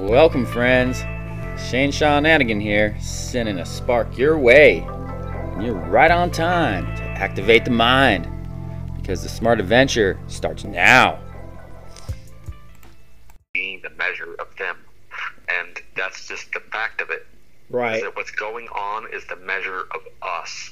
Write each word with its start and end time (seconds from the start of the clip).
Welcome, 0.00 0.46
friends. 0.46 1.00
Shane 1.68 1.92
Sean 1.92 2.22
Anigan 2.22 2.58
here, 2.60 2.96
sending 3.00 3.58
a 3.58 3.66
spark 3.66 4.16
your 4.16 4.38
way. 4.38 4.78
And 4.78 5.62
you're 5.62 5.74
right 5.74 6.10
on 6.10 6.30
time 6.30 6.86
to 6.96 7.02
activate 7.02 7.66
the 7.66 7.70
mind 7.70 8.26
because 8.96 9.22
the 9.22 9.28
smart 9.28 9.60
adventure 9.60 10.18
starts 10.26 10.64
now. 10.64 11.18
being 13.52 13.82
the 13.82 13.90
measure 13.90 14.34
of 14.38 14.56
them. 14.56 14.78
And 15.48 15.82
that's 15.94 16.26
just 16.26 16.50
the 16.52 16.60
fact 16.60 17.02
of 17.02 17.10
it. 17.10 17.26
Right. 17.68 18.02
That 18.02 18.16
what's 18.16 18.30
going 18.30 18.68
on 18.68 19.06
is 19.12 19.26
the 19.26 19.36
measure 19.36 19.80
of 19.94 20.00
us. 20.22 20.70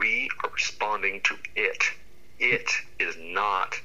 We 0.00 0.30
are 0.42 0.50
responding 0.50 1.20
to 1.24 1.36
it. 1.54 1.84
It 2.38 2.70
is 2.98 3.14
not 3.20 3.78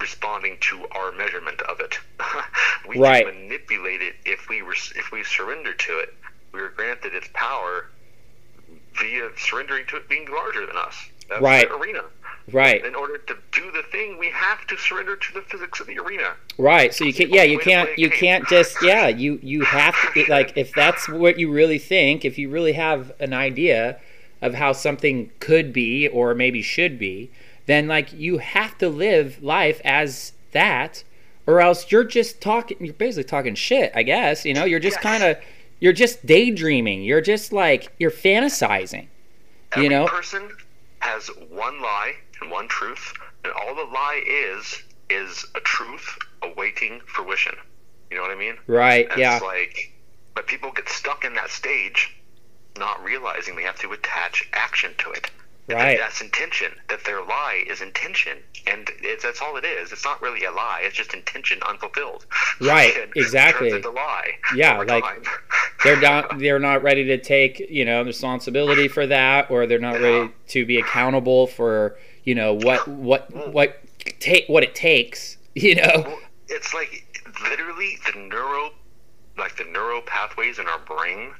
responding 0.00 0.56
to 0.60 0.86
our 0.92 1.12
measurement 1.12 1.60
of 1.62 1.80
it. 1.80 1.98
We 3.00 3.06
Right. 3.08 3.26
can 3.26 3.48
manipulate 3.48 4.02
it 4.02 4.16
if 4.24 4.48
we 4.48 4.62
were, 4.62 4.74
if 4.74 5.10
we 5.12 5.24
surrender 5.24 5.72
to 5.72 5.98
it. 5.98 6.14
We 6.52 6.60
are 6.60 6.68
granted 6.68 7.14
its 7.14 7.28
power 7.32 7.86
via 8.98 9.30
surrendering 9.36 9.86
to 9.86 9.96
it 9.96 10.08
being 10.08 10.26
larger 10.30 10.66
than 10.66 10.76
us. 10.76 10.96
That's 11.28 11.40
Right. 11.40 11.68
the 11.68 11.76
arena. 11.76 12.04
Right. 12.50 12.84
In 12.84 12.96
order 12.96 13.18
to 13.18 13.36
do 13.52 13.70
the 13.70 13.84
thing, 13.84 14.18
we 14.18 14.30
have 14.30 14.66
to 14.66 14.76
surrender 14.76 15.14
to 15.14 15.32
the 15.32 15.42
physics 15.42 15.78
of 15.78 15.86
the 15.86 15.98
arena. 15.98 16.34
Right. 16.58 16.92
So 16.92 17.04
you 17.04 17.12
can't. 17.14 17.30
Yeah, 17.30 17.44
you 17.44 17.58
can't. 17.58 17.96
You 17.96 18.10
can't 18.10 18.48
just. 18.48 18.82
Yeah, 18.82 19.06
you 19.08 19.38
you 19.42 19.62
have 19.62 19.94
to 20.14 20.24
like 20.28 20.52
if 20.56 20.72
that's 20.72 21.08
what 21.08 21.38
you 21.38 21.50
really 21.52 21.78
think. 21.78 22.24
If 22.24 22.38
you 22.38 22.48
really 22.48 22.72
have 22.72 23.12
an 23.20 23.32
idea 23.32 24.00
of 24.42 24.54
how 24.54 24.72
something 24.72 25.30
could 25.38 25.72
be 25.72 26.08
or 26.08 26.34
maybe 26.34 26.62
should 26.62 26.98
be, 26.98 27.30
then 27.66 27.86
like 27.86 28.12
you 28.12 28.38
have 28.38 28.76
to 28.78 28.88
live 28.88 29.40
life 29.42 29.80
as 29.84 30.32
that, 30.52 31.04
or 31.50 31.60
else 31.60 31.90
you're 31.90 32.04
just 32.04 32.40
talking. 32.40 32.76
You're 32.80 32.94
basically 32.94 33.24
talking 33.24 33.54
shit. 33.54 33.92
I 33.94 34.02
guess 34.02 34.44
you 34.44 34.54
know. 34.54 34.64
You're 34.64 34.80
just 34.80 34.96
Yes. 34.98 35.02
kind 35.02 35.22
of. 35.24 35.36
You're 35.80 35.92
just 35.94 36.24
daydreaming. 36.26 37.02
You're 37.02 37.20
just 37.22 37.52
like 37.52 37.92
you're 37.98 38.10
fantasizing. 38.10 39.06
Every 39.72 39.84
You 39.84 39.90
know? 39.90 40.06
person 40.06 40.48
has 41.00 41.28
one 41.48 41.80
lie 41.80 42.14
and 42.40 42.50
one 42.50 42.68
truth, 42.68 43.12
and 43.44 43.52
all 43.52 43.74
the 43.74 43.84
lie 43.84 44.22
is 44.26 44.82
is 45.08 45.44
a 45.56 45.60
truth 45.60 46.18
awaiting 46.42 47.00
fruition. 47.06 47.54
You 48.10 48.16
know 48.16 48.22
what 48.22 48.30
I 48.30 48.36
mean? 48.36 48.56
Right. 48.66 49.08
And 49.10 49.18
Yeah. 49.18 49.36
It's 49.36 49.44
like, 49.44 49.92
but 50.34 50.46
people 50.46 50.70
get 50.70 50.88
stuck 50.88 51.24
in 51.24 51.34
that 51.34 51.50
stage, 51.50 52.14
not 52.78 53.02
realizing 53.02 53.56
they 53.56 53.62
have 53.64 53.78
to 53.80 53.92
attach 53.92 54.48
action 54.52 54.92
to 54.98 55.10
it. 55.10 55.28
That 55.66 55.74
Right. 55.76 55.98
That's 55.98 56.20
intention. 56.20 56.72
That 56.88 57.04
their 57.04 57.22
lie 57.22 57.64
is 57.66 57.80
intention, 57.80 58.38
and 58.66 58.90
it's, 59.02 59.22
that's 59.22 59.40
all 59.40 59.56
it 59.56 59.64
is. 59.64 59.92
It's 59.92 60.04
not 60.04 60.20
really 60.22 60.44
a 60.44 60.50
lie. 60.50 60.80
It's 60.82 60.96
just 60.96 61.14
intention 61.14 61.60
unfulfilled. 61.66 62.26
Right, 62.60 62.94
And 62.94 63.12
exactly. 63.16 63.70
Into 63.70 63.90
lie. 63.90 64.32
Yeah, 64.54 64.78
like, 64.78 65.02
time. 65.02 65.22
they're 65.84 66.00
not 66.00 66.38
they're 66.38 66.58
not 66.58 66.82
ready 66.82 67.04
to 67.04 67.16
take 67.16 67.58
you 67.70 67.84
know 67.86 68.02
responsibility 68.02 68.86
for 68.86 69.06
that 69.06 69.50
or 69.50 69.66
they're 69.66 69.78
not 69.78 69.98
ready 70.00 70.30
to 70.48 70.66
be 70.66 70.78
accountable 70.78 71.46
for 71.46 71.96
you 72.24 72.34
know 72.34 72.52
what 72.52 72.86
what 72.86 73.32
mm. 73.32 73.52
what 73.52 73.82
take 74.18 74.46
what 74.48 74.62
it 74.62 74.74
takes 74.74 75.38
you 75.54 75.74
know 75.74 76.02
Well, 76.04 76.18
it's 76.48 76.74
like 76.74 77.06
literally 77.42 77.98
the 78.06 78.18
neuro, 78.18 78.70
like 79.38 79.56
the 79.56 79.64
neural 79.64 80.02
pathways 80.02 80.58
in 80.58 80.66
our 80.66 80.78
brain, 80.80 81.32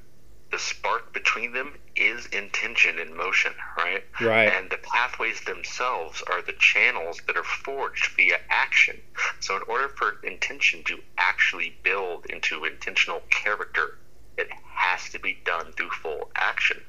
the 0.50 0.58
spark 0.58 1.12
between 1.12 1.52
them 1.52 1.74
is 1.96 2.26
intention 2.26 2.98
in 2.98 3.16
motion, 3.16 3.52
right? 3.76 4.02
Right. 4.20 4.46
And 4.52 4.68
the 4.70 4.78
pathways 4.78 5.40
themselves 5.42 6.22
are 6.30 6.42
the 6.42 6.54
channels 6.54 7.20
that 7.26 7.36
are 7.36 7.44
forged 7.44 8.08
via 8.16 8.38
action. 8.48 9.00
So, 9.40 9.56
in 9.56 9.62
order 9.68 9.88
for 9.88 10.18
intention 10.24 10.82
to 10.84 10.98
actually 11.18 11.76
build 11.82 12.26
into 12.26 12.64
intentional 12.64 13.22
character, 13.30 13.98
it 14.36 14.48
has 14.74 15.08
to 15.10 15.18
be 15.20 15.38
done 15.44 15.72
through 15.72 15.90
full 15.90 16.30
action 16.34 16.80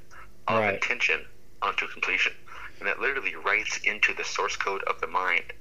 of 0.47 0.59
Right. 0.59 0.74
intention 0.75 1.25
onto 1.62 1.88
completion. 1.88 2.34
And 2.80 2.88
that 2.88 3.00
literally 3.00 3.36
writes 3.36 3.78
into 3.84 4.13
the 4.16 4.24
source 4.24 4.56
code 4.56 4.81
of 4.84 5.00
the 5.02 5.07
mind 5.07 5.53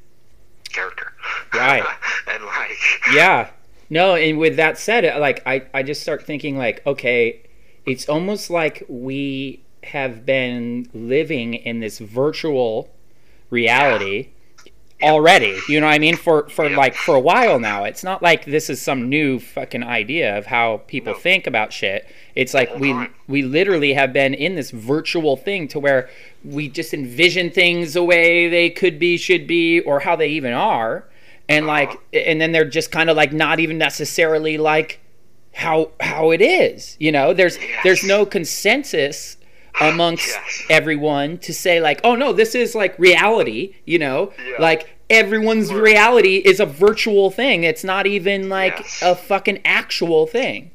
character. 0.73 1.13
Right. 1.53 1.85
and 2.29 2.45
like, 2.45 2.79
yeah 3.13 3.51
no 3.91 4.15
and 4.15 4.39
with 4.39 4.57
that 4.57 4.79
said 4.79 5.19
like 5.21 5.43
i 5.47 5.63
i 5.75 5.83
just 5.83 6.01
start 6.01 6.23
thinking 6.25 6.57
like 6.57 6.81
okay 6.87 7.43
it's 7.91 8.09
almost 8.09 8.51
like 8.51 8.83
we 8.89 9.61
have 9.85 10.25
been 10.27 10.89
living 10.95 11.55
in 11.55 11.81
this 11.81 11.99
virtual 11.99 12.91
reality 13.51 14.29
already 15.03 15.59
you 15.67 15.81
know 15.81 15.87
what 15.87 15.95
i 15.95 15.99
mean 15.99 16.15
for 16.15 16.47
for 16.51 16.69
Yeah. 16.69 16.77
like 16.77 16.95
for 16.95 17.15
a 17.15 17.21
while 17.21 17.59
now 17.59 17.85
it's 17.85 18.05
not 18.05 18.23
like 18.23 18.45
this 18.45 18.69
is 18.69 18.83
some 18.83 19.09
new 19.09 19.39
fucking 19.41 19.83
idea 19.83 20.37
of 20.37 20.45
how 20.47 20.83
people 20.87 21.15
No. 21.15 21.19
think 21.19 21.47
about 21.47 21.73
shit 21.73 22.07
it's 22.35 22.53
like 22.53 22.69
whole 22.69 22.79
we 22.79 22.93
time. 22.93 23.15
we 23.27 23.41
literally 23.43 23.95
have 23.95 24.13
been 24.13 24.35
in 24.35 24.57
this 24.57 24.71
virtual 24.71 25.39
thing 25.39 25.69
to 25.69 25.79
where 25.81 26.11
we 26.45 26.69
just 26.69 26.93
envision 26.93 27.51
things 27.51 27.95
the 27.95 28.05
way 28.05 28.47
they 28.51 28.69
could 28.69 28.99
be 28.99 29.17
should 29.17 29.47
be 29.47 29.81
or 29.81 30.01
how 30.01 30.17
they 30.17 30.29
even 30.29 30.53
are 30.53 31.05
and 31.49 31.65
Uh-huh. 31.65 31.73
like 31.73 31.99
and 32.13 32.39
then 32.39 32.53
they're 32.53 32.67
just 32.69 32.93
kind 32.93 33.09
of 33.09 33.17
like 33.17 33.33
not 33.33 33.59
even 33.59 33.79
necessarily 33.79 34.59
like 34.59 35.01
how 35.53 35.91
how 36.01 36.31
it 36.31 36.41
is 36.41 36.97
you 37.01 37.11
know 37.13 37.33
there's 37.35 37.57
Yes. 37.59 37.81
there's 37.83 38.05
no 38.05 38.25
consensus 38.25 39.37
amongst 39.81 40.29
Yes. 40.29 40.63
everyone 40.71 41.39
to 41.39 41.53
say 41.55 41.81
like 41.81 42.01
oh 42.05 42.15
no 42.15 42.33
this 42.33 42.55
is 42.55 42.75
like 42.75 42.99
reality 42.99 43.75
you 43.85 43.99
know 43.99 44.33
Yeah. 44.39 44.57
like 44.61 44.89
everyone's 45.09 45.73
reality 45.73 46.37
is 46.37 46.61
a 46.61 46.67
virtual 46.67 47.31
thing 47.31 47.65
it's 47.65 47.83
not 47.85 48.07
even 48.07 48.49
like 48.49 48.79
Yes. 48.79 49.03
a 49.03 49.15
fucking 49.17 49.61
actual 49.65 50.27
thing 50.27 50.71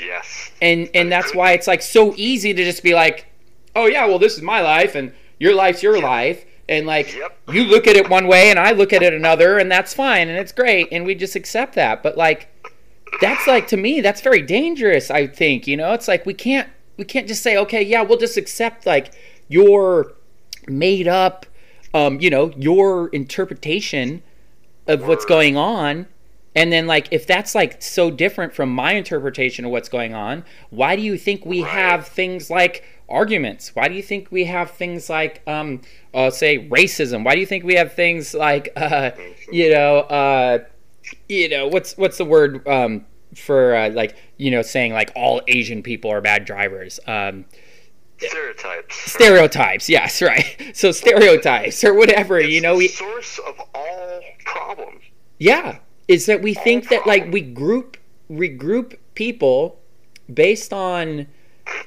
yes. 0.00 0.50
and 0.62 0.88
and 0.94 1.10
that's 1.12 1.34
why 1.34 1.52
it's 1.52 1.66
like 1.66 1.82
so 1.82 2.14
easy 2.16 2.52
to 2.54 2.64
just 2.64 2.82
be 2.82 2.94
like 2.94 3.26
oh 3.74 3.86
yeah 3.86 4.06
well 4.06 4.18
this 4.18 4.34
is 4.36 4.42
my 4.42 4.60
life 4.60 4.94
and 4.94 5.12
your 5.38 5.54
life's 5.54 5.82
your 5.82 6.00
life 6.00 6.44
and 6.68 6.86
like 6.86 7.14
Yep. 7.14 7.38
you 7.52 7.64
look 7.64 7.86
at 7.86 7.96
it 7.96 8.08
one 8.08 8.26
way 8.26 8.50
and 8.50 8.58
i 8.58 8.72
look 8.72 8.92
at 8.92 9.02
it 9.02 9.12
another 9.14 9.58
and 9.58 9.70
that's 9.70 9.92
fine 9.94 10.28
and 10.28 10.38
it's 10.38 10.52
great 10.52 10.88
and 10.90 11.04
we 11.04 11.14
just 11.14 11.36
accept 11.36 11.74
that 11.74 12.02
but 12.02 12.16
like 12.16 12.48
that's 13.20 13.46
like 13.46 13.66
to 13.68 13.76
me 13.76 14.00
that's 14.00 14.20
very 14.20 14.42
dangerous 14.42 15.10
i 15.10 15.26
think 15.26 15.66
you 15.66 15.76
know? 15.76 15.92
It's 15.92 16.08
like 16.08 16.26
we 16.26 16.34
can't 16.34 16.68
we 16.96 17.04
can't 17.04 17.26
just 17.26 17.42
say 17.42 17.56
okay 17.56 17.82
yeah 17.82 18.02
we'll 18.02 18.18
just 18.18 18.36
accept 18.36 18.86
like 18.86 19.14
your 19.48 20.14
made 20.68 21.08
up 21.08 21.46
um 21.94 22.20
you 22.20 22.30
know 22.30 22.52
your 22.56 23.08
interpretation 23.08 24.22
of 24.86 25.06
what's 25.06 25.24
going 25.24 25.56
on. 25.56 26.06
And 26.54 26.72
then 26.72 26.86
like 26.86 27.08
if 27.10 27.26
that's 27.26 27.54
like 27.54 27.82
so 27.82 28.10
different 28.10 28.54
from 28.54 28.70
my 28.70 28.92
interpretation 28.92 29.66
of 29.66 29.70
what's 29.70 29.90
going 29.90 30.14
on 30.14 30.42
why 30.70 30.96
do 30.96 31.02
you 31.02 31.18
think 31.18 31.44
we 31.44 31.60
have 31.60 32.06
things 32.06 32.48
like 32.48 32.82
arguments? 33.10 33.76
Why 33.76 33.88
do 33.88 33.94
you 33.94 34.02
think 34.02 34.28
we 34.30 34.44
have 34.44 34.70
things 34.70 35.10
like 35.10 35.42
um 35.46 35.82
uh, 36.14 36.30
say 36.30 36.66
racism? 36.68 37.24
Why 37.24 37.34
do 37.34 37.40
you 37.40 37.46
think 37.46 37.64
we 37.64 37.74
have 37.74 37.92
things 37.92 38.32
like 38.32 38.72
uh 38.74 39.10
you 39.52 39.70
know 39.70 39.98
uh 39.98 40.64
you 41.28 41.48
know 41.48 41.66
what's 41.68 41.96
what's 41.96 42.18
the 42.18 42.24
word 42.24 42.66
um 42.68 43.04
for 43.34 43.74
uh, 43.74 43.90
like 43.90 44.16
you 44.36 44.50
know 44.50 44.62
saying 44.62 44.92
like 44.92 45.10
all 45.16 45.42
asian 45.48 45.82
people 45.82 46.10
are 46.10 46.20
bad 46.20 46.44
drivers 46.44 46.98
um 47.06 47.44
Stereotypes. 48.18 48.96
stereotypes 49.12 49.88
yes 49.90 50.22
right 50.30 50.70
so 50.74 50.90
stereotypes 50.90 51.84
or 51.84 51.92
whatever 51.94 52.40
you 52.40 52.60
know 52.60 52.72
the 52.72 52.78
we 52.78 52.88
source 52.88 53.38
of 53.46 53.60
all 53.74 54.20
problems. 54.44 55.02
Yeah, 55.38 55.80
is 56.08 56.24
that 56.26 56.40
we 56.40 56.54
think 56.54 56.88
that 56.88 57.06
like 57.06 57.30
we 57.30 57.42
group 57.42 57.98
regroup 58.30 58.96
people 59.14 59.78
based 60.32 60.72
on 60.72 61.26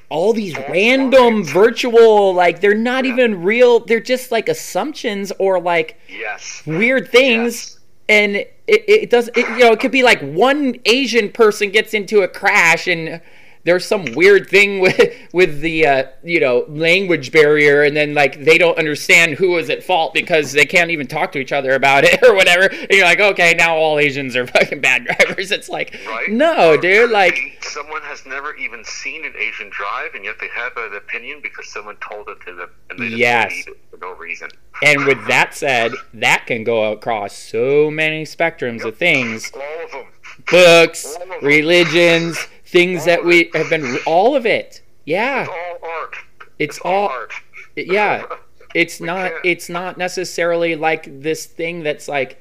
all 0.08 0.32
these 0.32 0.56
random 0.68 1.42
virtual 1.42 2.32
like 2.32 2.60
they're 2.60 2.74
not 2.74 3.06
even 3.06 3.42
real 3.42 3.80
they're 3.80 3.98
just 3.98 4.30
like 4.30 4.48
assumptions 4.48 5.32
or 5.40 5.60
like 5.60 5.98
Yes. 6.08 6.62
weird 6.64 7.08
things 7.10 7.54
Yes. 7.54 7.78
and 8.08 8.44
it, 8.70 8.84
it 8.88 9.10
does 9.10 9.28
it, 9.34 9.48
you 9.48 9.58
know 9.58 9.72
it 9.72 9.80
could 9.80 9.90
be 9.90 10.02
like 10.02 10.20
one 10.20 10.76
asian 10.84 11.30
person 11.30 11.70
gets 11.70 11.92
into 11.92 12.22
a 12.22 12.28
crash 12.28 12.86
and 12.86 13.20
there's 13.64 13.84
some 13.84 14.04
weird 14.14 14.48
thing 14.48 14.80
with 14.80 14.98
with 15.32 15.60
the 15.60 15.86
uh, 15.86 16.04
you 16.22 16.40
know 16.40 16.64
language 16.68 17.30
barrier 17.32 17.82
and 17.82 17.96
then 17.96 18.14
like 18.14 18.42
they 18.44 18.56
don't 18.58 18.78
understand 18.78 19.34
who 19.34 19.56
is 19.58 19.68
at 19.68 19.82
fault 19.82 20.14
because 20.14 20.52
they 20.52 20.64
can't 20.64 20.90
even 20.90 21.06
talk 21.06 21.30
to 21.32 21.38
each 21.38 21.52
other 21.52 21.72
about 21.74 22.04
it 22.04 22.22
or 22.26 22.34
whatever 22.34 22.64
and 22.72 22.88
you're 22.90 23.04
like 23.04 23.20
okay 23.20 23.54
now 23.54 23.76
all 23.76 23.98
asians 23.98 24.34
are 24.34 24.46
fucking 24.56 24.80
bad 24.80 25.04
drivers 25.04 25.50
it's 25.50 25.68
like 25.68 25.94
Right? 26.06 26.30
no 26.30 26.76
dude 26.76 27.10
like 27.10 27.38
someone 27.62 28.02
has 28.02 28.24
never 28.26 28.54
even 28.56 28.84
seen 28.84 29.24
an 29.24 29.34
Asian 29.36 29.68
drive, 29.70 30.14
and 30.14 30.24
yet 30.24 30.36
they 30.40 30.48
have 30.48 30.72
an 30.76 30.94
opinion 30.94 31.40
because 31.42 31.68
someone 31.70 31.96
told 31.96 32.28
it 32.28 32.38
to 32.46 32.54
them, 32.54 32.70
and 32.88 32.98
they 32.98 33.08
just 33.08 33.18
Yes. 33.18 33.64
it 33.68 33.78
for 33.90 33.98
no 33.98 34.14
reason. 34.14 34.48
and 34.82 35.04
with 35.04 35.24
that 35.28 35.54
said 35.54 35.92
that 36.14 36.46
can 36.46 36.64
go 36.64 36.90
across 36.92 37.36
so 37.36 37.90
many 37.90 38.24
spectrums 38.24 38.84
of 38.84 38.96
things 38.96 39.52
All 39.54 39.62
of 39.84 39.90
them. 39.92 40.06
books 40.50 41.04
All 41.16 41.22
of 41.22 41.28
them. 41.28 41.38
religions 41.42 42.48
things 42.70 43.00
All 43.00 43.06
that 43.06 43.24
we 43.24 43.50
have 43.54 43.68
been 43.70 43.98
all 44.06 44.34
of 44.36 44.46
it 44.46 44.82
yeah 45.04 45.42
It's 45.42 45.48
all 45.50 45.78
art. 45.90 46.16
It's 46.58 46.78
all- 46.80 47.08
art. 47.08 47.32
yeah 47.76 48.24
it's 48.74 49.00
not 49.00 49.30
can't- 49.32 49.44
it's 49.44 49.68
not 49.68 49.98
necessarily 49.98 50.76
like 50.76 51.22
this 51.22 51.46
thing 51.46 51.82
that's 51.82 52.08
like 52.08 52.36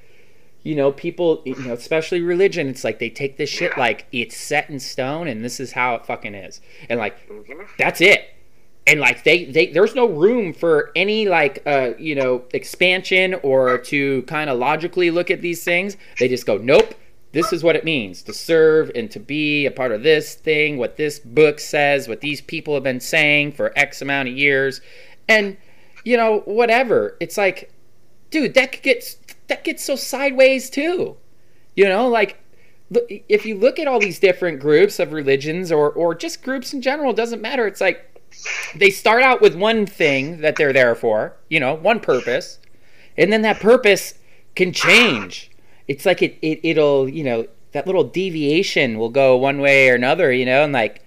you 0.62 0.76
know, 0.76 0.92
people, 0.92 1.42
you 1.46 1.56
know, 1.56 1.72
especially 1.72 2.20
religion, 2.22 2.68
it's 2.68 2.84
like 2.84 3.00
they 3.00 3.10
take 3.10 3.38
this 3.38 3.50
shit 3.50 3.72
Yeah. 3.76 3.80
like 3.80 4.08
it's 4.12 4.36
set 4.36 4.70
in 4.70 4.78
stone 4.82 5.30
and 5.30 5.44
this 5.44 5.58
is 5.62 5.72
how 5.72 5.96
it 5.96 6.06
fucking 6.06 6.36
is. 6.36 6.60
And 6.90 7.00
like 7.00 7.16
Mhm. 7.30 7.66
that's 7.78 8.02
it. 8.02 8.26
And 8.86 9.00
like 9.00 9.24
they, 9.24 9.46
they 9.46 9.68
there's 9.68 9.96
no 9.96 10.06
room 10.06 10.52
for 10.52 10.92
any 10.98 11.30
like 11.30 11.64
uh 11.66 11.92
you 11.98 12.14
know 12.14 12.44
expansion 12.54 13.36
or 13.42 13.78
to 13.78 14.22
kind 14.24 14.50
of 14.50 14.60
logically 14.60 15.10
look 15.12 15.32
at 15.32 15.42
these 15.42 15.64
things. 15.64 15.96
They 16.20 16.28
just 16.28 16.46
go, 16.46 16.58
Nope, 16.58 16.94
this 17.32 17.54
is 17.54 17.64
what 17.64 17.76
it 17.76 17.86
means 17.86 18.24
to 18.24 18.34
serve 18.34 18.92
and 18.96 19.12
to 19.12 19.20
be 19.20 19.66
a 19.66 19.72
part 19.72 19.92
of 19.92 20.04
this 20.04 20.36
thing, 20.36 20.78
what 20.78 20.98
this 20.98 21.20
book 21.20 21.60
says, 21.60 22.08
what 22.08 22.22
these 22.22 22.42
people 22.42 22.74
have 22.74 22.84
been 22.84 23.00
saying 23.00 23.52
for 23.52 23.72
X 23.76 24.02
amount 24.02 24.30
of 24.30 24.38
years. 24.38 24.82
And 25.28 25.58
you 26.04 26.18
know, 26.18 26.40
whatever. 26.46 27.16
It's 27.20 27.38
like, 27.38 27.72
dude, 28.32 28.54
that 28.56 28.82
gets 28.82 29.18
that 29.48 29.64
gets 29.64 29.84
so 29.84 29.96
sideways 29.96 30.70
too. 30.70 31.18
You 31.76 31.86
know, 31.86 32.08
like 32.08 32.42
if 32.92 33.46
you 33.46 33.56
look 33.56 33.80
at 33.80 33.88
all 33.88 34.00
these 34.00 34.20
different 34.20 34.60
groups 34.60 35.00
of 35.00 35.12
religions 35.12 35.72
or 35.72 35.92
or 35.92 36.16
just 36.16 36.42
groups 36.42 36.74
in 36.74 36.82
general, 36.82 37.14
doesn't 37.14 37.42
matter. 37.42 37.68
It's 37.68 37.82
like 37.82 38.06
they 38.76 38.90
start 38.90 39.22
out 39.24 39.42
with 39.42 39.56
one 39.56 39.86
thing 39.86 40.42
that 40.42 40.56
they're 40.56 40.74
there 40.74 40.96
for, 40.96 41.36
you 41.50 41.60
know, 41.60 41.74
one 41.74 42.00
purpose, 42.00 42.60
and 43.18 43.32
then 43.32 43.42
that 43.44 43.60
purpose 43.60 44.16
can 44.56 44.74
change. 44.74 45.49
It's 45.90 46.06
like 46.06 46.22
it, 46.22 46.38
it 46.42 46.60
it'll, 46.64 47.10
you 47.10 47.24
know, 47.24 47.48
that 47.72 47.88
little 47.88 48.04
deviation 48.04 48.98
will 49.00 49.10
go 49.10 49.36
one 49.36 49.60
way 49.60 49.90
or 49.90 49.96
another, 49.96 50.32
you 50.32 50.46
know, 50.46 50.64
and 50.64 50.72
like 50.72 51.04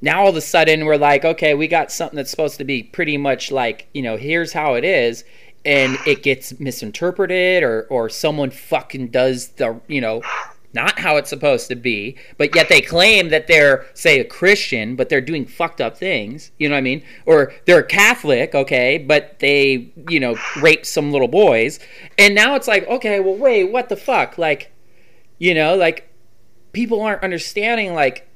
now 0.00 0.22
all 0.22 0.28
of 0.28 0.36
a 0.36 0.40
sudden 0.40 0.84
we're 0.86 0.96
like, 0.96 1.24
okay, 1.24 1.52
we 1.52 1.68
got 1.68 1.92
something 1.92 2.16
that's 2.16 2.30
supposed 2.30 2.56
to 2.58 2.64
be 2.64 2.82
pretty 2.84 3.16
much 3.16 3.50
like, 3.50 3.88
you 3.92 4.02
know, 4.02 4.16
here's 4.16 4.52
how 4.52 4.74
it 4.74 4.84
is, 4.84 5.24
and 5.64 5.98
it 6.06 6.22
gets 6.22 6.58
misinterpreted 6.60 7.62
or 7.64 7.88
or 7.90 8.08
someone 8.08 8.50
fucking 8.50 9.08
does 9.08 9.48
the, 9.48 9.80
you 9.88 10.00
know, 10.00 10.22
not 10.72 10.98
how 10.98 11.16
it's 11.16 11.30
supposed 11.30 11.68
to 11.68 11.74
be, 11.74 12.16
but 12.38 12.54
yet 12.54 12.68
they 12.68 12.80
claim 12.80 13.30
that 13.30 13.46
they're, 13.46 13.86
say, 13.94 14.20
a 14.20 14.24
Christian, 14.24 14.94
but 14.94 15.08
they're 15.08 15.20
doing 15.20 15.44
fucked 15.46 15.80
up 15.80 15.96
things. 15.96 16.52
You 16.58 16.68
know 16.68 16.74
what 16.74 16.78
I 16.78 16.82
mean? 16.82 17.02
Or 17.26 17.52
they're 17.66 17.80
a 17.80 17.86
Catholic, 17.86 18.54
okay, 18.54 18.98
but 18.98 19.38
they, 19.40 19.92
you 20.08 20.20
know, 20.20 20.36
rape 20.60 20.86
some 20.86 21.10
little 21.10 21.28
boys. 21.28 21.80
And 22.18 22.34
now 22.34 22.54
it's 22.54 22.68
like, 22.68 22.86
okay, 22.86 23.20
well, 23.20 23.34
wait, 23.34 23.64
what 23.64 23.88
the 23.88 23.96
fuck? 23.96 24.38
Like, 24.38 24.72
you 25.38 25.54
know, 25.54 25.74
like, 25.74 26.08
people 26.72 27.00
aren't 27.00 27.22
understanding, 27.22 27.94
like, 27.94 28.28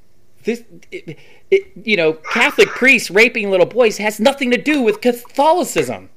this, 0.42 0.64
it, 0.90 1.18
it, 1.50 1.72
you 1.84 1.96
know, 1.96 2.14
Catholic 2.14 2.68
priests 2.68 3.10
raping 3.10 3.50
little 3.50 3.66
boys 3.66 3.98
has 3.98 4.18
nothing 4.18 4.50
to 4.50 4.58
do 4.60 4.82
with 4.82 5.00
Catholicism. 5.00 6.10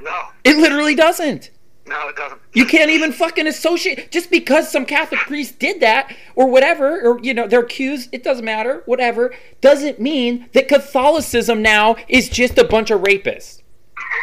No, 0.00 0.28
It 0.44 0.56
literally 0.56 0.94
doesn't. 0.94 1.50
No, 1.88 2.08
it 2.08 2.16
doesn't. 2.16 2.40
You 2.52 2.66
can't 2.66 2.90
even 2.90 3.12
fucking 3.12 3.46
associate 3.46 4.10
just 4.10 4.30
because 4.30 4.70
some 4.70 4.84
Catholic 4.84 5.20
priest 5.20 5.58
did 5.58 5.80
that 5.80 6.14
or 6.34 6.48
whatever, 6.48 7.00
or 7.00 7.20
you 7.20 7.34
know, 7.34 7.46
they're 7.48 7.60
accused, 7.60 8.10
it 8.12 8.22
doesn't 8.22 8.44
matter, 8.44 8.82
whatever, 8.86 9.34
doesn't 9.60 9.98
mean 10.00 10.48
that 10.52 10.68
Catholicism 10.68 11.62
now 11.62 11.96
is 12.08 12.28
just 12.28 12.58
a 12.58 12.64
bunch 12.64 12.90
of 12.90 13.00
rapists 13.00 13.62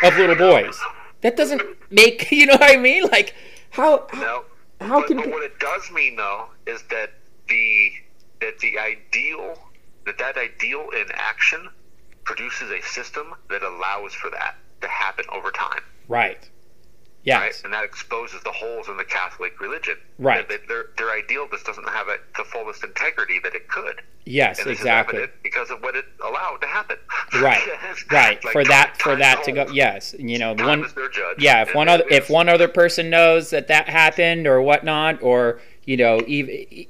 of 0.04 0.16
little 0.18 0.36
boys. 0.36 0.80
That 1.22 1.36
doesn't 1.36 1.62
make 1.90 2.32
you 2.32 2.46
know 2.46 2.54
what 2.54 2.72
I 2.72 2.78
mean? 2.78 3.04
Like 3.12 3.34
how 3.72 4.08
No. 4.14 4.44
how 4.82 5.00
but, 5.00 5.08
can 5.08 5.18
but 5.18 5.30
what 5.30 5.44
it 5.44 5.60
does 5.60 5.92
mean 5.92 6.16
though 6.16 6.46
is 6.68 6.84
that 6.90 7.12
the 7.50 7.92
that 8.42 8.60
the 8.60 8.78
ideal 8.78 9.58
that 10.06 10.18
that 10.20 10.38
ideal 10.38 10.90
in 10.92 11.06
action 11.14 11.68
produces 12.26 12.70
a 12.72 12.82
system 12.82 13.34
that 13.50 13.64
allows 13.64 14.14
for 14.14 14.30
that 14.30 14.56
to 14.82 14.88
happen 14.88 15.26
over 15.32 15.52
time. 15.52 15.82
Right. 16.08 16.50
Right? 17.26 17.62
And 17.64 17.74
that 17.74 17.84
exposes 17.84 18.42
the 18.44 18.52
holes 18.52 18.88
in 18.88 18.98
the 18.98 19.04
Catholic 19.04 19.60
religion. 19.60 19.98
Right. 20.20 20.48
That 20.48 20.68
their 20.68 20.88
their 20.98 21.12
ideal 21.12 21.48
just 21.52 21.66
doesn't 21.66 21.88
have 21.90 22.08
it, 22.08 22.22
the 22.38 22.44
fullest 22.44 22.84
integrity 22.84 23.40
that 23.44 23.56
it 23.56 23.68
could. 23.68 24.02
Yes, 24.28 24.60
And 24.60 24.72
exactly. 24.72 25.26
because 25.44 25.70
of 25.70 25.82
what 25.82 25.96
it 25.96 26.06
allowed 26.24 26.58
to 26.62 26.68
happen. 26.68 26.98
Right. 27.36 27.62
Right. 28.12 28.44
Like, 28.44 28.52
for 28.52 28.64
that 28.66 28.98
for 29.02 29.16
that 29.16 29.44
to 29.46 29.52
go 29.52 29.68
yes, 29.72 30.14
you 30.18 30.38
know, 30.38 30.54
the 30.54 30.64
Time 30.64 30.82
one 30.82 30.86
is 30.86 30.94
yeah 31.38 31.62
if 31.62 31.74
one 31.74 31.88
other 31.88 32.04
if 32.10 32.30
one 32.30 32.50
other 32.50 32.68
person 32.68 33.10
knows 33.10 33.50
that 33.52 33.68
that 33.68 33.88
happened 33.90 34.48
or 34.48 34.62
whatnot 34.62 35.22
or 35.24 35.60
you 35.86 35.98
know 35.98 36.22
even 36.28 36.86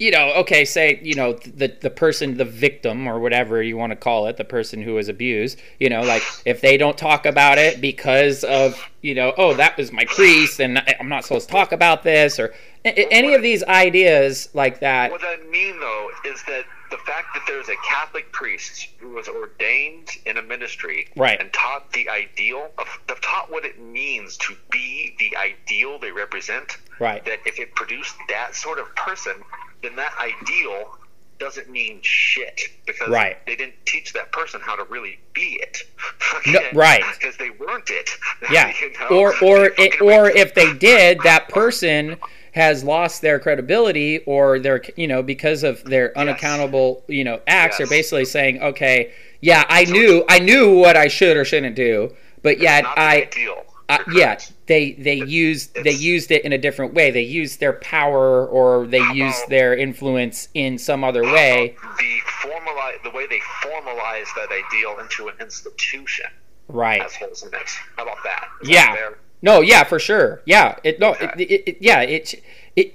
you 0.00 0.10
know 0.10 0.32
okay 0.34 0.64
say 0.64 0.98
you 1.02 1.14
know 1.14 1.34
the 1.34 1.68
the 1.80 1.90
person 1.90 2.36
the 2.36 2.44
victim 2.44 3.06
or 3.06 3.20
whatever 3.20 3.62
you 3.62 3.76
want 3.76 3.90
to 3.90 3.96
call 3.96 4.26
it 4.26 4.36
the 4.36 4.44
person 4.44 4.82
who 4.82 4.94
was 4.94 5.08
abused 5.08 5.60
you 5.78 5.88
know 5.88 6.00
like 6.00 6.22
if 6.44 6.60
they 6.60 6.76
don't 6.76 6.98
talk 6.98 7.26
about 7.26 7.58
it 7.58 7.80
because 7.80 8.42
of 8.44 8.82
you 9.02 9.14
know 9.14 9.32
oh 9.36 9.54
that 9.54 9.76
was 9.76 9.92
my 9.92 10.04
priest 10.06 10.58
and 10.58 10.82
i'm 10.98 11.08
not 11.08 11.22
supposed 11.22 11.46
to 11.48 11.52
talk 11.52 11.70
about 11.70 12.02
this 12.02 12.40
or 12.40 12.52
any 12.84 13.34
of 13.34 13.42
these 13.42 13.62
ideas 13.64 14.48
like 14.54 14.80
that 14.80 15.10
What 15.10 15.20
I 15.22 15.36
mean, 15.50 15.78
though, 15.80 16.08
is 16.24 16.42
that 16.44 16.64
the 16.90 16.96
fact 16.96 17.26
that 17.34 17.42
there's 17.46 17.68
a 17.68 17.76
Catholic 17.86 18.32
priest 18.32 18.88
who 18.98 19.10
was 19.10 19.28
ordained 19.28 20.08
in 20.24 20.38
a 20.38 20.42
ministry 20.42 21.06
Right. 21.14 21.38
and 21.38 21.52
taught 21.52 21.92
the 21.92 22.08
ideal 22.08 22.70
of 22.78 22.86
they've 23.06 23.20
taught 23.20 23.50
what 23.52 23.66
it 23.66 23.78
means 23.78 24.38
to 24.38 24.56
be 24.70 25.14
the 25.18 25.36
ideal 25.36 25.98
they 25.98 26.10
represent. 26.10 26.78
Right. 26.98 27.22
That 27.26 27.40
if 27.44 27.58
it 27.60 27.74
produced 27.74 28.16
that 28.30 28.54
sort 28.54 28.78
of 28.78 28.94
person, 28.96 29.34
then 29.82 29.96
that 29.96 30.12
ideal 30.18 30.96
doesn't 31.38 31.70
mean 31.70 32.00
shit 32.02 32.60
because 32.86 33.08
Right. 33.08 33.38
they 33.46 33.56
didn't 33.56 33.74
teach 33.86 34.12
that 34.12 34.30
person 34.30 34.60
how 34.60 34.76
to 34.76 34.84
really 34.84 35.18
be 35.32 35.58
it. 35.62 35.78
No, 36.46 36.60
right. 36.74 37.02
Because 37.18 37.36
they 37.38 37.50
weren't 37.50 37.90
it. 37.90 38.10
Yeah. 38.50 38.72
You 38.80 38.92
know? 38.98 39.06
Or 39.16 39.34
or 39.42 39.64
it, 39.78 40.00
or 40.00 40.28
if 40.30 40.54
they 40.54 40.72
did, 40.74 41.20
that 41.24 41.48
person 41.48 42.16
has 42.52 42.82
lost 42.84 43.22
their 43.22 43.38
credibility 43.38 44.18
or 44.26 44.58
their 44.58 44.82
you 44.96 45.06
know 45.08 45.22
because 45.22 45.62
of 45.62 45.82
their 45.84 46.16
unaccountable 46.18 47.02
you 47.08 47.24
know 47.24 47.40
acts. 47.46 47.78
They're 47.78 47.86
Yes. 47.86 47.90
basically 47.90 48.24
saying, 48.26 48.62
okay, 48.62 49.12
yeah, 49.40 49.64
I 49.68 49.84
knew 49.84 50.24
I 50.28 50.38
knew 50.40 50.76
what 50.78 50.96
I 50.96 51.08
should 51.08 51.36
or 51.36 51.44
shouldn't 51.44 51.74
do, 51.76 52.14
but 52.42 52.58
yet 52.60 52.84
not 52.84 52.98
I. 52.98 53.22
ideal. 53.22 53.64
You're 54.06 54.18
yeah. 54.18 54.38
They 54.70 54.92
they 54.92 55.16
used 55.16 55.74
they 55.74 55.90
used 55.90 56.30
it 56.30 56.44
in 56.44 56.52
a 56.52 56.58
different 56.66 56.94
way. 56.94 57.10
They 57.10 57.22
used 57.40 57.58
their 57.58 57.72
power 57.74 58.46
or 58.46 58.86
they 58.86 59.02
used 59.12 59.48
their 59.48 59.76
influence 59.76 60.48
in 60.54 60.78
some 60.78 61.02
other 61.02 61.24
way. 61.24 61.74
the 61.98 62.12
formalize 62.42 63.02
the 63.02 63.10
way 63.10 63.26
they 63.26 63.40
formalize 63.64 64.28
that 64.36 64.48
ideal 64.62 64.92
into 65.00 65.26
an 65.28 65.34
institution 65.40 66.26
Right. 66.68 67.00
in 67.00 67.48
it. 67.52 67.70
How 67.96 68.04
about 68.04 68.22
that? 68.22 68.48
Is 68.62 68.68
Yeah. 68.70 68.94
that? 68.94 69.14
No, 69.42 69.60
yeah, 69.60 69.82
for 69.84 69.98
sure. 69.98 70.40
Yeah, 70.44 70.76
it 70.84 71.00
no, 71.00 71.10
Okay. 71.14 71.30
it, 71.38 71.50
it, 71.50 71.62
it 71.70 71.76
yeah, 71.80 72.02
it 72.02 72.34
it, 72.76 72.88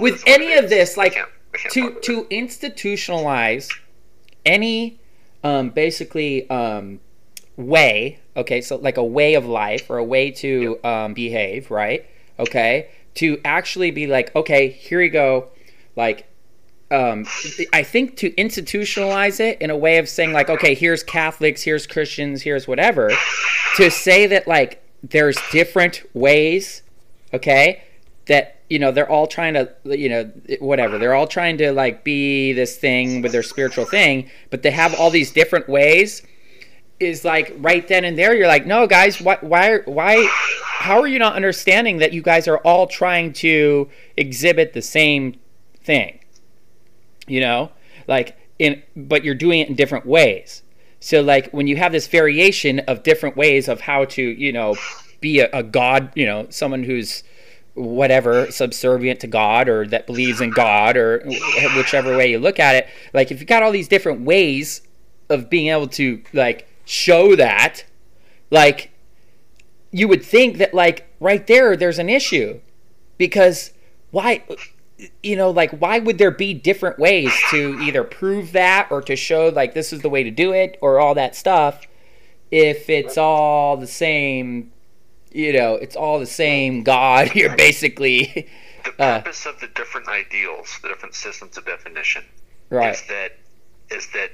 with 0.00 0.22
any 0.26 0.52
of 0.54 0.64
is. 0.64 0.70
this 0.70 0.96
We 0.96 1.02
like 1.04 1.14
can't- 1.14 1.28
we 1.54 1.58
can't 1.58 1.72
to 1.74 2.00
to 2.08 2.24
institutionalize 2.24 3.66
any 4.44 5.00
um 5.42 5.70
basically 5.70 6.48
um 6.50 7.00
way, 7.56 8.18
okay? 8.38 8.60
So 8.62 8.76
like 8.76 8.96
a 8.96 9.04
way 9.04 9.34
of 9.34 9.44
life 9.44 9.90
or 9.90 9.98
a 9.98 10.04
way 10.04 10.30
to 10.30 10.78
um 10.84 11.12
behave, 11.14 11.70
right? 11.70 12.06
Okay? 12.38 12.88
To 13.16 13.38
actually 13.44 13.90
be 13.90 14.06
like, 14.06 14.34
okay, 14.34 14.68
here 14.68 15.02
you 15.02 15.10
go. 15.10 15.48
Like 15.96 16.28
um, 16.90 17.26
I 17.72 17.82
think 17.82 18.16
to 18.18 18.30
institutionalize 18.32 19.40
it 19.40 19.60
in 19.60 19.70
a 19.70 19.76
way 19.76 19.98
of 19.98 20.08
saying 20.08 20.32
like, 20.32 20.48
okay, 20.48 20.74
here's 20.74 21.02
Catholics, 21.02 21.62
here's 21.62 21.86
Christians, 21.86 22.42
here's 22.42 22.66
whatever, 22.66 23.10
to 23.76 23.90
say 23.90 24.26
that 24.28 24.48
like 24.48 24.82
there's 25.02 25.36
different 25.52 26.02
ways, 26.14 26.82
okay, 27.34 27.82
that 28.26 28.60
you 28.70 28.78
know 28.78 28.90
they're 28.90 29.10
all 29.10 29.26
trying 29.26 29.54
to 29.54 29.70
you 29.84 30.08
know 30.08 30.24
whatever 30.60 30.98
they're 30.98 31.14
all 31.14 31.26
trying 31.26 31.56
to 31.58 31.72
like 31.72 32.04
be 32.04 32.52
this 32.52 32.76
thing 32.76 33.22
with 33.22 33.32
their 33.32 33.42
spiritual 33.42 33.84
thing, 33.84 34.30
but 34.50 34.62
they 34.62 34.70
have 34.70 34.94
all 34.94 35.10
these 35.10 35.30
different 35.30 35.68
ways. 35.68 36.22
Is 37.00 37.24
like 37.24 37.54
right 37.58 37.86
then 37.86 38.04
and 38.04 38.18
there, 38.18 38.34
you're 38.34 38.48
like, 38.48 38.66
no, 38.66 38.86
guys, 38.88 39.20
why, 39.20 39.38
why, 39.40 39.78
why, 39.84 40.28
how 40.64 41.00
are 41.00 41.06
you 41.06 41.20
not 41.20 41.34
understanding 41.36 41.98
that 41.98 42.12
you 42.12 42.22
guys 42.22 42.48
are 42.48 42.58
all 42.58 42.88
trying 42.88 43.32
to 43.34 43.88
exhibit 44.16 44.72
the 44.72 44.82
same 44.82 45.38
thing? 45.84 46.18
you 47.28 47.40
know 47.40 47.70
like 48.08 48.36
in 48.58 48.82
but 48.96 49.22
you're 49.22 49.34
doing 49.34 49.60
it 49.60 49.68
in 49.68 49.74
different 49.74 50.06
ways 50.06 50.62
so 51.00 51.20
like 51.20 51.50
when 51.52 51.66
you 51.66 51.76
have 51.76 51.92
this 51.92 52.08
variation 52.08 52.80
of 52.80 53.02
different 53.02 53.36
ways 53.36 53.68
of 53.68 53.80
how 53.82 54.04
to 54.04 54.22
you 54.22 54.52
know 54.52 54.74
be 55.20 55.38
a, 55.40 55.48
a 55.52 55.62
god 55.62 56.10
you 56.16 56.26
know 56.26 56.46
someone 56.50 56.82
who's 56.82 57.22
whatever 57.74 58.50
subservient 58.50 59.20
to 59.20 59.26
god 59.26 59.68
or 59.68 59.86
that 59.86 60.06
believes 60.06 60.40
in 60.40 60.50
god 60.50 60.96
or 60.96 61.22
whichever 61.76 62.16
way 62.16 62.30
you 62.30 62.38
look 62.38 62.58
at 62.58 62.74
it 62.74 62.88
like 63.12 63.30
if 63.30 63.38
you 63.38 63.46
got 63.46 63.62
all 63.62 63.70
these 63.70 63.86
different 63.88 64.22
ways 64.22 64.82
of 65.28 65.48
being 65.48 65.68
able 65.68 65.86
to 65.86 66.20
like 66.32 66.66
show 66.88 67.36
that 67.36 67.84
like 68.50 68.90
you 69.90 70.08
would 70.08 70.24
think 70.24 70.58
that 70.58 70.72
like 70.74 71.06
right 71.20 71.46
there 71.46 71.76
there's 71.76 71.98
an 71.98 72.08
issue 72.08 72.60
because 73.18 73.72
why 74.10 74.42
you 75.22 75.36
know 75.36 75.50
like 75.50 75.70
why 75.72 75.98
would 75.98 76.18
there 76.18 76.30
be 76.30 76.54
different 76.54 76.98
ways 76.98 77.32
to 77.50 77.78
either 77.80 78.02
prove 78.04 78.52
that 78.52 78.88
or 78.90 79.02
to 79.02 79.14
show 79.14 79.48
like 79.48 79.74
this 79.74 79.92
is 79.92 80.00
the 80.00 80.08
way 80.08 80.22
to 80.22 80.30
do 80.30 80.52
it 80.52 80.76
or 80.80 80.98
all 80.98 81.14
that 81.14 81.36
stuff 81.36 81.86
if 82.50 82.88
it's 82.88 83.18
all 83.18 83.76
the 83.76 83.86
same 83.86 84.72
you 85.32 85.52
know, 85.52 85.74
it's 85.74 85.96
all 85.96 86.18
the 86.18 86.26
same 86.26 86.82
God. 86.82 87.30
You're 87.34 87.56
basically 87.56 88.48
The 88.84 88.90
Uh. 88.98 89.18
purpose 89.18 89.46
of 89.46 89.60
the 89.60 89.68
different 89.68 90.08
ideals, 90.08 90.78
the 90.82 90.88
different 90.88 91.14
systems 91.14 91.58
of 91.58 91.66
definition, 91.66 92.24
right, 92.70 92.94
is 92.94 93.02
that 93.08 93.32
is 93.90 94.06
that 94.12 94.30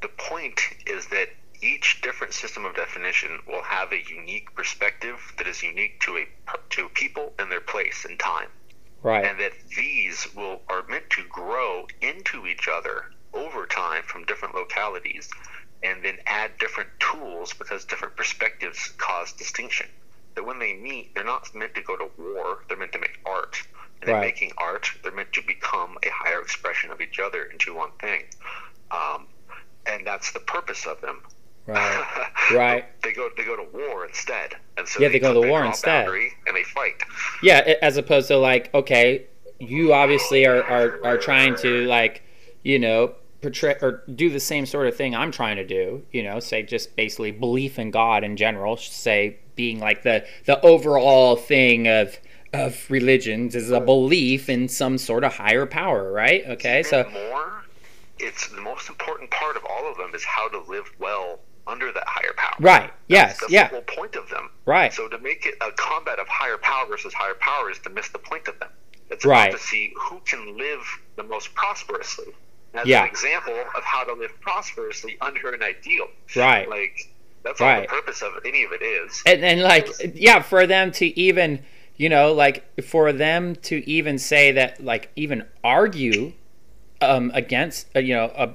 the 0.00 0.08
point 0.08 0.60
is 0.86 1.06
that 1.08 1.28
each 1.62 2.00
different 2.02 2.32
system 2.32 2.64
of 2.64 2.74
definition 2.74 3.38
will 3.46 3.62
have 3.62 3.92
a 3.92 4.02
unique 4.08 4.54
perspective 4.54 5.18
that 5.38 5.46
is 5.46 5.62
unique 5.62 6.00
to 6.00 6.18
a 6.18 6.26
to 6.70 6.88
people 6.90 7.32
and 7.38 7.50
their 7.50 7.60
place 7.60 8.04
and 8.08 8.18
time, 8.18 8.48
right, 9.02 9.24
and 9.24 9.38
that 9.40 9.52
these 9.76 10.26
will 10.34 10.60
are 10.68 10.84
meant 10.88 11.08
to 11.10 11.22
grow 11.28 11.86
into 12.00 12.46
each 12.46 12.68
other 12.68 13.04
over 13.34 13.66
time 13.66 14.02
from 14.06 14.24
different 14.24 14.54
localities, 14.54 15.28
and 15.82 16.04
then 16.04 16.16
add 16.26 16.50
different 16.58 16.88
tools 16.98 17.52
because 17.52 17.84
different 17.84 18.16
perspectives 18.16 18.92
cause 18.98 19.32
distinction. 19.32 19.86
That 20.36 20.44
when 20.44 20.58
they 20.58 20.74
meet, 20.74 21.14
they're 21.14 21.24
not 21.24 21.54
meant 21.54 21.74
to 21.74 21.82
go 21.82 21.96
to 21.96 22.10
war; 22.18 22.58
they're 22.68 22.78
meant 22.78 22.92
to 22.92 22.98
make 22.98 23.18
art. 23.26 23.56
And 24.02 24.10
in 24.10 24.20
making 24.20 24.52
art, 24.56 24.88
they're 25.02 25.12
meant 25.12 25.32
to 25.34 25.42
become 25.46 25.98
a 26.02 26.08
higher 26.10 26.40
expression 26.40 26.90
of 26.90 27.02
each 27.02 27.18
other 27.18 27.44
into 27.44 27.74
one 27.74 27.90
thing. 28.00 28.22
Um, 28.90 29.26
and 29.86 30.06
that's 30.06 30.32
the 30.32 30.40
purpose 30.40 30.86
of 30.86 31.00
them. 31.02 31.20
Right, 31.66 32.26
Right. 32.52 33.02
they 33.02 33.12
go 33.12 33.28
they 33.36 33.44
go 33.44 33.56
to 33.56 33.64
war 33.76 34.04
instead, 34.06 34.56
and 34.76 34.86
so 34.88 35.00
Yeah, 35.00 35.08
they 35.08 35.18
go 35.18 35.34
to 35.40 35.48
war 35.48 35.64
instead. 35.64 36.08
And 36.08 36.56
they 36.56 36.64
fight. 36.64 36.94
yeah. 37.42 37.74
As 37.82 37.96
opposed 37.96 38.28
to 38.28 38.36
like, 38.36 38.72
okay, 38.74 39.26
you 39.58 39.92
obviously 39.92 40.46
are 40.46 40.62
are 40.62 41.04
are 41.04 41.18
trying 41.18 41.54
to 41.56 41.84
like, 41.86 42.22
you 42.62 42.78
know. 42.78 43.14
Portray 43.42 43.74
or 43.80 44.02
do 44.14 44.28
the 44.28 44.38
same 44.38 44.66
sort 44.66 44.86
of 44.86 44.94
thing 44.94 45.14
I'm 45.16 45.32
trying 45.32 45.56
to 45.56 45.64
do, 45.66 46.02
you 46.12 46.22
know, 46.22 46.40
say 46.40 46.62
just 46.62 46.94
basically 46.94 47.30
belief 47.30 47.78
in 47.78 47.90
God 47.90 48.22
in 48.22 48.36
general, 48.36 48.76
say 48.76 49.38
being 49.56 49.80
like 49.80 50.02
the 50.02 50.26
the 50.44 50.60
overall 50.60 51.36
thing 51.36 51.88
of 51.88 52.18
of 52.52 52.84
religions 52.90 53.54
is 53.54 53.70
a 53.70 53.80
belief 53.80 54.50
in 54.50 54.68
some 54.68 54.98
sort 54.98 55.24
of 55.24 55.32
higher 55.36 55.64
power, 55.64 56.12
right? 56.12 56.44
Okay, 56.48 56.82
so 56.82 57.08
more, 57.14 57.64
it's 58.18 58.48
the 58.48 58.60
most 58.60 58.90
important 58.90 59.30
part 59.30 59.56
of 59.56 59.64
all 59.64 59.90
of 59.90 59.96
them 59.96 60.14
is 60.14 60.22
how 60.22 60.46
to 60.48 60.58
live 60.68 60.90
well 60.98 61.38
under 61.70 61.92
that 61.92 62.04
higher 62.06 62.32
power. 62.36 62.56
right, 62.60 62.90
yes, 63.08 63.38
That's 63.40 63.52
yeah, 63.52 63.68
the 63.68 63.74
whole 63.76 63.82
point 63.82 64.16
of 64.16 64.28
them. 64.28 64.50
right, 64.66 64.92
So 64.92 65.08
to 65.08 65.18
make 65.18 65.46
it 65.46 65.54
a 65.60 65.70
combat 65.72 66.18
of 66.18 66.26
higher 66.28 66.58
power 66.58 66.86
versus 66.86 67.14
higher 67.14 67.34
power 67.40 67.70
is 67.70 67.78
to 67.80 67.90
miss 67.90 68.08
the 68.08 68.18
point 68.18 68.48
of 68.48 68.58
them. 68.58 68.68
It's 69.10 69.24
Right. 69.24 69.50
to 69.52 69.58
see 69.58 69.92
who 69.96 70.20
can 70.26 70.56
live 70.58 70.82
the 71.16 71.22
most 71.22 71.54
prosperously. 71.54 72.32
As 72.74 72.86
Yeah. 72.86 73.02
an 73.02 73.08
example 73.08 73.54
of 73.76 73.82
how 73.82 74.04
to 74.04 74.12
live 74.12 74.30
prosperously 74.40 75.16
under 75.20 75.52
an 75.52 75.62
ideal. 75.62 76.06
Right. 76.36 76.68
Like 76.68 76.96
that's 77.42 77.60
all 77.60 77.66
Right. 77.66 77.82
the 77.88 77.88
purpose 77.88 78.22
of 78.22 78.32
any 78.44 78.64
of 78.64 78.72
it 78.72 78.82
is. 78.82 79.22
and 79.26 79.42
then 79.42 79.60
like 79.60 79.88
yeah 80.14 80.40
for 80.42 80.66
them 80.66 80.92
to 80.92 81.06
even 81.18 81.64
you 81.96 82.08
know 82.08 82.32
like 82.32 82.64
for 82.82 83.12
them 83.12 83.56
to 83.56 83.76
even 83.88 84.18
say 84.18 84.52
that 84.52 84.82
like 84.84 85.10
even 85.16 85.44
argue 85.64 86.32
um 87.00 87.30
against 87.34 87.86
uh, 87.96 87.98
you 87.98 88.14
know 88.14 88.26
uh, 88.26 88.52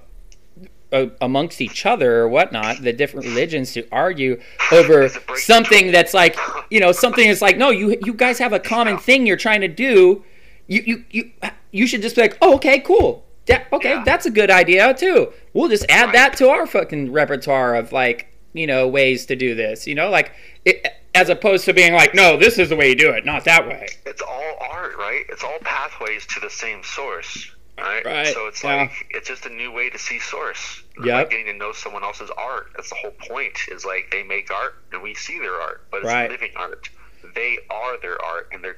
uh, 0.92 1.08
amongst 1.22 1.62
each 1.62 1.86
other 1.86 2.18
or 2.22 2.30
whatnot 2.30 2.82
the 2.82 2.94
different 2.94 3.26
religions 3.26 3.74
to 3.74 3.88
argue 3.92 4.40
over 4.72 5.02
Is 5.04 5.16
it 5.16 5.26
breaking 5.28 5.42
something 5.44 5.92
that's 5.92 6.14
like 6.14 6.38
you 6.70 6.80
know 6.80 6.92
something 6.92 7.28
is 7.28 7.42
like 7.42 7.58
no 7.58 7.70
you 7.70 7.98
you 8.04 8.14
guys 8.14 8.40
have 8.40 8.54
a 8.54 8.60
common 8.60 8.98
thing 8.98 9.26
you're 9.26 9.38
trying 9.38 9.62
to 9.62 9.68
do 9.68 10.24
you 10.68 10.82
you 10.86 11.04
you 11.12 11.32
you 11.72 11.88
should 11.88 12.02
just 12.02 12.16
be 12.16 12.22
like 12.22 12.38
oh 12.42 12.56
okay 12.56 12.80
cool 12.80 13.24
that, 13.48 13.68
okay 13.74 13.90
Yeah. 13.96 14.04
that's 14.06 14.26
a 14.26 14.32
good 14.32 14.50
idea 14.52 14.94
too 14.94 15.32
we'll 15.54 15.70
just 15.70 15.86
add 15.90 16.06
Right. 16.06 16.14
that 16.14 16.38
to 16.38 16.50
our 16.50 16.66
fucking 16.68 17.12
repertoire 17.12 17.76
of 17.76 17.92
like 17.92 18.28
you 18.54 18.68
know 18.68 18.88
ways 18.88 19.26
to 19.28 19.36
do 19.36 19.54
this 19.56 19.86
you 19.88 19.96
know 19.96 20.10
like 20.10 20.32
it, 20.66 20.86
as 21.14 21.30
opposed 21.30 21.66
to 21.66 21.74
being 21.74 21.94
like 21.94 22.14
no 22.16 22.38
this 22.38 22.58
is 22.60 22.70
the 22.70 22.76
way 22.76 22.90
you 22.90 22.96
do 22.96 23.10
it 23.12 23.26
not 23.26 23.44
that 23.46 23.68
way 23.68 23.88
it's 24.06 24.22
all 24.22 24.58
art, 24.72 24.96
right? 24.98 25.24
It's 25.30 25.44
all 25.44 25.58
pathways 25.62 26.26
to 26.28 26.40
the 26.40 26.50
same 26.50 26.84
source, 26.84 27.52
right? 27.78 28.06
Right, 28.06 28.28
So 28.28 28.48
it's 28.48 28.64
yeah. 28.64 28.76
like 28.76 28.92
it's 29.10 29.28
just 29.28 29.46
a 29.46 29.50
new 29.50 29.72
way 29.72 29.90
to 29.90 29.98
see 29.98 30.20
source. 30.20 30.84
Yeah. 31.04 31.18
Like 31.20 31.30
getting 31.32 31.46
to 31.48 31.54
know 31.54 31.72
someone 31.74 32.04
else's 32.04 32.32
art. 32.38 32.72
That's 32.76 32.90
the 32.90 32.96
whole 32.96 33.12
point. 33.12 33.58
Is 33.72 33.86
like 33.86 34.10
they 34.12 34.24
make 34.24 34.52
art 34.52 34.76
and 34.92 35.02
we 35.02 35.14
see 35.16 35.40
their 35.40 35.56
art, 35.56 35.86
but 35.92 35.98
it's 36.02 36.08
Right. 36.08 36.30
living 36.30 36.52
art. 36.56 36.90
They 37.34 37.58
are 37.70 38.00
their 38.02 38.22
art 38.24 38.50
and 38.52 38.64
their 38.64 38.78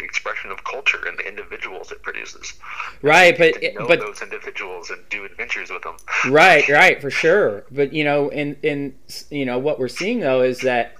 expression 0.00 0.50
of 0.50 0.64
culture 0.64 1.06
and 1.06 1.16
the 1.18 1.26
individuals 1.26 1.92
it 1.92 2.02
produces. 2.02 2.54
right 3.02 3.38
but 3.38 3.54
but 3.86 4.00
those 4.00 4.20
individuals 4.22 4.90
and 4.90 5.00
do 5.08 5.24
adventures 5.24 5.70
with 5.70 5.82
them. 5.82 5.94
right 6.30 6.68
right 6.68 7.00
for 7.00 7.10
sure 7.12 7.64
but 7.70 7.92
you 7.92 8.02
know 8.02 8.28
in 8.30 8.56
in 8.64 8.92
you 9.30 9.46
know 9.46 9.56
what 9.56 9.78
we're 9.78 9.86
seeing 9.86 10.18
though 10.18 10.42
is 10.42 10.58
that 10.62 10.96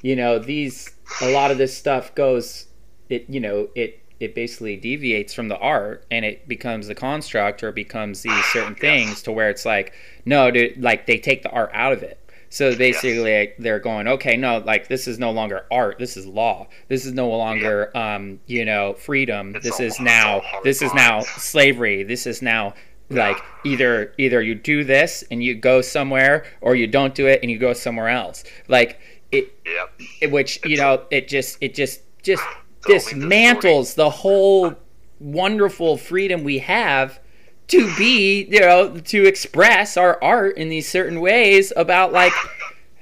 you 0.00 0.16
know 0.16 0.38
these 0.38 0.90
a 1.20 1.30
lot 1.30 1.50
of 1.50 1.58
this 1.58 1.76
stuff 1.76 2.14
goes 2.14 2.68
it 3.10 3.26
you 3.28 3.38
know 3.38 3.68
it 3.74 4.02
it 4.20 4.34
basically 4.34 4.76
deviates 4.76 5.32
from 5.32 5.48
the 5.48 5.58
art 5.58 6.04
and 6.10 6.24
it 6.24 6.48
becomes 6.48 6.86
the 6.88 6.94
construct 6.94 7.62
or 7.62 7.68
it 7.68 7.74
becomes 7.74 8.22
these 8.22 8.44
certain 8.46 8.72
Yes. 8.72 8.80
things 8.80 9.22
to 9.22 9.32
where 9.32 9.48
it's 9.50 9.64
like 9.64 9.92
no 10.24 10.50
dude 10.50 10.82
like 10.82 11.06
they 11.06 11.18
take 11.18 11.42
the 11.42 11.50
art 11.50 11.70
out 11.72 11.92
of 11.92 12.02
it. 12.02 12.18
So 12.50 12.74
basically 12.74 13.38
like, 13.38 13.56
they're 13.58 13.78
going 13.78 14.08
okay 14.08 14.36
no 14.36 14.58
like 14.58 14.88
this 14.88 15.06
is 15.06 15.18
no 15.18 15.30
longer 15.30 15.66
art 15.70 15.98
this 15.98 16.16
is 16.16 16.26
law. 16.26 16.66
This 16.88 17.04
is 17.06 17.12
no 17.12 17.28
longer 17.28 17.96
um 17.96 18.40
you 18.46 18.64
know 18.64 18.94
freedom. 18.94 19.54
It's 19.54 19.64
this 19.64 19.80
is 19.80 20.00
now 20.00 20.42
this 20.64 20.82
is 20.82 20.92
now 20.94 21.20
slavery. 21.20 22.02
This 22.02 22.26
is 22.26 22.42
now 22.42 22.74
like 23.10 23.38
either 23.64 24.12
either 24.18 24.42
you 24.42 24.54
do 24.54 24.82
this 24.84 25.24
and 25.30 25.42
you 25.44 25.54
go 25.54 25.80
somewhere 25.80 26.44
or 26.60 26.74
you 26.74 26.86
don't 26.86 27.14
do 27.14 27.26
it 27.26 27.40
and 27.42 27.50
you 27.50 27.58
go 27.58 27.72
somewhere 27.72 28.08
else. 28.08 28.44
Like 28.66 28.98
it, 29.30 29.52
Yep. 29.66 30.00
it 30.22 30.30
which 30.30 30.58
you 30.64 30.76
know 30.78 31.04
it 31.10 31.28
just 31.28 31.58
it 31.60 31.74
just 31.74 32.00
just 32.22 32.42
It's 32.42 32.46
only 32.46 32.54
the 32.54 32.67
dismantles 32.88 33.94
the 33.94 34.10
whole 34.10 34.74
wonderful 35.20 35.96
freedom 35.96 36.44
we 36.44 36.58
have 36.58 37.18
to 37.66 37.94
be 37.96 38.44
you 38.44 38.60
know 38.60 38.98
to 39.00 39.26
express 39.26 39.96
our 39.96 40.22
art 40.22 40.56
in 40.56 40.68
these 40.68 40.88
certain 40.88 41.20
ways 41.20 41.72
about 41.76 42.12
like 42.12 42.32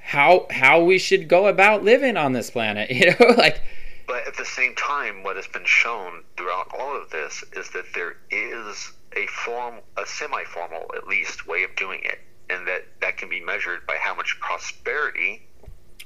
how 0.02 0.47
how 0.50 0.83
we 0.83 0.99
should 0.99 1.28
go 1.28 1.47
about 1.47 1.85
living 1.85 2.16
on 2.16 2.33
this 2.33 2.50
planet 2.50 2.90
you 2.90 3.07
know 3.07 3.35
like 3.37 3.61
But 4.07 4.26
at 4.26 4.37
the 4.37 4.45
same 4.45 4.75
time, 4.76 5.25
what 5.25 5.35
has 5.37 5.49
been 5.49 5.64
shown 5.64 6.23
throughout 6.37 6.69
all 6.78 6.97
of 6.97 7.11
this 7.11 7.43
is 7.55 7.71
that 7.71 7.87
there 7.93 8.16
is 8.31 8.93
a 9.16 9.26
form, 9.26 9.81
a 9.97 10.07
semi-formal 10.07 10.90
at 10.95 11.09
least, 11.09 11.47
way 11.47 11.64
of 11.64 11.75
doing 11.75 12.00
it, 12.05 12.21
and 12.49 12.66
that 12.69 12.87
that 13.00 13.16
can 13.16 13.28
be 13.28 13.40
measured 13.40 13.85
by 13.87 13.97
how 13.97 14.14
much 14.14 14.38
prosperity 14.40 15.47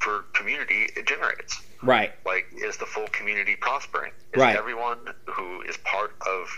for 0.01 0.25
community 0.33 0.89
it 0.97 1.07
generates. 1.07 1.61
Right 1.83 2.13
Like, 2.27 2.47
is 2.53 2.77
the 2.77 2.87
full 2.87 3.07
community 3.09 3.57
prospering? 3.57 4.13
Is 4.33 4.41
Right. 4.41 4.57
everyone 4.57 4.99
who 5.27 5.63
is 5.63 5.77
part 5.79 6.13
of 6.27 6.49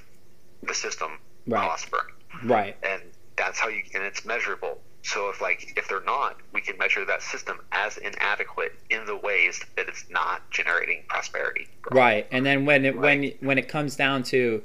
the 0.62 0.74
system 0.74 1.18
Right. 1.46 1.60
prospering? 1.66 2.06
right 2.44 2.76
And 2.82 3.02
that's 3.36 3.58
how 3.58 3.68
you, 3.68 3.82
and 3.94 4.02
it's 4.02 4.24
measurable. 4.24 4.80
So 5.02 5.28
if 5.30 5.40
like 5.40 5.72
if 5.76 5.88
they're 5.88 6.00
not, 6.04 6.36
we 6.52 6.60
can 6.60 6.76
measure 6.78 7.04
that 7.04 7.22
system 7.22 7.58
as 7.72 7.96
inadequate 7.98 8.72
in 8.90 9.04
the 9.06 9.16
ways 9.16 9.60
that 9.76 9.88
it's 9.88 10.04
not 10.10 10.48
generating 10.50 11.02
prosperity. 11.08 11.66
right 11.90 12.26
and 12.30 12.46
then 12.46 12.64
when 12.64 12.84
it 12.84 12.96
when 12.96 13.20
Right. 13.20 13.42
when 13.42 13.58
it 13.58 13.68
comes 13.68 13.96
down 13.96 14.22
to 14.24 14.62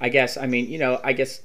i 0.00 0.08
guess 0.08 0.36
i 0.36 0.46
mean 0.46 0.68
you 0.70 0.78
know 0.78 1.00
i 1.02 1.12
guess 1.12 1.42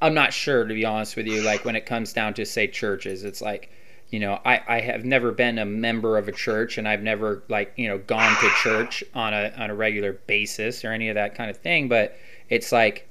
i'm 0.00 0.14
not 0.14 0.32
sure 0.32 0.64
to 0.64 0.72
be 0.74 0.84
honest 0.84 1.16
with 1.16 1.26
you 1.26 1.42
like 1.42 1.64
when 1.64 1.74
it 1.74 1.84
comes 1.86 2.12
down 2.12 2.34
to 2.34 2.46
say 2.46 2.66
churches 2.68 3.24
it's 3.24 3.40
like 3.42 3.70
you 4.14 4.20
know 4.20 4.40
i 4.44 4.62
i 4.68 4.80
have 4.80 5.04
never 5.04 5.32
been 5.32 5.58
a 5.58 5.64
member 5.64 6.16
of 6.16 6.28
a 6.28 6.32
church 6.32 6.78
and 6.78 6.86
i've 6.86 7.02
never 7.02 7.42
like 7.48 7.72
you 7.74 7.88
know 7.88 7.98
gone 7.98 8.32
to 8.40 8.48
church 8.62 9.02
on 9.12 9.34
a 9.34 9.52
on 9.58 9.70
a 9.70 9.74
regular 9.74 10.12
basis 10.12 10.84
or 10.84 10.92
any 10.92 11.08
of 11.08 11.16
that 11.16 11.34
kind 11.34 11.50
of 11.50 11.56
thing 11.56 11.88
but 11.88 12.16
it's 12.48 12.70
like 12.70 13.08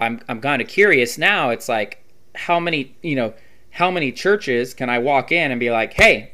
i'm 0.00 0.20
i'm 0.28 0.40
kind 0.40 0.60
of 0.60 0.66
curious 0.66 1.16
now 1.18 1.50
it's 1.50 1.68
like 1.68 2.04
how 2.34 2.58
many 2.58 2.96
you 3.00 3.14
know 3.14 3.32
how 3.70 3.92
many 3.92 4.10
churches 4.10 4.74
can 4.74 4.90
i 4.90 4.98
walk 4.98 5.30
in 5.30 5.52
and 5.52 5.60
be 5.60 5.70
like 5.70 5.92
hey 5.92 6.32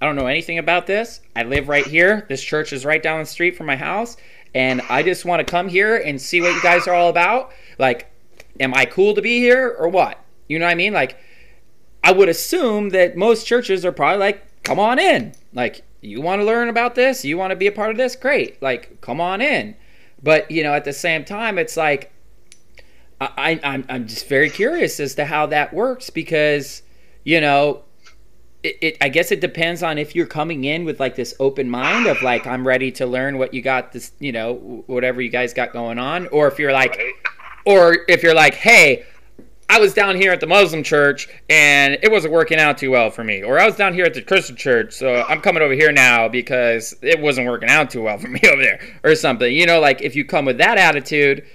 I 0.00 0.04
don't 0.04 0.16
know 0.16 0.26
anything 0.26 0.58
about 0.58 0.88
this. 0.88 1.20
I 1.36 1.44
live 1.44 1.68
right 1.68 1.86
here. 1.86 2.26
This 2.28 2.42
church 2.42 2.72
is 2.72 2.84
right 2.84 3.00
down 3.00 3.20
the 3.20 3.24
street 3.24 3.56
from 3.56 3.66
my 3.66 3.76
house. 3.76 4.16
And 4.52 4.82
I 4.90 5.04
just 5.04 5.24
want 5.24 5.46
to 5.46 5.48
come 5.48 5.68
here 5.68 5.94
and 5.94 6.20
see 6.20 6.40
what 6.40 6.52
you 6.52 6.60
guys 6.60 6.88
are 6.88 6.92
all 6.92 7.08
about. 7.08 7.52
Like, 7.78 8.10
am 8.58 8.74
I 8.74 8.84
cool 8.84 9.14
to 9.14 9.22
be 9.22 9.38
here 9.38 9.76
or 9.78 9.88
what? 9.88 10.18
You 10.48 10.58
know 10.58 10.64
what 10.64 10.72
I 10.72 10.74
mean? 10.74 10.92
Like, 10.92 11.18
I 12.04 12.12
would 12.12 12.28
assume 12.28 12.90
that 12.90 13.16
most 13.16 13.46
churches 13.46 13.84
are 13.84 13.92
probably 13.92 14.18
like, 14.18 14.62
come 14.62 14.78
on 14.78 14.98
in. 14.98 15.34
Like, 15.52 15.84
you 16.00 16.20
want 16.20 16.40
to 16.40 16.44
learn 16.44 16.68
about 16.68 16.94
this? 16.94 17.24
You 17.24 17.38
want 17.38 17.50
to 17.50 17.56
be 17.56 17.66
a 17.66 17.72
part 17.72 17.90
of 17.90 17.96
this? 17.96 18.16
Great. 18.16 18.60
Like, 18.60 19.00
come 19.00 19.20
on 19.20 19.40
in. 19.40 19.76
But, 20.22 20.50
you 20.50 20.62
know, 20.62 20.74
at 20.74 20.84
the 20.84 20.92
same 20.92 21.24
time, 21.24 21.58
it's 21.58 21.76
like, 21.76 22.12
I, 23.20 23.60
I'm, 23.62 23.84
I'm 23.88 24.06
just 24.08 24.28
very 24.28 24.50
curious 24.50 24.98
as 24.98 25.14
to 25.14 25.24
how 25.24 25.46
that 25.46 25.72
works 25.72 26.10
because, 26.10 26.82
you 27.22 27.40
know, 27.40 27.84
it, 28.62 28.78
it 28.80 28.96
I 29.00 29.08
guess 29.08 29.32
it 29.32 29.40
depends 29.40 29.82
on 29.82 29.98
if 29.98 30.14
you're 30.14 30.26
coming 30.26 30.64
in 30.64 30.84
with 30.84 31.00
like 31.00 31.16
this 31.16 31.34
open 31.40 31.68
mind 31.68 32.06
of 32.06 32.22
like 32.22 32.46
I'm 32.46 32.66
ready 32.66 32.90
to 32.92 33.06
learn 33.06 33.38
what 33.38 33.54
you 33.54 33.62
got 33.62 33.92
this 33.92 34.12
you 34.20 34.32
know 34.32 34.84
whatever 34.86 35.20
you 35.20 35.30
guys 35.30 35.52
got 35.52 35.72
going 35.72 35.98
on 35.98 36.28
or 36.28 36.46
if 36.48 36.58
you're 36.58 36.72
like 36.72 36.96
Right? 36.96 37.12
or 37.64 37.98
if 38.08 38.22
you're 38.22 38.34
like 38.34 38.54
hey 38.54 39.04
I 39.72 39.78
was 39.80 39.94
down 39.94 40.16
here 40.16 40.32
at 40.32 40.40
the 40.40 40.46
Muslim 40.46 40.82
church 40.82 41.30
and 41.48 41.96
it 42.02 42.12
wasn't 42.12 42.34
working 42.34 42.58
out 42.58 42.76
too 42.76 42.90
well 42.90 43.10
for 43.10 43.24
me. 43.24 43.42
Or 43.42 43.58
I 43.58 43.64
was 43.64 43.74
down 43.74 43.94
here 43.94 44.04
at 44.04 44.12
the 44.12 44.20
Christian 44.20 44.54
church, 44.54 44.92
so 44.92 45.24
I'm 45.26 45.40
coming 45.40 45.62
over 45.62 45.72
here 45.72 45.90
now 45.90 46.28
because 46.28 46.94
it 47.00 47.18
wasn't 47.18 47.46
working 47.46 47.70
out 47.70 47.88
too 47.88 48.02
well 48.02 48.18
for 48.18 48.28
me 48.28 48.38
over 48.52 48.60
there 48.60 48.80
or 49.02 49.14
something. 49.14 49.50
You 49.50 49.64
know, 49.64 49.80
like 49.80 50.02
if 50.02 50.14
you 50.14 50.26
come 50.26 50.44
with 50.44 50.58
that 50.58 50.76
attitude, 50.76 51.46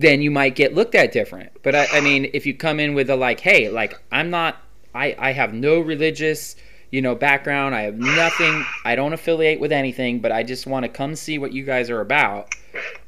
then 0.00 0.20
you 0.20 0.32
might 0.32 0.56
get 0.56 0.74
looked 0.74 0.96
at 0.96 1.12
different. 1.12 1.52
But 1.62 1.76
I, 1.76 1.86
I 1.92 2.00
mean, 2.00 2.28
if 2.34 2.44
you 2.44 2.54
come 2.54 2.80
in 2.80 2.94
with 2.94 3.08
a 3.08 3.14
like, 3.14 3.38
hey, 3.38 3.68
like 3.68 4.02
I'm 4.10 4.30
not, 4.30 4.56
I, 4.92 5.14
I 5.16 5.30
have 5.30 5.54
no 5.54 5.78
religious, 5.78 6.56
you 6.90 7.00
know, 7.00 7.14
background. 7.14 7.76
I 7.76 7.82
have 7.82 7.94
nothing. 7.94 8.64
I 8.84 8.96
don't 8.96 9.12
affiliate 9.12 9.60
with 9.60 9.70
anything, 9.70 10.18
but 10.18 10.32
I 10.32 10.42
just 10.42 10.66
want 10.66 10.86
to 10.86 10.88
come 10.88 11.14
see 11.14 11.38
what 11.38 11.52
you 11.52 11.62
guys 11.62 11.88
are 11.88 12.00
about. 12.00 12.52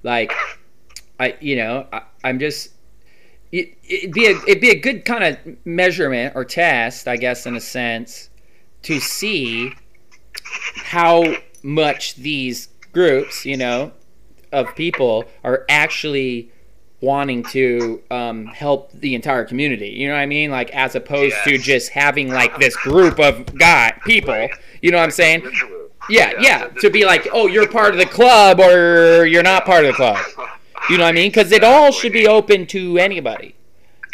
Like, 0.04 0.32
I, 1.18 1.36
you 1.40 1.56
know, 1.56 1.88
I, 1.92 2.02
I'm 2.22 2.38
just 2.38 2.70
it, 3.52 3.76
it'd 3.86 4.12
be 4.12 4.26
a 4.26 4.30
it'd 4.30 4.60
be 4.60 4.70
a 4.70 4.80
good 4.80 5.04
kind 5.04 5.22
of 5.24 5.56
measurement 5.66 6.34
or 6.34 6.44
test, 6.44 7.06
I 7.06 7.16
guess, 7.16 7.46
in 7.46 7.54
a 7.54 7.60
sense, 7.60 8.30
to 8.82 8.98
see 8.98 9.72
how 10.76 11.36
much 11.62 12.16
these 12.16 12.68
groups, 12.92 13.44
you 13.44 13.56
know, 13.56 13.92
of 14.52 14.74
people 14.74 15.24
are 15.44 15.64
actually 15.68 16.50
wanting 17.02 17.42
to 17.42 18.00
um, 18.10 18.46
help 18.46 18.92
the 18.92 19.14
entire 19.14 19.44
community. 19.44 19.88
You 19.88 20.08
know 20.08 20.14
what 20.14 20.20
I 20.20 20.26
mean? 20.26 20.50
Like 20.50 20.70
as 20.70 20.94
opposed 20.94 21.36
to 21.44 21.58
just 21.58 21.90
having 21.90 22.28
like 22.28 22.56
this 22.58 22.76
group 22.76 23.18
of 23.18 23.58
God 23.58 23.94
people. 24.04 24.48
You 24.80 24.92
know 24.92 24.98
what 24.98 25.04
I'm 25.04 25.10
saying? 25.10 25.42
Ritual. 25.42 25.88
Yeah, 26.08 26.32
yeah. 26.40 26.68
To 26.80 26.90
be 26.90 27.04
like, 27.04 27.28
oh, 27.32 27.46
you're 27.46 27.68
part 27.68 27.92
of 27.92 27.98
the 27.98 28.06
club 28.06 28.60
or 28.60 29.26
you're 29.26 29.42
not 29.42 29.64
part 29.64 29.84
of 29.84 29.90
the 29.90 29.96
club. 29.96 30.18
You 30.92 30.98
know 30.98 31.04
what 31.04 31.10
I 31.10 31.12
mean? 31.12 31.30
Because 31.30 31.52
it 31.52 31.64
all 31.64 31.90
should 31.90 32.12
be 32.12 32.26
open 32.28 32.66
to 32.66 32.98
anybody. 32.98 33.54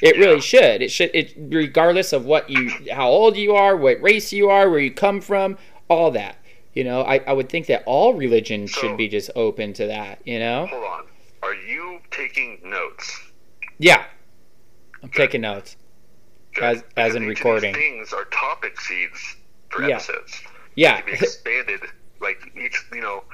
It 0.01 0.17
really 0.17 0.41
should. 0.41 0.81
It 0.81 0.91
should. 0.93 1.11
It 1.13 1.35
regardless 1.37 2.13
of 2.13 2.25
what 2.25 2.49
you, 2.49 2.71
how 2.93 3.09
old 3.09 3.37
you 3.37 3.55
are, 3.57 3.77
what 3.77 4.01
race 4.01 4.33
you 4.33 4.49
are, 4.49 4.71
where 4.71 4.79
you 4.79 4.93
come 4.93 5.21
from, 5.21 5.59
all 5.89 6.13
that. 6.13 6.37
You 6.75 6.85
know, 6.85 7.03
I, 7.03 7.19
I 7.27 7.33
would 7.33 7.49
think 7.49 7.67
that 7.67 7.83
all 7.85 8.15
religion 8.15 8.69
So- 8.69 8.81
should 8.81 8.97
be 8.97 9.09
just 9.09 9.31
open 9.35 9.73
to 9.73 9.87
that. 9.89 10.21
You 10.25 10.39
know? 10.39 10.67
Hold 10.67 10.85
on. 10.85 11.05
Are 11.43 11.55
you 11.55 11.99
taking 12.13 12.61
notes? 12.65 13.21
Yeah. 13.79 14.05
I'm 15.03 15.09
taking 15.11 15.41
notes. 15.41 15.77
Good. 16.55 16.63
As- 16.63 16.85
as 16.97 17.15
in 17.17 17.23
Because 17.27 17.33
each 17.33 17.41
of 17.41 17.45
recording. 17.45 17.75
Things 17.75 18.13
are 18.13 18.25
topic 18.27 18.81
seeds 18.81 19.37
for 19.71 19.83
Yeah. 19.83 19.97
episodes. 19.97 20.41
Yeah. 20.77 21.01
To 21.01 21.07
be 21.07 21.13
expanded, 21.15 21.81
like 22.21 22.39
each, 22.57 22.77
you 22.93 23.01
know, 23.01 23.25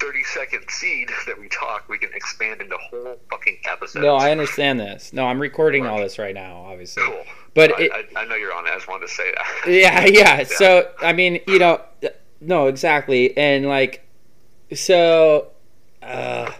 30 0.00 0.24
second 0.24 0.70
seed 0.70 1.10
that 1.26 1.38
we 1.38 1.48
talk, 1.48 1.88
we 1.88 1.98
can 1.98 2.10
expand 2.14 2.60
into 2.62 2.76
whole 2.76 3.18
fucking 3.30 3.58
episodes. 3.68 4.02
No, 4.02 4.16
I 4.16 4.30
understand 4.30 4.80
this. 4.80 5.12
No, 5.12 5.26
I'm 5.26 5.40
recording 5.40 5.86
all 5.86 5.98
this 5.98 6.18
right 6.18 6.34
now, 6.34 6.64
obviously. 6.66 7.02
Cool. 7.02 7.24
But 7.54 7.78
I, 7.78 7.82
it, 7.82 7.92
I, 8.16 8.20
I 8.20 8.24
know 8.26 8.34
you're 8.36 8.54
on 8.54 8.66
it. 8.66 8.70
I 8.70 8.76
just 8.76 8.88
wanted 8.88 9.08
to 9.08 9.12
say 9.12 9.32
that. 9.34 9.68
yeah, 9.70 10.06
yeah. 10.06 10.44
So 10.44 10.90
I 11.00 11.12
mean, 11.12 11.40
you 11.46 11.58
know, 11.58 11.82
no, 12.40 12.66
exactly, 12.66 13.36
and 13.36 13.66
like, 13.66 14.06
so, 14.74 15.48
uh, 16.02 16.50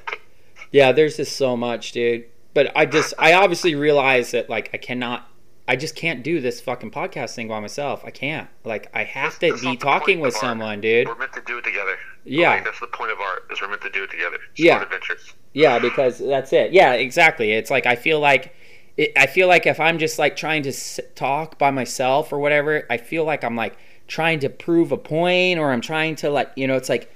yeah. 0.73 0.93
There's 0.93 1.17
just 1.17 1.37
so 1.37 1.57
much, 1.57 1.93
dude. 1.93 2.27
But 2.53 2.73
I 2.77 2.85
just, 2.85 3.15
I 3.19 3.35
obviously 3.35 3.77
realize 3.77 4.33
that 4.33 4.51
like 4.51 4.71
I 4.75 4.77
cannot, 4.77 5.30
I 5.71 5.77
just 5.77 5.95
can't 5.95 6.25
do 6.25 6.41
this 6.41 6.61
fucking 6.61 6.91
podcast 6.91 7.37
thing 7.37 7.47
by 7.47 7.61
myself. 7.61 8.03
I 8.05 8.11
can't. 8.11 8.49
Like 8.65 8.91
I 8.93 9.05
have 9.05 9.39
to 9.39 9.51
That's 9.51 9.61
be 9.61 9.77
talking 9.77 10.19
with 10.19 10.35
someone, 10.35 10.81
dude. 10.81 11.07
We're 11.07 11.15
meant 11.15 11.33
to 11.35 11.43
do 11.47 11.59
it 11.59 11.63
together. 11.65 11.97
Yeah. 12.25 12.51
Like, 12.51 12.65
that's 12.65 12.81
the 12.81 12.89
point 12.89 13.13
of 13.13 13.21
art. 13.21 13.47
Is 13.53 13.63
we're 13.63 13.69
meant 13.69 13.83
to 13.83 13.91
do 13.91 14.03
it 14.03 14.11
together. 14.11 14.39
Sport 14.39 14.59
Yeah. 14.59 14.83
adventures. 14.83 15.33
Yeah, 15.53 15.79
because 15.79 16.19
that's 16.19 16.53
it. 16.53 16.73
Yeah, 16.73 16.95
exactly. 16.95 17.53
It's 17.53 17.71
like 17.71 17.87
I 17.87 17.95
feel 17.95 18.19
like 18.19 18.53
it, 18.97 19.13
I 19.17 19.29
feel 19.29 19.47
like 19.47 19.65
if 19.65 19.79
I'm 19.79 19.99
just 19.99 20.19
like 20.19 20.35
trying 20.35 20.65
to 20.65 20.73
talk 21.15 21.57
by 21.57 21.71
myself 21.71 22.33
or 22.33 22.41
whatever, 22.41 22.85
I 22.91 22.97
feel 22.97 23.25
like 23.25 23.45
I'm 23.45 23.55
like 23.55 23.77
trying 24.09 24.41
to 24.41 24.49
prove 24.49 24.91
a 24.91 24.97
point 24.97 25.61
or 25.61 25.71
I'm 25.71 25.81
trying 25.81 26.17
to 26.17 26.31
like, 26.31 26.51
you 26.57 26.67
know, 26.67 26.75
it's 26.75 26.89
like 26.89 27.15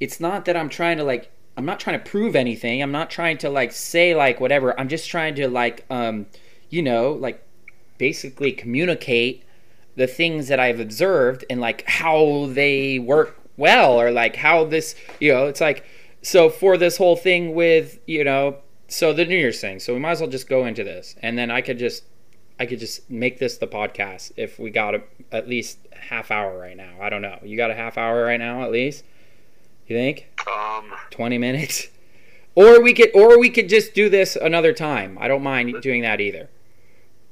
it's 0.00 0.18
not 0.18 0.46
that 0.46 0.56
I'm 0.56 0.70
trying 0.70 0.96
to 0.96 1.04
like 1.04 1.30
I'm 1.58 1.66
not 1.66 1.78
trying 1.78 1.98
to 2.02 2.10
prove 2.10 2.36
anything. 2.36 2.82
I'm 2.82 2.92
not 2.92 3.10
trying 3.10 3.36
to 3.38 3.50
like 3.50 3.72
say 3.72 4.14
like 4.14 4.40
whatever. 4.40 4.80
I'm 4.80 4.88
just 4.88 5.10
trying 5.10 5.34
to 5.34 5.46
like 5.46 5.84
um 5.90 6.24
you 6.70 6.80
know, 6.80 7.12
like 7.12 7.42
basically 7.98 8.52
communicate 8.52 9.44
the 9.96 10.06
things 10.06 10.48
that 10.48 10.60
I've 10.60 10.80
observed 10.80 11.44
and 11.48 11.60
like 11.60 11.84
how 11.86 12.46
they 12.50 12.98
work 12.98 13.38
well 13.56 14.00
or 14.00 14.10
like 14.10 14.36
how 14.36 14.64
this, 14.64 14.94
you 15.20 15.32
know, 15.32 15.46
it's 15.46 15.60
like 15.60 15.84
so 16.22 16.50
for 16.50 16.76
this 16.76 16.96
whole 16.98 17.16
thing 17.16 17.54
with, 17.54 17.98
you 18.06 18.24
know, 18.24 18.58
so 18.88 19.12
the 19.12 19.24
New 19.24 19.36
Year's 19.36 19.60
thing. 19.60 19.80
So 19.80 19.94
we 19.94 20.00
might 20.00 20.12
as 20.12 20.20
well 20.20 20.30
just 20.30 20.48
go 20.48 20.66
into 20.66 20.84
this 20.84 21.16
and 21.22 21.38
then 21.38 21.50
I 21.50 21.60
could 21.60 21.78
just 21.78 22.04
I 22.58 22.66
could 22.66 22.78
just 22.78 23.10
make 23.10 23.38
this 23.38 23.58
the 23.58 23.66
podcast 23.66 24.32
if 24.36 24.58
we 24.58 24.70
got 24.70 24.94
a, 24.94 25.02
at 25.30 25.48
least 25.48 25.78
half 25.92 26.30
hour 26.30 26.58
right 26.58 26.76
now. 26.76 26.96
I 27.00 27.10
don't 27.10 27.22
know. 27.22 27.38
You 27.42 27.56
got 27.56 27.70
a 27.70 27.74
half 27.74 27.98
hour 27.98 28.24
right 28.24 28.40
now 28.40 28.62
at 28.62 28.70
least? 28.70 29.04
You 29.86 29.96
think? 29.96 30.28
Um, 30.46 30.92
20 31.10 31.38
minutes? 31.38 31.88
Or 32.54 32.82
we 32.82 32.94
could 32.94 33.10
or 33.14 33.38
we 33.38 33.50
could 33.50 33.68
just 33.68 33.92
do 33.92 34.08
this 34.08 34.34
another 34.34 34.72
time. 34.72 35.18
I 35.20 35.28
don't 35.28 35.42
mind 35.42 35.82
doing 35.82 36.00
that 36.02 36.22
either. 36.22 36.48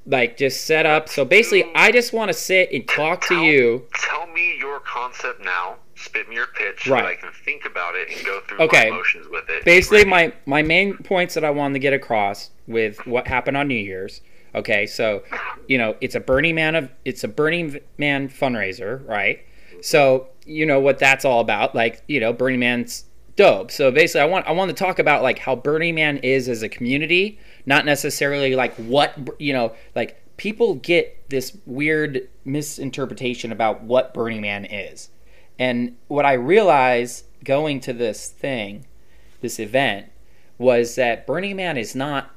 Like 0.07 0.37
just 0.37 0.65
set 0.67 0.85
up. 0.87 1.09
So 1.09 1.25
basically 1.25 1.65
I 1.75 1.91
just 1.91 2.13
want 2.13 2.29
to 2.29 2.35
sit 2.35 2.71
and 2.73 2.87
talk 2.87 3.27
to 3.29 3.37
you. 3.43 3.87
Tell 3.95 4.27
me 4.27 4.57
your 4.59 4.81
concept 4.81 5.43
now. 5.43 5.77
Spit 5.97 6.29
me 6.29 6.35
your 6.35 6.49
pitch 6.49 6.85
so 6.85 6.93
Right. 6.93 7.03
that 7.03 7.09
I 7.09 7.15
can 7.15 7.31
think 7.45 7.65
about 7.65 7.95
it 7.95 8.09
and 8.15 8.25
go 8.27 8.41
through 8.47 8.59
Okay. 8.59 8.91
my 8.91 8.97
emotions 8.97 9.27
with 9.31 9.49
it. 9.49 9.65
basically 9.65 10.05
my 10.05 10.33
my 10.45 10.63
main 10.63 10.99
points 10.99 11.33
that 11.35 11.45
I 11.45 11.51
wanted 11.51 11.75
to 11.75 11.79
get 11.79 11.93
across 11.95 12.51
with 12.67 13.07
what 13.07 13.27
happened 13.29 13.57
on 13.57 13.69
New 13.69 13.75
Year's. 13.77 14.21
Okay, 14.55 14.87
so 14.87 15.23
you 15.67 15.79
know 15.79 15.97
it's 16.01 16.15
a 16.15 16.21
Burning 16.21 16.55
Man 16.55 16.75
of 16.75 16.89
it's 17.05 17.25
a 17.25 17.29
Burning 17.29 17.81
Man 17.99 18.29
fundraiser, 18.29 19.07
right? 19.09 19.41
So 19.81 20.29
you 20.45 20.67
know 20.67 20.81
what 20.81 20.99
that's 20.99 21.25
all 21.25 21.41
about. 21.41 21.75
Like 21.75 22.03
you 22.09 22.21
know 22.21 22.33
Burning 22.33 22.61
Man's 22.61 23.05
dope. 23.37 23.71
So 23.71 23.91
basically, 23.91 24.21
I 24.21 24.27
want 24.27 24.47
I 24.47 24.53
want 24.53 24.69
to 24.69 24.75
talk 24.77 24.99
about 24.99 25.23
like 25.23 25.39
how 25.39 25.57
Burning 25.57 25.95
Man 25.95 26.19
is 26.19 26.49
as 26.49 26.63
a 26.63 26.69
community, 26.69 27.39
not 27.67 27.85
necessarily 27.85 28.55
like 28.55 28.75
what 28.77 29.17
you 29.39 29.53
know 29.53 29.75
like 29.95 30.21
people 30.37 30.75
get 30.75 31.29
this 31.29 31.57
weird 31.67 32.29
misinterpretation 32.45 33.53
about 33.53 33.83
what 33.83 34.15
Burning 34.15 34.41
Man 34.41 34.65
is. 34.65 35.11
And 35.59 35.97
what 36.09 36.25
I 36.25 36.33
realized 36.33 37.27
going 37.45 37.81
to 37.81 37.93
this 37.93 38.29
thing, 38.29 38.87
this 39.41 39.59
event, 39.59 40.11
was 40.59 40.97
that 40.97 41.27
Burning 41.27 41.57
Man 41.57 41.77
is 41.77 41.95
not 41.95 42.31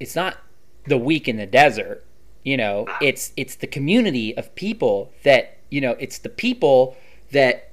it's 0.00 0.16
not 0.16 0.38
the 0.86 0.98
week 0.98 1.28
in 1.28 1.36
the 1.36 1.46
desert. 1.46 2.04
You 2.42 2.56
know, 2.56 2.86
it's 3.00 3.32
it's 3.36 3.54
the 3.54 3.66
community 3.66 4.36
of 4.36 4.54
people 4.54 5.12
that, 5.22 5.58
you 5.70 5.80
know, 5.80 5.96
it's 6.00 6.18
the 6.18 6.28
people 6.28 6.96
that 7.30 7.71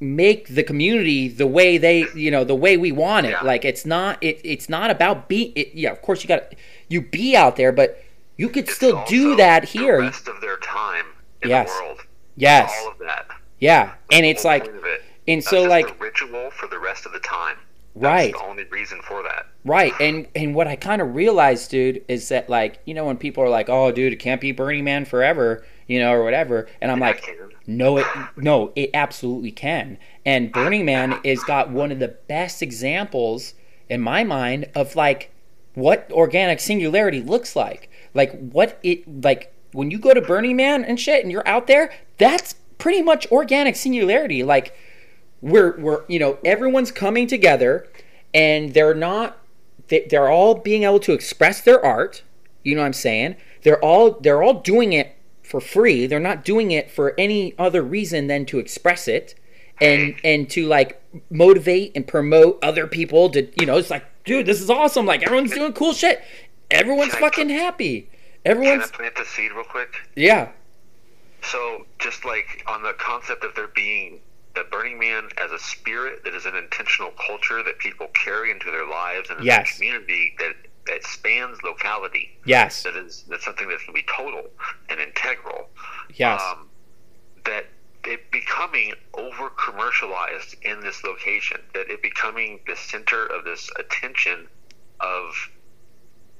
make 0.00 0.48
the 0.48 0.62
community 0.62 1.28
the 1.28 1.46
way 1.46 1.76
they 1.76 2.06
you 2.14 2.30
know 2.30 2.44
the 2.44 2.54
way 2.54 2.76
we 2.76 2.92
want 2.92 3.26
it 3.26 3.30
Yeah. 3.30 3.42
like 3.42 3.64
it's 3.64 3.84
not 3.84 4.22
it, 4.22 4.40
it's 4.44 4.68
not 4.68 4.90
about 4.90 5.28
be 5.28 5.52
it, 5.56 5.74
yeah 5.74 5.90
of 5.90 6.02
course 6.02 6.22
you 6.22 6.28
got 6.28 6.54
you 6.88 7.02
be 7.02 7.36
out 7.36 7.56
there 7.56 7.72
but 7.72 8.02
you 8.36 8.48
could 8.48 8.64
It's 8.64 8.74
still 8.74 9.04
do 9.06 9.34
that 9.36 9.62
The 9.62 9.68
here 9.68 10.00
rest 10.00 10.28
of 10.28 10.40
their 10.40 10.56
time 10.58 11.06
in 11.42 11.48
Yes. 11.48 11.76
the 11.76 11.82
world. 11.84 12.00
yes 12.36 12.72
All 12.82 12.92
of 12.92 12.98
that. 12.98 13.26
yeah 13.58 13.94
and 14.12 14.24
it's 14.24 14.44
like 14.44 14.66
it. 14.66 15.02
and 15.26 15.38
That's 15.42 15.48
so 15.50 15.62
like 15.64 15.88
the 15.88 16.04
ritual 16.04 16.50
for 16.52 16.68
the 16.68 16.78
rest 16.78 17.04
of 17.06 17.12
the 17.12 17.20
time. 17.20 17.56
That's 17.96 18.04
right 18.04 18.32
the 18.32 18.44
only 18.44 18.64
reason 18.64 19.00
for 19.02 19.24
that. 19.24 19.46
Right, 19.64 19.92
and 20.00 20.28
and 20.36 20.54
what 20.54 20.68
I 20.68 20.76
kind 20.76 21.02
of 21.02 21.14
realized, 21.16 21.70
dude, 21.70 22.04
is 22.08 22.28
that 22.28 22.48
like 22.48 22.78
you 22.84 22.94
know 22.94 23.04
when 23.04 23.16
people 23.16 23.42
are 23.42 23.48
like, 23.48 23.68
"Oh, 23.68 23.90
dude, 23.90 24.12
it 24.12 24.16
can't 24.16 24.40
be 24.40 24.52
Burning 24.52 24.84
Man 24.84 25.04
forever," 25.04 25.64
you 25.88 25.98
know, 25.98 26.12
or 26.12 26.22
whatever, 26.22 26.68
and 26.80 26.92
I'm 26.92 27.00
Yeah, 27.00 27.06
like. 27.08 27.24
"No, 27.68 27.98
it 27.98 28.06
no, 28.36 28.72
it 28.74 28.90
absolutely 28.94 29.52
can." 29.52 29.98
And 30.26 30.50
Burning 30.50 30.84
Man 30.84 31.20
has 31.24 31.44
got 31.44 31.70
one 31.70 31.92
of 31.92 32.00
the 32.00 32.08
best 32.08 32.62
examples 32.62 33.54
in 33.88 34.00
my 34.00 34.24
mind 34.24 34.66
of 34.74 34.96
like 34.96 35.30
what 35.74 36.10
organic 36.10 36.58
singularity 36.58 37.22
looks 37.22 37.54
like. 37.54 37.90
Like 38.14 38.32
what 38.32 38.78
it 38.82 39.22
like 39.22 39.54
when 39.72 39.90
you 39.90 39.98
go 39.98 40.14
to 40.14 40.20
Burning 40.20 40.56
Man 40.56 40.84
and 40.84 40.98
shit, 40.98 41.22
and 41.22 41.30
you're 41.30 41.46
out 41.46 41.66
there, 41.66 41.92
that's 42.16 42.54
pretty 42.78 43.02
much 43.02 43.30
organic 43.30 43.76
singularity. 43.76 44.42
Like 44.42 44.74
we're 45.40 45.78
we're 45.78 46.04
you 46.08 46.18
know 46.18 46.38
everyone's 46.44 46.90
coming 46.90 47.26
together 47.26 47.86
and 48.34 48.74
they're 48.74 48.94
not 48.94 49.38
they, 49.88 50.06
they're 50.10 50.28
all 50.28 50.54
being 50.54 50.82
able 50.82 51.00
to 51.00 51.12
express 51.12 51.60
their 51.60 51.84
art 51.84 52.22
you 52.64 52.74
know 52.74 52.80
what 52.80 52.86
i'm 52.86 52.92
saying 52.92 53.36
they're 53.62 53.82
all 53.82 54.12
they're 54.20 54.42
all 54.42 54.54
doing 54.54 54.92
it 54.92 55.16
for 55.48 55.60
free. 55.60 56.06
They're 56.06 56.20
not 56.20 56.44
doing 56.44 56.70
it 56.70 56.90
for 56.90 57.14
any 57.18 57.54
other 57.58 57.82
reason 57.82 58.26
than 58.26 58.44
to 58.46 58.58
express 58.58 59.08
it 59.08 59.34
and 59.80 60.14
and 60.24 60.50
to 60.50 60.66
like 60.66 61.00
motivate 61.30 61.92
and 61.94 62.06
promote 62.06 62.58
other 62.62 62.86
people 62.86 63.30
to 63.30 63.48
you 63.60 63.64
know 63.66 63.76
it's 63.78 63.90
like 63.90 64.04
dude 64.24 64.46
this 64.46 64.60
is 64.60 64.68
awesome. 64.70 65.06
Like 65.06 65.22
everyone's 65.22 65.52
doing 65.52 65.72
cool 65.72 65.92
shit. 65.92 66.22
Everyone's 66.70 67.12
Can 67.14 67.18
I- 67.24 67.26
fucking 67.28 67.48
happy. 67.50 68.00
Can 68.02 68.10
I 68.10 68.50
everyone's 68.66 68.90
plant 68.90 69.14
the 69.16 69.24
seed 69.24 69.52
real 69.52 69.64
quick? 69.64 69.94
yeah. 70.16 70.50
So, 71.42 71.86
just 72.00 72.24
like 72.24 72.64
on 72.66 72.82
the 72.82 72.92
concept 72.98 73.44
of 73.44 73.54
there 73.54 73.68
being 73.68 74.20
the 74.54 74.64
Burning 74.72 74.98
Man 74.98 75.28
as 75.38 75.52
a 75.52 75.58
spirit 75.58 76.24
that 76.24 76.34
is 76.34 76.46
an 76.46 76.56
intentional 76.56 77.12
culture 77.12 77.62
that 77.62 77.78
people 77.78 78.08
carry 78.08 78.50
into 78.50 78.70
their 78.72 78.86
lives 78.88 79.30
and 79.30 79.38
in 79.40 79.46
Yes. 79.46 79.76
community, 79.76 80.34
that 80.40 80.54
that 80.88 81.04
spans 81.04 81.62
locality. 81.62 82.30
Yes. 82.44 82.82
That 82.82 82.96
is 82.96 83.24
that's 83.28 83.44
something 83.44 83.68
that's 83.68 83.84
going 83.84 83.96
to 83.96 84.02
be 84.02 84.06
total 84.14 84.44
and 84.88 84.98
integral. 85.00 85.68
Yes. 86.14 86.42
Um, 86.42 86.68
that 87.44 87.66
it 88.04 88.30
becoming 88.30 88.94
over 89.14 89.50
commercialized 89.50 90.56
in 90.62 90.80
this 90.80 91.04
location. 91.04 91.58
That 91.74 91.88
it 91.90 92.02
becoming 92.02 92.60
the 92.66 92.74
center 92.76 93.26
of 93.26 93.44
this 93.44 93.70
attention 93.78 94.48
of 95.00 95.34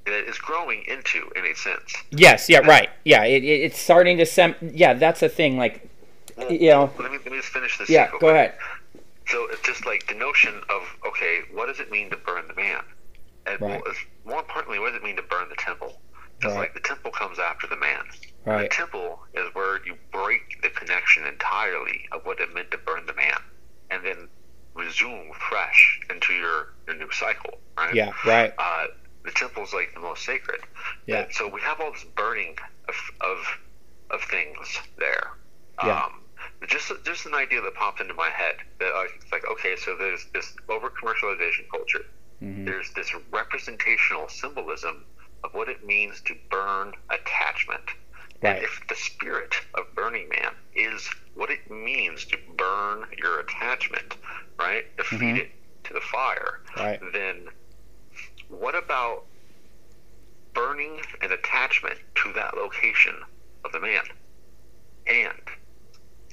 that 0.06 0.26
is 0.28 0.38
growing 0.38 0.82
into 0.88 1.30
in 1.36 1.44
a 1.44 1.54
sense. 1.54 1.94
yes. 2.10 2.48
Yeah. 2.48 2.60
Right. 2.60 2.88
Yeah. 3.04 3.24
It, 3.24 3.44
it, 3.44 3.60
it's 3.62 3.78
starting 3.78 4.16
to 4.18 4.26
sem. 4.26 4.54
Yeah. 4.62 4.94
That's 4.94 5.22
a 5.22 5.28
thing. 5.28 5.58
Like, 5.58 5.88
Well, 6.36 6.50
you 6.50 6.70
know. 6.70 6.90
let 6.98 7.12
me 7.12 7.18
let 7.18 7.30
me 7.32 7.38
just 7.38 7.48
finish 7.52 7.76
this. 7.78 7.90
Yeah. 7.90 8.10
Go 8.18 8.30
ahead. 8.30 8.54
So 9.26 9.46
it's 9.50 9.60
just 9.60 9.84
like 9.84 10.06
the 10.06 10.14
notion 10.14 10.54
of 10.70 10.82
okay, 11.06 11.40
what 11.52 11.66
does 11.66 11.80
it 11.80 11.90
mean 11.90 12.08
to 12.10 12.16
burn 12.16 12.44
the 12.48 12.54
man? 12.54 12.82
And 13.52 13.60
Right. 13.60 13.82
more- 14.24 14.40
importantly, 14.40 14.78
what 14.78 14.90
does 14.92 14.96
it 14.96 15.02
mean 15.04 15.16
to 15.16 15.22
burn 15.22 15.48
the 15.48 15.56
temple? 15.56 16.00
Because 16.38 16.54
Right. 16.54 16.60
like 16.60 16.74
the 16.74 16.80
temple 16.80 17.10
comes 17.10 17.38
after 17.38 17.66
the 17.66 17.76
man. 17.76 18.08
Right. 18.44 18.62
The 18.62 18.68
temple 18.68 19.24
is 19.34 19.52
where 19.54 19.84
you 19.84 19.98
break 20.12 20.60
the 20.62 20.70
connection 20.70 21.26
entirely 21.26 22.08
of 22.12 22.24
what 22.24 22.40
it 22.40 22.52
meant 22.54 22.70
to 22.70 22.78
burn 22.78 23.06
the 23.06 23.14
man, 23.14 23.42
and 23.90 24.04
then 24.04 24.28
resume 24.74 25.32
fresh 25.48 26.00
into 26.08 26.32
your, 26.34 26.74
your 26.86 26.96
new 26.96 27.10
cycle. 27.10 27.58
Right. 27.76 27.94
Yeah. 27.94 28.12
Right. 28.24 28.54
Uh, 28.58 28.86
the 29.24 29.32
temple 29.32 29.64
is 29.64 29.72
like 29.72 29.92
the 29.94 30.00
most 30.00 30.24
sacred. 30.24 30.60
Yeah. 31.06 31.22
And 31.22 31.34
so 31.34 31.48
we 31.48 31.60
have 31.62 31.80
all 31.80 31.92
this 31.92 32.04
burning 32.04 32.56
of 32.88 32.94
of, 33.20 33.58
of 34.10 34.22
things 34.24 34.78
there. 34.96 35.32
Yeah. 35.84 36.04
Um, 36.04 36.22
just 36.68 36.92
just 37.04 37.26
an 37.26 37.34
idea 37.34 37.60
that 37.60 37.74
popped 37.74 38.00
into 38.00 38.14
my 38.14 38.30
head. 38.30 38.56
That 38.78 38.92
I, 38.94 39.08
it's 39.16 39.30
like, 39.32 39.44
okay, 39.52 39.74
so 39.76 39.96
there's 39.96 40.24
this 40.32 40.54
over 40.68 40.90
commercialization 40.90 41.68
culture. 41.70 42.04
Mhm. 42.42 42.66
There's 42.66 42.92
this 42.92 43.12
representational 43.30 44.28
symbolism 44.28 45.04
of 45.44 45.54
what 45.54 45.68
it 45.68 45.84
means 45.84 46.20
to 46.22 46.34
burn 46.50 46.94
attachment. 47.10 47.90
Right. 48.40 48.56
And 48.56 48.64
if 48.64 48.80
the 48.88 48.94
spirit 48.94 49.54
of 49.74 49.92
Burning 49.94 50.28
Man 50.28 50.54
is 50.74 51.08
what 51.34 51.50
it 51.50 51.68
means 51.70 52.24
to 52.26 52.38
burn 52.56 53.06
your 53.16 53.40
attachment, 53.40 54.16
right? 54.58 54.84
To 54.98 55.04
feed 55.04 55.20
Mhm. 55.20 55.38
it 55.38 55.50
to 55.84 55.94
the 55.94 56.00
fire, 56.00 56.60
Right. 56.76 57.00
then 57.12 57.48
what 58.48 58.74
about 58.74 59.26
burning 60.54 61.00
an 61.20 61.32
attachment 61.32 61.98
to 62.16 62.32
that 62.34 62.56
location 62.56 63.24
of 63.64 63.72
the 63.72 63.80
man? 63.80 64.04
And 65.06 65.42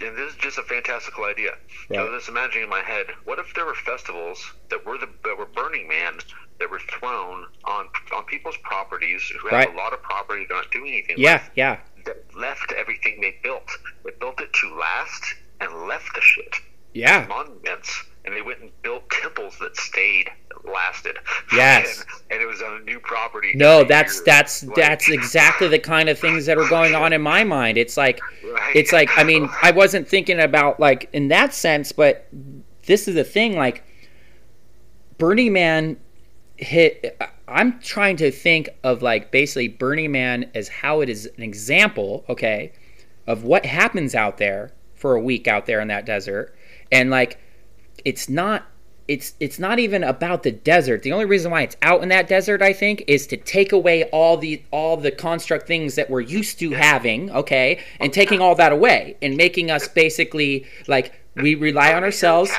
and 0.02 0.18
this 0.18 0.32
is 0.34 0.38
just 0.38 0.58
a 0.58 0.64
fantastical 0.64 1.24
idea. 1.26 1.52
So 1.90 1.96
Right. 2.04 2.18
just 2.18 2.30
imagining 2.30 2.64
in 2.64 2.70
my 2.70 2.82
head, 2.82 3.08
what 3.24 3.40
if 3.40 3.54
there 3.54 3.66
were 3.66 3.76
festivals 3.76 4.54
that 4.70 4.86
were 4.86 4.98
the 4.98 5.10
that 5.24 5.38
were 5.38 5.46
Burning 5.46 5.88
Man 5.88 6.20
that 6.60 6.70
were 6.70 6.80
thrown 6.80 7.48
on 7.66 7.90
on 8.14 8.24
people's 8.26 8.58
properties 8.58 9.22
who 9.42 9.48
have 9.50 9.70
a 9.74 9.78
lot 9.78 9.94
of 9.94 10.02
property 10.02 10.46
they're 10.48 10.58
not 10.58 10.72
doing 10.72 10.88
anything 10.94 11.16
Yeah. 11.18 11.36
with, 11.44 11.50
Yeah. 11.56 11.78
that 12.06 12.36
left 12.36 12.72
everything 12.72 13.22
they 13.22 13.38
built. 13.44 13.70
They 14.04 14.12
built 14.20 14.42
it 14.42 14.52
to 14.54 14.76
last 14.76 15.36
and 15.62 15.88
left 15.88 16.14
the 16.14 16.22
shit 16.22 16.56
Yeah. 16.94 17.26
monuments, 17.28 18.04
and 18.26 18.36
they 18.36 18.42
went 18.42 18.60
and 18.60 18.72
built 18.82 19.10
temples 19.10 19.58
that 19.60 19.76
stayed, 19.78 20.30
lasted. 20.64 21.18
Yes. 21.54 22.00
and, 22.30 22.32
and 22.32 22.42
it 22.42 22.46
was 22.46 22.62
on 22.62 22.78
a 22.78 22.80
new 22.84 23.00
property. 23.00 23.52
No, 23.56 23.84
that's 23.84 24.22
that's 24.22 24.64
Like- 24.64 24.76
that's 24.76 25.10
exactly 25.10 25.68
the 25.68 25.80
kind 25.80 26.10
of 26.10 26.18
things 26.20 26.46
that 26.48 26.58
are 26.58 26.68
going 26.70 26.96
on 26.96 27.14
in 27.14 27.22
my 27.22 27.44
mind. 27.44 27.78
It's 27.78 27.98
like 27.98 28.20
Right. 28.44 28.45
It's 28.76 28.92
like 28.92 29.10
I 29.18 29.24
mean, 29.24 29.50
I 29.62 29.72
wasn't 29.72 30.08
thinking 30.08 30.40
about 30.40 30.80
like 30.82 31.10
in 31.14 31.30
that 31.30 31.54
sense, 31.54 31.94
but 31.94 32.28
this 32.86 33.08
is 33.08 33.16
the 33.16 33.24
thing 33.24 33.56
like 33.56 33.84
Burning 35.18 35.54
Man 35.54 35.98
hit 36.58 37.20
I'm 37.48 37.80
trying 37.80 38.18
to 38.18 38.32
think 38.32 38.70
of 38.84 39.02
like 39.02 39.32
basically 39.32 39.70
Burning 39.70 40.12
Man 40.12 40.52
as 40.54 40.68
how 40.68 41.00
it 41.00 41.08
is 41.08 41.26
an 41.38 41.42
example, 41.42 42.26
okay, 42.28 42.74
of 43.26 43.46
what 43.46 43.66
happens 43.66 44.14
out 44.14 44.38
there 44.40 44.74
for 44.94 45.16
a 45.16 45.22
week 45.22 45.48
out 45.48 45.68
there 45.68 45.80
in 45.80 45.88
that 45.88 46.06
desert. 46.06 46.54
And 46.92 47.10
like 47.10 47.40
it's 48.04 48.28
not 48.28 48.66
it's 49.08 49.34
it's 49.40 49.60
not 49.60 49.78
even 49.80 50.04
about 50.04 50.44
the 50.44 50.52
desert. 50.52 51.04
The 51.04 51.12
only 51.12 51.26
reason 51.26 51.52
why 51.52 51.62
it's 51.62 51.78
out 51.82 52.02
in 52.02 52.10
that 52.10 52.28
desert, 52.28 52.62
I 52.62 52.74
think, 52.74 53.04
is 53.08 53.28
to 53.28 53.38
take 53.38 53.72
away 53.72 54.06
all 54.06 54.38
the 54.38 54.62
all 54.72 54.98
the 54.98 55.12
construct 55.12 55.68
things 55.68 55.96
that 55.96 56.10
we're 56.10 56.22
used 56.22 56.60
to 56.60 56.72
having, 56.72 57.30
okay, 57.32 57.80
and 58.00 58.10
oh, 58.10 58.14
taking 58.14 58.42
all 58.42 58.56
that 58.56 58.72
away 58.72 59.18
and 59.22 59.38
making 59.38 59.70
us 59.70 59.88
basically 59.88 60.66
like 60.88 61.14
we 61.36 61.54
rely 61.54 61.94
on 61.94 62.04
ourselves 62.04 62.52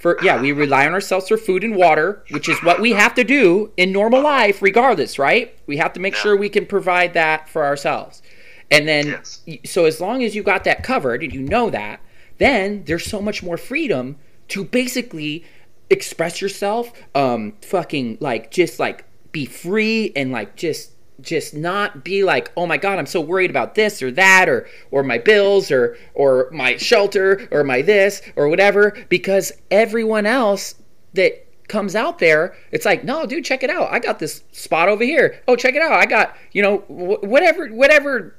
for 0.00 0.18
yeah, 0.22 0.40
we 0.40 0.50
rely 0.50 0.86
on 0.86 0.92
ourselves 0.92 1.28
for 1.28 1.36
food 1.36 1.62
and 1.62 1.76
water, 1.76 2.24
which 2.30 2.48
is 2.48 2.58
what 2.62 2.80
we 2.80 2.92
have 2.92 3.14
to 3.14 3.24
do 3.24 3.70
in 3.76 3.92
normal 3.92 4.22
life 4.22 4.62
regardless, 4.62 5.18
right? 5.18 5.56
We 5.66 5.76
have 5.76 5.92
to 5.92 6.00
make 6.00 6.14
sure 6.16 6.36
we 6.36 6.48
can 6.48 6.66
provide 6.66 7.14
that 7.14 7.48
for 7.48 7.64
ourselves. 7.64 8.22
And 8.70 8.88
then 8.88 9.06
Yes. 9.06 9.42
so 9.64 9.84
as 9.84 10.00
long 10.00 10.24
as 10.24 10.34
you 10.34 10.42
got 10.42 10.64
that 10.64 10.82
covered 10.82 11.22
and 11.22 11.32
you 11.32 11.42
know 11.42 11.70
that, 11.70 12.00
then 12.38 12.82
there's 12.86 13.04
so 13.04 13.20
much 13.22 13.42
more 13.42 13.56
freedom 13.56 14.16
to 14.48 14.64
basically 14.64 15.44
express 15.90 16.40
yourself, 16.40 16.92
um 17.14 17.54
fucking 17.62 18.18
like 18.20 18.50
just 18.50 18.78
like 18.78 19.04
be 19.32 19.44
free 19.46 20.12
and 20.16 20.32
like 20.32 20.56
just 20.56 20.92
just 21.20 21.54
not 21.54 22.04
be 22.04 22.24
like, 22.24 22.50
"Oh 22.56 22.66
my 22.66 22.76
god, 22.76 22.98
I'm 22.98 23.06
so 23.06 23.20
worried 23.20 23.50
about 23.50 23.74
this 23.74 24.02
or 24.02 24.10
that 24.12 24.48
or 24.48 24.66
or 24.90 25.02
my 25.02 25.18
bills 25.18 25.70
or 25.70 25.96
or 26.14 26.48
my 26.52 26.76
shelter 26.76 27.48
or 27.50 27.64
my 27.64 27.82
this 27.82 28.22
or 28.36 28.48
whatever 28.48 28.96
because 29.08 29.52
everyone 29.70 30.26
else 30.26 30.74
that 31.14 31.46
comes 31.68 31.94
out 31.94 32.18
there, 32.18 32.54
it's 32.72 32.84
like, 32.84 33.04
"No, 33.04 33.26
dude, 33.26 33.44
check 33.44 33.62
it 33.62 33.70
out. 33.70 33.90
I 33.90 33.98
got 33.98 34.18
this 34.18 34.42
spot 34.52 34.88
over 34.88 35.04
here. 35.04 35.40
Oh, 35.48 35.56
check 35.56 35.74
it 35.74 35.82
out. 35.82 35.92
I 35.92 36.06
got, 36.06 36.36
you 36.52 36.62
know, 36.62 36.78
wh- 36.78 37.22
whatever 37.22 37.68
whatever 37.68 38.34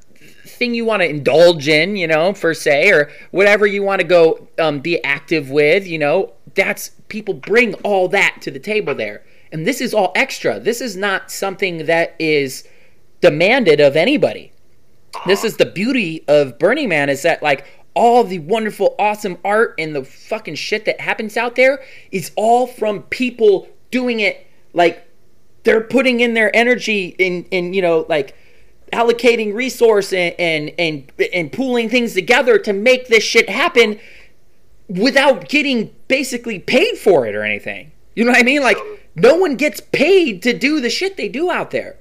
thing 0.46 0.74
you 0.74 0.86
want 0.86 1.02
to 1.02 1.10
indulge 1.10 1.68
in, 1.68 1.96
you 1.96 2.08
know, 2.08 2.34
per 2.34 2.54
se, 2.54 2.92
or 2.92 3.10
whatever 3.32 3.66
you 3.66 3.84
want 3.84 4.02
to 4.02 4.08
go 4.08 4.48
um, 4.60 4.80
be 4.80 5.04
active 5.04 5.50
with, 5.50 5.88
you 5.88 6.00
know, 6.00 6.34
that's 6.56 6.90
people 7.10 7.34
bring 7.34 7.74
all 7.76 8.08
that 8.10 8.38
to 8.42 8.52
the 8.52 8.60
table 8.60 8.96
there. 8.96 9.24
And 9.52 9.68
this 9.68 9.82
is 9.82 9.94
all 9.94 10.12
extra. 10.16 10.60
This 10.60 10.82
is 10.82 10.96
not 10.96 11.32
something 11.32 11.86
that 11.86 12.16
is 12.20 12.68
demanded 13.22 13.80
of 13.80 13.96
anybody. 13.96 14.52
This 15.26 15.44
is 15.44 15.58
the 15.58 15.66
beauty 15.66 16.24
of 16.28 16.60
Burning 16.60 16.90
Man 16.90 17.10
is 17.10 17.22
that 17.22 17.42
like 17.42 17.66
all 17.94 18.24
the 18.24 18.40
wonderful, 18.40 18.96
awesome 19.00 19.38
art 19.46 19.76
and 19.78 19.96
the 19.96 20.04
fucking 20.04 20.56
shit 20.56 20.86
that 20.86 21.00
happens 21.00 21.38
out 21.38 21.56
there 21.56 21.82
is 22.12 22.32
all 22.36 22.68
from 22.68 23.04
people 23.04 23.70
doing 23.92 24.20
it 24.20 24.46
like 24.74 25.10
they're 25.64 25.82
putting 25.82 26.20
in 26.20 26.34
their 26.34 26.56
energy 26.56 27.16
in 27.18 27.44
in 27.46 27.74
you 27.74 27.82
know 27.82 28.06
like 28.10 28.36
allocating 28.92 29.54
resource 29.54 30.14
and 30.14 30.36
and 30.38 30.72
and, 30.78 31.12
and 31.34 31.52
pooling 31.52 31.90
things 31.90 32.14
together 32.14 32.58
to 32.60 32.74
make 32.74 33.08
this 33.08 33.24
shit 33.24 33.50
happen 33.50 34.00
without 34.88 35.50
getting 35.50 35.94
basically 36.08 36.60
paid 36.60 36.98
for 36.98 37.26
it 37.28 37.36
or 37.36 37.44
anything. 37.44 37.92
You 38.16 38.24
know 38.26 38.32
what 38.32 38.40
I 38.40 38.44
mean? 38.44 38.62
Like 38.62 38.78
no 39.16 39.36
one 39.36 39.56
gets 39.56 39.80
paid 39.80 40.42
to 40.44 40.54
do 40.58 40.80
the 40.80 40.90
shit 40.90 41.18
they 41.18 41.28
do 41.30 41.52
out 41.52 41.72
there. 41.72 41.98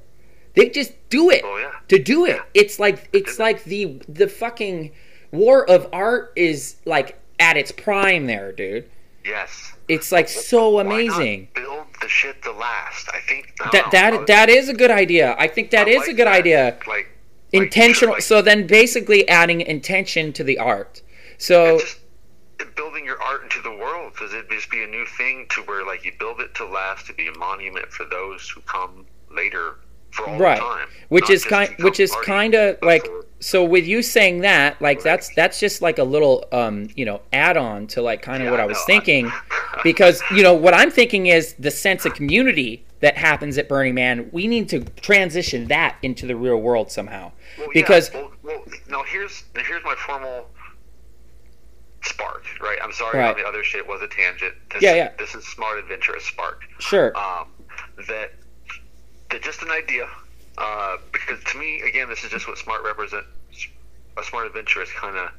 They 0.55 0.69
just 0.69 0.93
do 1.11 1.31
it 1.31 1.43
Oh, 1.45 1.57
yeah. 1.57 1.73
to 1.89 1.99
do 1.99 2.25
it. 2.27 2.41
It's 2.55 2.79
like 2.79 3.09
it's 3.13 3.39
like 3.39 3.65
the 3.65 4.01
the 4.09 4.29
fucking 4.29 4.93
war 5.33 5.69
of 5.69 5.89
art 5.93 6.33
is 6.37 6.77
like 6.85 7.19
at 7.41 7.57
its 7.57 7.73
prime 7.73 8.27
there, 8.27 8.53
dude. 8.53 8.89
Yes. 9.25 9.73
It's 9.89 10.13
like 10.13 10.29
so 10.29 10.79
amazing. 10.79 11.49
build 11.55 11.87
the 12.01 12.09
shit 12.09 12.41
to 12.43 12.53
last. 12.53 13.09
I 13.13 13.21
think 13.21 13.55
don't 13.57 13.73
That 13.73 13.91
that 13.91 14.27
that 14.29 14.49
is 14.49 14.69
a 14.69 14.75
good 14.75 14.91
idea. 14.91 15.35
I 15.39 15.49
think 15.49 15.71
that 15.71 15.89
I 15.89 15.91
is 15.91 15.99
like 16.01 16.09
a 16.11 16.15
good 16.15 16.27
that. 16.27 16.35
idea. 16.35 16.77
Like 16.87 16.89
like, 16.89 17.09
Intentional. 17.53 18.15
like, 18.15 18.23
so 18.23 18.43
then 18.43 18.67
basically 18.67 19.29
adding 19.29 19.61
intention 19.61 20.33
to 20.35 20.45
the 20.45 20.59
art. 20.59 21.03
So 21.39 21.79
just 21.79 21.99
building 22.77 23.05
your 23.05 23.21
art 23.23 23.43
into 23.43 23.61
the 23.63 23.71
world 23.71 24.13
because 24.13 24.33
it'd 24.33 24.51
just 24.51 24.71
be 24.71 24.83
a 24.83 24.87
new 24.87 25.05
thing 25.19 25.47
to 25.51 25.61
where 25.63 25.85
like 25.87 26.05
you 26.05 26.13
build 26.19 26.41
it 26.41 26.55
to 26.55 26.65
last 26.65 27.07
to 27.07 27.15
be 27.15 27.27
a 27.29 27.39
monument 27.39 27.91
for 27.93 28.05
those 28.07 28.49
who 28.49 28.61
come 28.63 29.07
later 29.31 29.77
for 30.11 30.29
all 30.29 30.39
right 30.39 30.61
time 30.61 30.87
which 31.09 31.29
is 31.31 31.45
kind 31.45 31.75
which 31.81 31.99
is 31.99 32.15
kind 32.25 32.55
of 32.55 32.77
like 32.83 33.05
for- 33.05 33.27
so 33.41 33.65
with 33.65 33.85
you 33.85 34.01
saying 34.03 34.41
that 34.41 34.81
like 34.81 34.99
Right. 34.99 35.05
that's 35.05 35.35
that's 35.35 35.59
just 35.59 35.83
like 35.83 35.99
a 35.99 36.05
little 36.05 36.47
um 36.53 36.89
you 36.95 37.05
know 37.05 37.21
add 37.33 37.57
on 37.57 37.87
to 37.89 38.03
like 38.03 38.23
kind 38.23 38.41
of 38.43 38.47
Yeah, 38.47 38.51
what 38.53 38.61
I 38.61 38.65
i 38.65 38.67
was 38.67 38.81
thinking 38.85 39.31
because 39.83 40.23
you 40.31 40.43
know 40.43 40.55
what 40.55 40.73
i'm 40.75 40.91
thinking 40.91 41.27
is 41.27 41.55
the 41.59 41.71
sense 41.73 42.05
of 42.07 42.15
community 42.15 42.85
that 43.01 43.17
happens 43.19 43.59
at 43.59 43.69
burning 43.69 43.95
man 43.97 44.29
we 44.33 44.47
need 44.47 44.69
to 44.69 44.81
transition 45.03 45.67
that 45.67 45.97
into 46.03 46.27
the 46.27 46.37
real 46.37 46.59
world 46.59 46.91
somehow 46.93 47.33
Well, 47.59 47.67
yeah, 47.67 47.73
because 47.83 48.13
well, 48.15 48.31
well, 48.45 48.63
no. 48.89 49.03
Here's 49.03 49.43
here's 49.67 49.83
my 49.85 49.95
formal 50.07 50.47
spark. 52.05 52.45
Right. 52.61 52.79
I'm 52.83 52.93
sorry. 52.93 53.19
Right. 53.19 53.35
On 53.35 53.41
the 53.41 53.47
other 53.47 53.63
shit 53.65 53.87
was 53.87 54.03
a 54.03 54.09
tangent. 54.09 54.55
This, 54.73 54.83
Yeah, 54.83 54.95
yeah. 54.95 55.11
This 55.19 55.35
is 55.35 55.47
smart 55.47 55.79
adventurous 55.79 56.25
spark. 56.25 56.63
sure 56.79 57.17
Um, 57.17 57.49
that 58.09 58.33
that 59.31 59.43
just 59.43 59.63
an 59.63 59.71
idea. 59.71 60.09
Uh, 60.57 60.99
because 61.13 61.43
to 61.45 61.59
me, 61.59 61.81
again, 61.83 62.09
this 62.09 62.23
is 62.25 62.31
just 62.31 62.47
what 62.47 62.57
smart 62.59 62.83
represent. 62.85 63.25
A 64.17 64.23
smart 64.23 64.47
adventurous 64.47 64.91
kind 64.93 65.17
of 65.17 65.31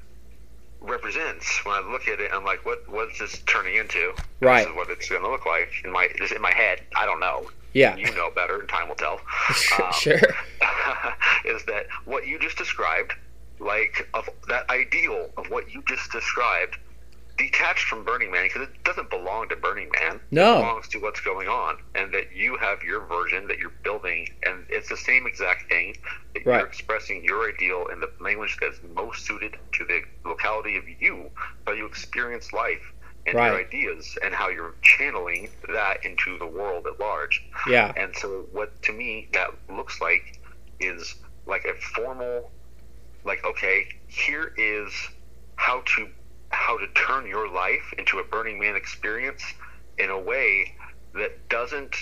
represents. 0.81 1.63
When 1.65 1.75
I 1.75 1.79
look 1.89 2.07
at 2.07 2.19
it, 2.19 2.31
I'm 2.33 2.43
like, 2.43 2.65
what 2.65 2.87
what's 2.89 3.19
this 3.19 3.39
turning 3.45 3.75
into? 3.75 4.13
Right. 4.41 4.59
This 4.63 4.67
is 4.71 4.75
what 4.75 4.89
it's 4.89 5.09
going 5.09 5.23
to 5.23 5.29
look 5.29 5.45
like 5.45 5.69
in 5.83 5.91
my 5.91 6.09
just 6.17 6.33
in 6.33 6.41
my 6.41 6.51
head. 6.53 6.81
I 6.95 7.05
don't 7.05 7.19
know. 7.19 7.49
Yeah. 7.73 7.95
You 7.97 8.13
know 8.15 8.31
better, 8.33 8.59
and 8.59 8.69
time 8.69 8.87
will 8.87 8.95
tell. 8.95 9.19
Um, 9.81 9.91
sure. 9.93 10.15
is 11.45 11.63
that 11.65 11.87
what 12.05 12.25
you 12.27 12.39
just 12.39 12.57
described? 12.57 13.13
Like 13.59 14.07
of 14.13 14.29
that 14.49 14.69
ideal 14.69 15.29
of 15.37 15.49
what 15.49 15.71
you 15.71 15.81
just 15.87 16.11
described, 16.11 16.77
detached 17.37 17.85
from 17.87 18.03
Burning 18.03 18.31
Man 18.31 18.45
because 18.45 18.63
it 18.67 18.83
doesn't 18.83 19.09
belong 19.09 19.49
to 19.49 19.55
Burning 19.55 19.89
Man. 19.99 20.19
No. 20.31 20.53
It 20.57 20.61
belongs 20.61 20.87
to 20.89 20.99
what's 20.99 21.21
going 21.21 21.47
on, 21.47 21.77
and 21.95 22.13
that 22.13 22.35
you 22.35 22.57
have 22.57 22.83
your 22.83 23.01
version 23.05 23.47
that 23.47 23.57
you're 23.59 23.73
building, 23.83 24.29
and 24.43 24.65
it's 24.69 24.89
the 24.89 24.97
same 24.97 25.25
exact 25.27 25.69
thing 25.69 25.95
that 26.33 26.45
Right. 26.45 26.59
you're 26.59 26.67
expressing 26.67 27.23
your 27.23 27.47
ideal 27.49 27.87
in 27.87 27.99
the 27.99 28.11
language 28.19 28.57
that's 28.61 28.79
most 28.93 29.25
suited 29.25 29.57
to 29.73 29.85
the 29.85 30.01
locality 30.25 30.77
of 30.77 30.83
you, 31.01 31.29
how 31.65 31.73
you 31.73 31.85
experience 31.85 32.53
life 32.53 32.91
and 33.25 33.33
your 33.33 33.57
ideas, 33.57 34.17
and 34.23 34.33
how 34.35 34.49
you're 34.49 34.75
channeling 34.83 35.49
that 35.69 36.05
into 36.05 36.37
the 36.37 36.45
world 36.45 36.85
at 36.87 36.99
large. 36.99 37.43
Yeah. 37.67 37.91
And 37.97 38.15
so, 38.15 38.47
what 38.51 38.81
to 38.83 38.93
me 38.93 39.27
that 39.33 39.49
looks 39.69 39.99
like 39.99 40.39
is 40.79 41.15
like 41.47 41.65
a 41.65 41.73
formal, 41.95 42.51
like 43.25 43.39
okay, 43.45 43.85
here 44.07 44.51
is 44.57 44.93
how 45.57 45.81
to 45.95 46.07
how 46.49 46.77
to 46.77 46.87
turn 47.07 47.27
your 47.27 47.51
life 47.51 47.93
into 47.97 48.19
a 48.19 48.23
Burning 48.23 48.59
Man 48.59 48.75
experience 48.75 49.43
in 49.97 50.09
a 50.09 50.19
way 50.19 50.67
that 51.13 51.31
doesn't 51.49 51.95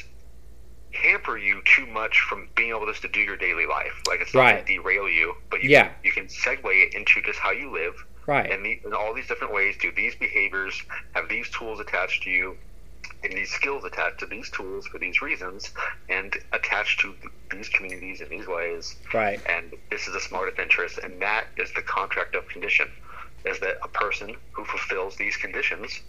hamper 0.94 1.38
you 1.38 1.62
too 1.66 1.88
much 1.88 2.20
from 2.30 2.50
being 2.56 2.70
able 2.70 2.86
just 2.86 3.02
to 3.02 3.08
do 3.08 3.20
your 3.22 3.38
daily 3.38 3.66
life. 3.66 3.94
Like 4.08 4.22
it's 4.22 4.34
not 4.34 4.42
Right. 4.42 4.54
going 4.56 4.66
to 4.66 4.74
derail 4.74 5.10
you, 5.10 5.34
but 5.50 5.64
you 5.64 5.72
Yeah. 5.72 5.84
can, 5.88 5.96
you 6.04 6.12
can 6.12 6.26
segue 6.28 6.66
it 6.66 6.94
into 6.94 7.22
just 7.22 7.40
how 7.40 7.52
you 7.52 7.72
live 7.72 7.96
Right. 8.28 8.50
and 8.52 8.66
the, 8.66 8.80
in 8.86 8.94
all 8.94 9.14
these 9.14 9.28
different 9.28 9.54
ways 9.54 9.76
do 9.82 9.92
these 9.96 10.16
behaviors 10.16 10.80
have 11.14 11.28
these 11.30 11.50
tools 11.50 11.80
attached 11.80 12.24
to 12.24 12.30
you 12.30 12.58
and 13.24 13.34
these 13.34 13.52
skills 13.52 13.84
attached 13.86 14.20
to 14.20 14.26
these 14.26 14.50
tools 14.50 14.86
for 14.88 15.00
these 15.00 15.22
reasons 15.22 15.72
and 16.10 16.36
attached 16.52 17.00
to 17.02 17.14
these 17.52 17.70
communities 17.70 18.22
in 18.22 18.30
these 18.30 18.48
ways 18.48 18.96
Right. 19.14 19.40
and 19.48 19.74
this 19.90 20.08
is 20.08 20.16
a 20.16 20.20
smart 20.20 20.50
adventurous 20.50 20.98
and 20.98 21.22
that 21.22 21.46
is 21.58 21.72
the 21.74 21.82
contract 21.82 22.36
of 22.36 22.48
condition 22.50 22.88
is 23.46 23.60
that 23.60 23.76
a 23.84 23.88
person 23.90 24.36
who 24.52 24.66
fulfills 24.66 25.16
these 25.18 25.36
conditions 25.38 26.02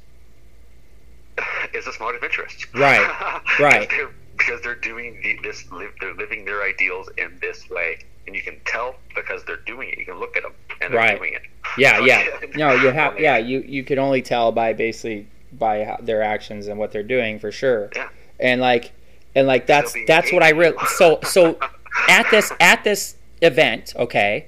is 1.75 1.87
a 1.87 1.93
smart 1.93 2.15
adventurous 2.15 2.55
Right, 2.75 3.01
right. 3.61 3.81
because 3.81 3.89
they're, 3.99 4.11
because 4.37 4.61
they're 4.63 4.75
doing 4.81 5.21
the, 5.23 5.39
this 5.43 5.71
live, 5.73 5.91
they're 6.01 6.15
living 6.15 6.45
their 6.45 6.63
ideals 6.63 7.09
in 7.19 7.39
this 7.41 7.69
way 7.71 7.97
and 8.27 8.35
you 8.35 8.43
can 8.43 8.57
tell 8.67 8.95
because 9.15 9.43
they're 9.45 9.61
doing 9.67 9.89
it 9.91 9.99
you 9.99 10.05
can 10.05 10.19
look 10.19 10.37
at 10.37 10.43
them 10.43 10.53
and 10.81 10.93
they're 10.93 11.01
Right. 11.01 11.19
doing 11.19 11.35
it 11.35 11.43
Yeah, 11.79 11.99
yeah. 12.05 12.27
No, 12.55 12.73
you 12.75 12.91
have. 12.91 13.19
Yeah, 13.19 13.37
you 13.37 13.61
you 13.67 13.83
could 13.85 13.99
only 13.99 14.23
tell 14.23 14.53
by 14.53 14.73
basically 14.73 15.27
by 15.59 15.85
how, 15.85 15.99
their 16.01 16.23
actions 16.23 16.67
and 16.67 16.79
what 16.79 16.93
they're 16.93 17.03
doing 17.03 17.39
for 17.39 17.53
sure. 17.53 17.91
Yeah. 17.95 18.09
And 18.41 18.61
like, 18.61 18.93
and 19.35 19.47
like 19.47 19.67
that's 19.67 19.95
that's 20.07 20.33
what 20.33 20.43
I 20.43 20.51
really. 20.51 20.77
So 20.97 21.21
so 21.23 21.59
at 22.09 22.31
this 22.31 22.53
at 22.61 22.85
this 22.85 23.17
event, 23.43 23.93
okay, 23.97 24.47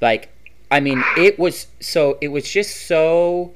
like 0.00 0.28
I 0.70 0.80
mean 0.80 1.02
it 1.16 1.38
was 1.38 1.66
so 1.80 2.18
it 2.20 2.28
was 2.28 2.50
just 2.50 2.86
so. 2.86 3.54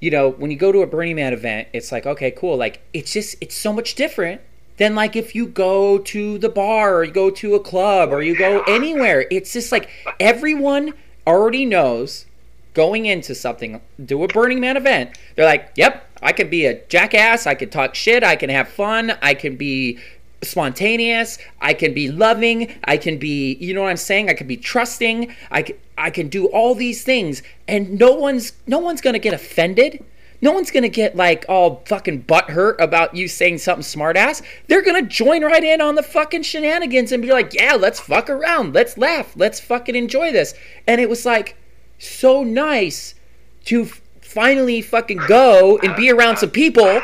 You 0.00 0.10
know, 0.10 0.28
when 0.28 0.50
you 0.50 0.58
go 0.58 0.70
to 0.70 0.82
a 0.82 0.86
Burning 0.86 1.16
Man 1.16 1.32
event, 1.32 1.68
it's 1.72 1.90
like, 1.90 2.04
okay, 2.04 2.30
cool. 2.30 2.58
Like, 2.58 2.82
it's 2.92 3.10
just, 3.10 3.36
it's 3.40 3.54
so 3.54 3.72
much 3.72 3.94
different 3.94 4.42
than 4.76 4.94
like 4.94 5.16
if 5.16 5.34
you 5.34 5.46
go 5.46 5.96
to 5.98 6.36
the 6.36 6.50
bar 6.50 6.96
or 6.96 7.04
you 7.04 7.12
go 7.12 7.30
to 7.30 7.54
a 7.54 7.60
club 7.60 8.12
or 8.12 8.20
you 8.20 8.36
go 8.36 8.62
anywhere. 8.64 9.26
It's 9.30 9.54
just 9.54 9.72
like 9.72 9.88
everyone 10.20 10.92
already 11.26 11.64
knows 11.64 12.26
going 12.74 13.06
into 13.06 13.34
something, 13.34 13.80
do 14.04 14.22
a 14.24 14.28
Burning 14.28 14.60
Man 14.60 14.76
event, 14.76 15.16
they're 15.34 15.46
like, 15.46 15.70
yep, 15.76 16.06
I 16.22 16.32
can 16.32 16.50
be 16.50 16.66
a 16.66 16.84
jackass, 16.86 17.46
I 17.46 17.54
can 17.54 17.70
talk 17.70 17.94
shit, 17.94 18.22
I 18.22 18.36
can 18.36 18.50
have 18.50 18.68
fun, 18.68 19.16
I 19.22 19.34
can 19.34 19.56
be 19.56 19.98
spontaneous, 20.42 21.38
I 21.60 21.74
can 21.74 21.94
be 21.94 22.10
loving, 22.10 22.74
I 22.84 22.96
can 22.96 23.18
be, 23.18 23.54
you 23.54 23.74
know 23.74 23.82
what 23.82 23.90
I'm 23.90 23.96
saying? 23.96 24.28
I 24.28 24.34
can 24.34 24.46
be 24.46 24.56
trusting, 24.56 25.34
I 25.50 25.62
can, 25.62 25.76
I 25.96 26.10
can 26.10 26.28
do 26.28 26.46
all 26.46 26.74
these 26.74 27.04
things 27.04 27.42
and 27.68 27.98
no 27.98 28.12
one's 28.12 28.52
no 28.66 28.78
one's 28.78 29.00
going 29.00 29.14
to 29.14 29.20
get 29.20 29.32
offended. 29.32 30.04
No 30.42 30.52
one's 30.52 30.70
gonna 30.70 30.90
get 30.90 31.16
like 31.16 31.46
all 31.48 31.82
fucking 31.86 32.24
butthurt 32.24 32.78
about 32.78 33.14
you 33.14 33.28
saying 33.28 33.58
something 33.58 33.82
smartass. 33.82 34.42
They're 34.66 34.82
gonna 34.82 35.00
join 35.00 35.42
right 35.42 35.64
in 35.64 35.80
on 35.80 35.94
the 35.94 36.02
fucking 36.02 36.42
shenanigans 36.42 37.12
and 37.12 37.22
be 37.22 37.30
like, 37.32 37.54
yeah, 37.54 37.76
let's 37.76 37.98
fuck 37.98 38.28
around, 38.28 38.74
let's 38.74 38.98
laugh, 38.98 39.32
let's 39.36 39.58
fucking 39.58 39.94
enjoy 39.94 40.32
this. 40.32 40.52
And 40.86 41.00
it 41.00 41.08
was 41.08 41.24
like 41.24 41.56
so 41.98 42.42
nice 42.42 43.14
to 43.66 43.86
finally 44.20 44.82
fucking 44.82 45.20
go 45.28 45.78
and 45.78 45.94
be 45.94 46.10
around 46.10 46.38
some 46.38 46.50
people 46.50 47.00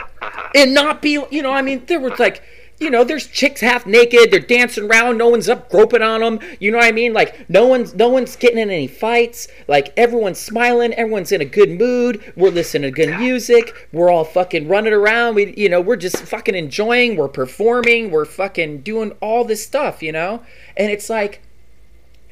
and 0.54 0.74
not 0.74 1.00
be, 1.00 1.22
you 1.30 1.42
know, 1.42 1.52
I 1.52 1.62
mean, 1.62 1.84
there 1.86 2.00
was 2.00 2.18
like, 2.18 2.42
you 2.80 2.88
know, 2.88 3.04
there's 3.04 3.26
chicks 3.26 3.60
half 3.60 3.86
naked, 3.86 4.30
they're 4.30 4.40
dancing 4.40 4.90
around, 4.90 5.18
no 5.18 5.28
one's 5.28 5.50
up 5.50 5.68
groping 5.70 6.00
on 6.00 6.22
them, 6.22 6.40
you 6.58 6.70
know 6.70 6.78
what 6.78 6.86
I 6.86 6.92
mean? 6.92 7.12
Like 7.12 7.48
no 7.50 7.66
one's 7.66 7.94
no 7.94 8.08
one's 8.08 8.36
getting 8.36 8.58
in 8.58 8.70
any 8.70 8.86
fights, 8.86 9.48
like 9.68 9.92
everyone's 9.98 10.38
smiling, 10.38 10.94
everyone's 10.94 11.30
in 11.30 11.42
a 11.42 11.44
good 11.44 11.78
mood, 11.78 12.32
we're 12.36 12.50
listening 12.50 12.90
to 12.90 13.06
good 13.06 13.18
music, 13.18 13.88
we're 13.92 14.10
all 14.10 14.24
fucking 14.24 14.66
running 14.66 14.94
around, 14.94 15.34
we 15.34 15.54
you 15.56 15.68
know, 15.68 15.80
we're 15.80 15.96
just 15.96 16.22
fucking 16.22 16.54
enjoying, 16.54 17.16
we're 17.16 17.28
performing, 17.28 18.10
we're 18.10 18.24
fucking 18.24 18.80
doing 18.80 19.12
all 19.20 19.44
this 19.44 19.64
stuff, 19.64 20.02
you 20.02 20.10
know? 20.10 20.42
And 20.74 20.90
it's 20.90 21.10
like 21.10 21.42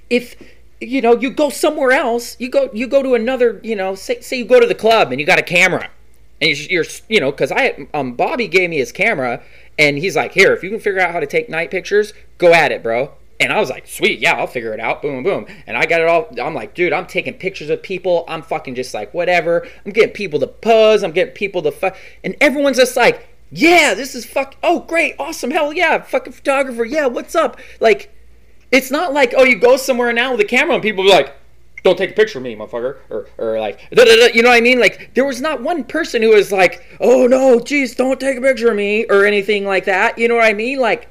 if 0.09 0.35
you 0.81 1.01
know 1.01 1.17
you 1.17 1.31
go 1.31 1.51
somewhere 1.51 1.93
else 1.93 2.37
you 2.39 2.49
go 2.49 2.71
you 2.73 2.87
go 2.87 3.03
to 3.03 3.15
another 3.15 3.61
you 3.63 3.75
know 3.75 3.95
say, 3.95 4.21
say 4.21 4.39
you 4.39 4.45
go 4.45 4.61
to 4.61 4.67
the 4.67 4.75
club 4.75 5.11
and 5.11 5.21
you 5.21 5.27
got 5.27 5.39
a 5.39 5.43
camera. 5.43 5.91
And 6.41 6.57
you're, 6.71 6.85
you 7.09 7.19
know 7.19 7.33
because 7.33 7.51
i 7.51 7.89
um 7.93 8.15
bobby 8.15 8.47
gave 8.47 8.71
me 8.71 8.79
his 8.79 8.93
camera 8.93 9.43
and 9.77 9.99
he's 9.99 10.15
like 10.15 10.35
here 10.35 10.53
if 10.53 10.63
you 10.63 10.71
can 10.71 10.79
figure 10.79 11.01
out 11.01 11.11
how 11.11 11.19
to 11.19 11.27
take 11.27 11.49
night 11.49 11.71
pictures 11.71 12.13
go 12.39 12.53
at 12.53 12.71
it 12.71 12.83
bro. 12.83 13.13
And 13.41 13.53
i 13.53 13.59
was 13.59 13.71
like 13.71 13.89
sweet 13.89 14.21
yeah 14.21 14.35
i'll 14.35 14.47
figure 14.47 14.73
it 14.73 14.79
out. 14.79 15.03
Boom 15.03 15.25
boom. 15.25 15.47
And 15.67 15.77
i 15.77 15.85
got 15.85 16.01
it 16.01 16.07
all 16.07 16.29
i'm 16.41 16.55
like 16.55 16.75
dude 16.75 16.93
i'm 16.93 17.07
taking 17.07 17.35
pictures 17.35 17.71
of 17.71 17.83
people. 17.83 18.25
I'm 18.29 18.43
fucking 18.43 18.77
just 18.77 18.95
like 18.95 19.13
whatever. 19.13 19.67
I'm 19.85 19.91
getting 19.93 20.13
people 20.13 20.39
to 20.41 20.47
pose. 20.47 21.03
I'm 21.03 21.13
getting 21.13 21.35
people 21.35 21.63
to 21.63 21.73
fuck 21.73 21.97
and 22.23 22.37
everyone's 22.41 22.77
just 22.77 22.97
like 22.97 23.29
yeah 23.51 23.95
this 23.95 24.15
is 24.15 24.25
fuck 24.25 24.55
oh 24.63 24.81
great 24.81 25.17
awesome 25.19 25.51
hell 25.51 25.73
yeah 25.73 26.03
fucking 26.03 26.35
photographer 26.35 26.85
yeah 26.85 27.07
what's 27.07 27.35
up? 27.35 27.59
Like 27.81 28.13
it's 28.71 28.91
not 28.91 29.13
like 29.13 29.35
oh 29.37 29.45
you 29.45 29.57
go 29.57 29.77
somewhere 29.77 30.13
now 30.13 30.33
with 30.33 30.41
a 30.41 30.45
camera 30.45 30.75
and 30.75 30.83
people 30.83 31.05
be 31.05 31.11
like 31.11 31.35
don't 31.85 31.97
take 31.97 32.11
a 32.11 32.15
picture 32.15 32.39
of 32.39 32.45
me 32.45 32.57
motherfucker 32.57 32.99
or, 33.09 33.27
or 33.39 33.61
like 33.61 33.79
da, 33.91 34.05
da, 34.05 34.17
da, 34.17 34.35
you 34.35 34.43
know 34.43 34.49
what 34.49 34.57
i 34.57 34.61
mean? 34.61 34.81
Like 34.81 35.15
there 35.15 35.25
was 35.25 35.41
not 35.41 35.63
one 35.63 35.85
person 35.85 36.23
who 36.23 36.31
was 36.31 36.53
like 36.53 36.85
oh 37.01 37.27
no 37.27 37.59
jeez 37.59 37.97
don't 37.97 38.21
take 38.21 38.39
a 38.39 38.41
picture 38.41 38.71
of 38.71 38.77
me 38.77 39.07
or 39.07 39.25
anything 39.25 39.65
like 39.65 39.85
that 39.85 40.19
you 40.19 40.29
know 40.29 40.37
what 40.37 40.45
i 40.45 40.53
mean? 40.53 40.81
Like 40.81 41.11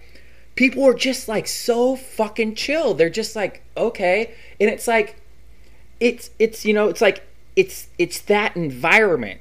people 0.57 0.83
are 0.85 0.93
just 0.93 1.29
like 1.29 1.47
so 1.47 1.95
fucking 1.95 2.55
chill. 2.55 2.93
They're 2.93 3.09
just 3.09 3.35
like 3.35 3.63
okay. 3.77 4.33
And 4.59 4.69
it's 4.69 4.87
like 4.87 5.21
it's 6.01 6.31
it's 6.37 6.65
you 6.65 6.73
know 6.73 6.89
it's 6.89 6.99
like 6.99 7.25
it's 7.55 7.87
it's 7.97 8.19
that 8.21 8.57
environment 8.57 9.39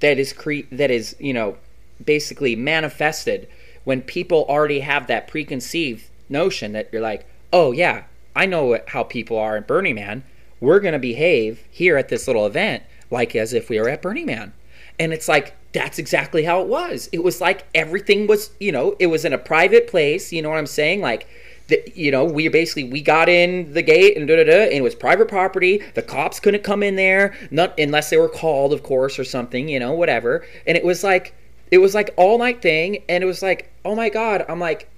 that 0.00 0.18
is 0.18 0.34
cre- 0.34 0.68
that 0.70 0.90
is 0.90 1.16
you 1.18 1.32
know 1.32 1.56
basically 2.04 2.54
manifested 2.54 3.48
when 3.84 4.02
people 4.02 4.44
already 4.48 4.80
have 4.80 5.06
that 5.06 5.26
preconceived 5.26 6.10
notion 6.28 6.72
that 6.72 6.88
you're 6.92 7.00
like 7.00 7.26
oh 7.52 7.72
yeah 7.72 8.04
i 8.34 8.46
know 8.46 8.78
how 8.88 9.02
people 9.02 9.38
are 9.38 9.56
at 9.56 9.66
burning 9.66 9.94
man. 9.94 10.22
We're 10.60 10.80
going 10.80 10.94
to 10.94 10.98
behave 10.98 11.62
here 11.70 11.96
at 11.98 12.08
this 12.08 12.26
little 12.26 12.46
event 12.46 12.82
like 13.10 13.36
as 13.36 13.52
if 13.52 13.68
we 13.68 13.78
were 13.80 13.88
at 13.88 14.02
burning 14.02 14.26
man. 14.26 14.52
And 14.98 15.12
it's 15.12 15.28
like 15.28 15.54
that's 15.72 15.98
exactly 15.98 16.44
how 16.44 16.62
it 16.62 16.68
was. 16.68 17.08
It 17.12 17.22
was 17.22 17.40
like 17.40 17.66
everything 17.74 18.26
was 18.26 18.50
you 18.58 18.72
know 18.72 18.96
it 18.98 19.08
was 19.08 19.24
in 19.24 19.32
a 19.32 19.38
private 19.38 19.88
place 19.88 20.32
you 20.32 20.42
know 20.42 20.48
what 20.48 20.58
i'm 20.58 20.66
saying? 20.66 21.00
Like 21.00 21.28
the, 21.68 21.82
you 21.94 22.10
know 22.10 22.24
we 22.24 22.48
basically 22.48 22.84
we 22.84 23.02
got 23.02 23.28
in 23.28 23.72
the 23.72 23.82
gate 23.82 24.16
and 24.16 24.26
da 24.26 24.36
da 24.36 24.44
da 24.44 24.64
and 24.64 24.72
it 24.72 24.82
was 24.82 24.94
private 24.94 25.28
property. 25.28 25.82
The 25.94 26.02
cops 26.02 26.40
couldn't 26.40 26.64
come 26.64 26.82
in 26.82 26.96
there 26.96 27.34
not 27.50 27.78
unless 27.78 28.10
they 28.10 28.16
were 28.16 28.28
called 28.28 28.72
of 28.72 28.82
course 28.82 29.18
or 29.18 29.24
something 29.24 29.68
you 29.68 29.78
know 29.78 29.92
whatever. 29.92 30.46
And 30.66 30.76
it 30.76 30.84
was 30.84 31.04
like 31.04 31.34
it 31.70 31.78
was 31.78 31.94
like 31.94 32.14
all 32.16 32.38
night 32.38 32.62
thing 32.62 33.02
and 33.08 33.22
it 33.22 33.26
was 33.26 33.42
like 33.42 33.72
oh 33.84 33.94
my 33.94 34.08
god 34.08 34.44
i'm 34.48 34.60
like 34.60 34.88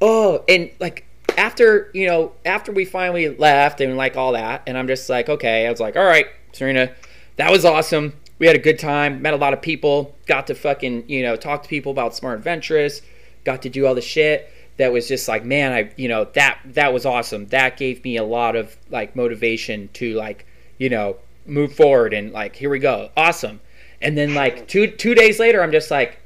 oh 0.00 0.44
and 0.48 0.70
like 0.80 1.07
after 1.38 1.88
you 1.94 2.06
know 2.06 2.32
after 2.44 2.72
we 2.72 2.84
finally 2.84 3.28
left 3.28 3.80
and 3.80 3.96
like 3.96 4.16
all 4.16 4.32
that 4.32 4.60
and 4.66 4.76
i'm 4.76 4.88
just 4.88 5.08
like 5.08 5.28
okay 5.28 5.66
i 5.66 5.70
was 5.70 5.78
like 5.78 5.96
all 5.96 6.04
right 6.04 6.26
serena 6.52 6.92
that 7.36 7.52
was 7.52 7.64
awesome. 7.64 8.14
We 8.40 8.48
had 8.48 8.56
a 8.56 8.58
good 8.58 8.80
time 8.80 9.22
met 9.22 9.32
a 9.32 9.36
lot 9.36 9.52
of 9.52 9.62
people 9.62 10.16
got 10.26 10.48
to 10.48 10.54
fucking 10.56 11.08
you 11.08 11.22
know 11.22 11.36
talk 11.36 11.62
to 11.62 11.68
people 11.68 11.92
about 11.92 12.14
smart 12.16 12.38
adventurous 12.38 13.00
got 13.44 13.62
to 13.62 13.68
do 13.68 13.86
all 13.86 13.94
the 13.94 14.00
shit 14.00 14.52
that 14.78 14.92
was 14.92 15.06
just 15.06 15.28
like 15.28 15.44
man 15.44 15.72
i 15.72 15.92
you 15.96 16.08
know 16.08 16.24
that 16.34 16.58
that 16.64 16.92
was 16.92 17.06
awesome. 17.06 17.46
That 17.46 17.76
gave 17.76 18.02
me 18.02 18.16
a 18.16 18.24
lot 18.24 18.56
of 18.56 18.76
like 18.90 19.14
motivation 19.14 19.88
to 19.94 20.14
like 20.14 20.44
you 20.76 20.88
know 20.88 21.16
move 21.46 21.72
forward 21.72 22.12
and 22.12 22.32
like 22.32 22.56
here 22.56 22.70
we 22.70 22.80
go 22.80 23.10
awesome. 23.16 23.60
And 24.02 24.18
then 24.18 24.34
like 24.34 24.66
two 24.66 24.88
two 24.88 25.14
days 25.14 25.38
later 25.38 25.62
i'm 25.62 25.72
just 25.72 25.90
like 25.90 26.20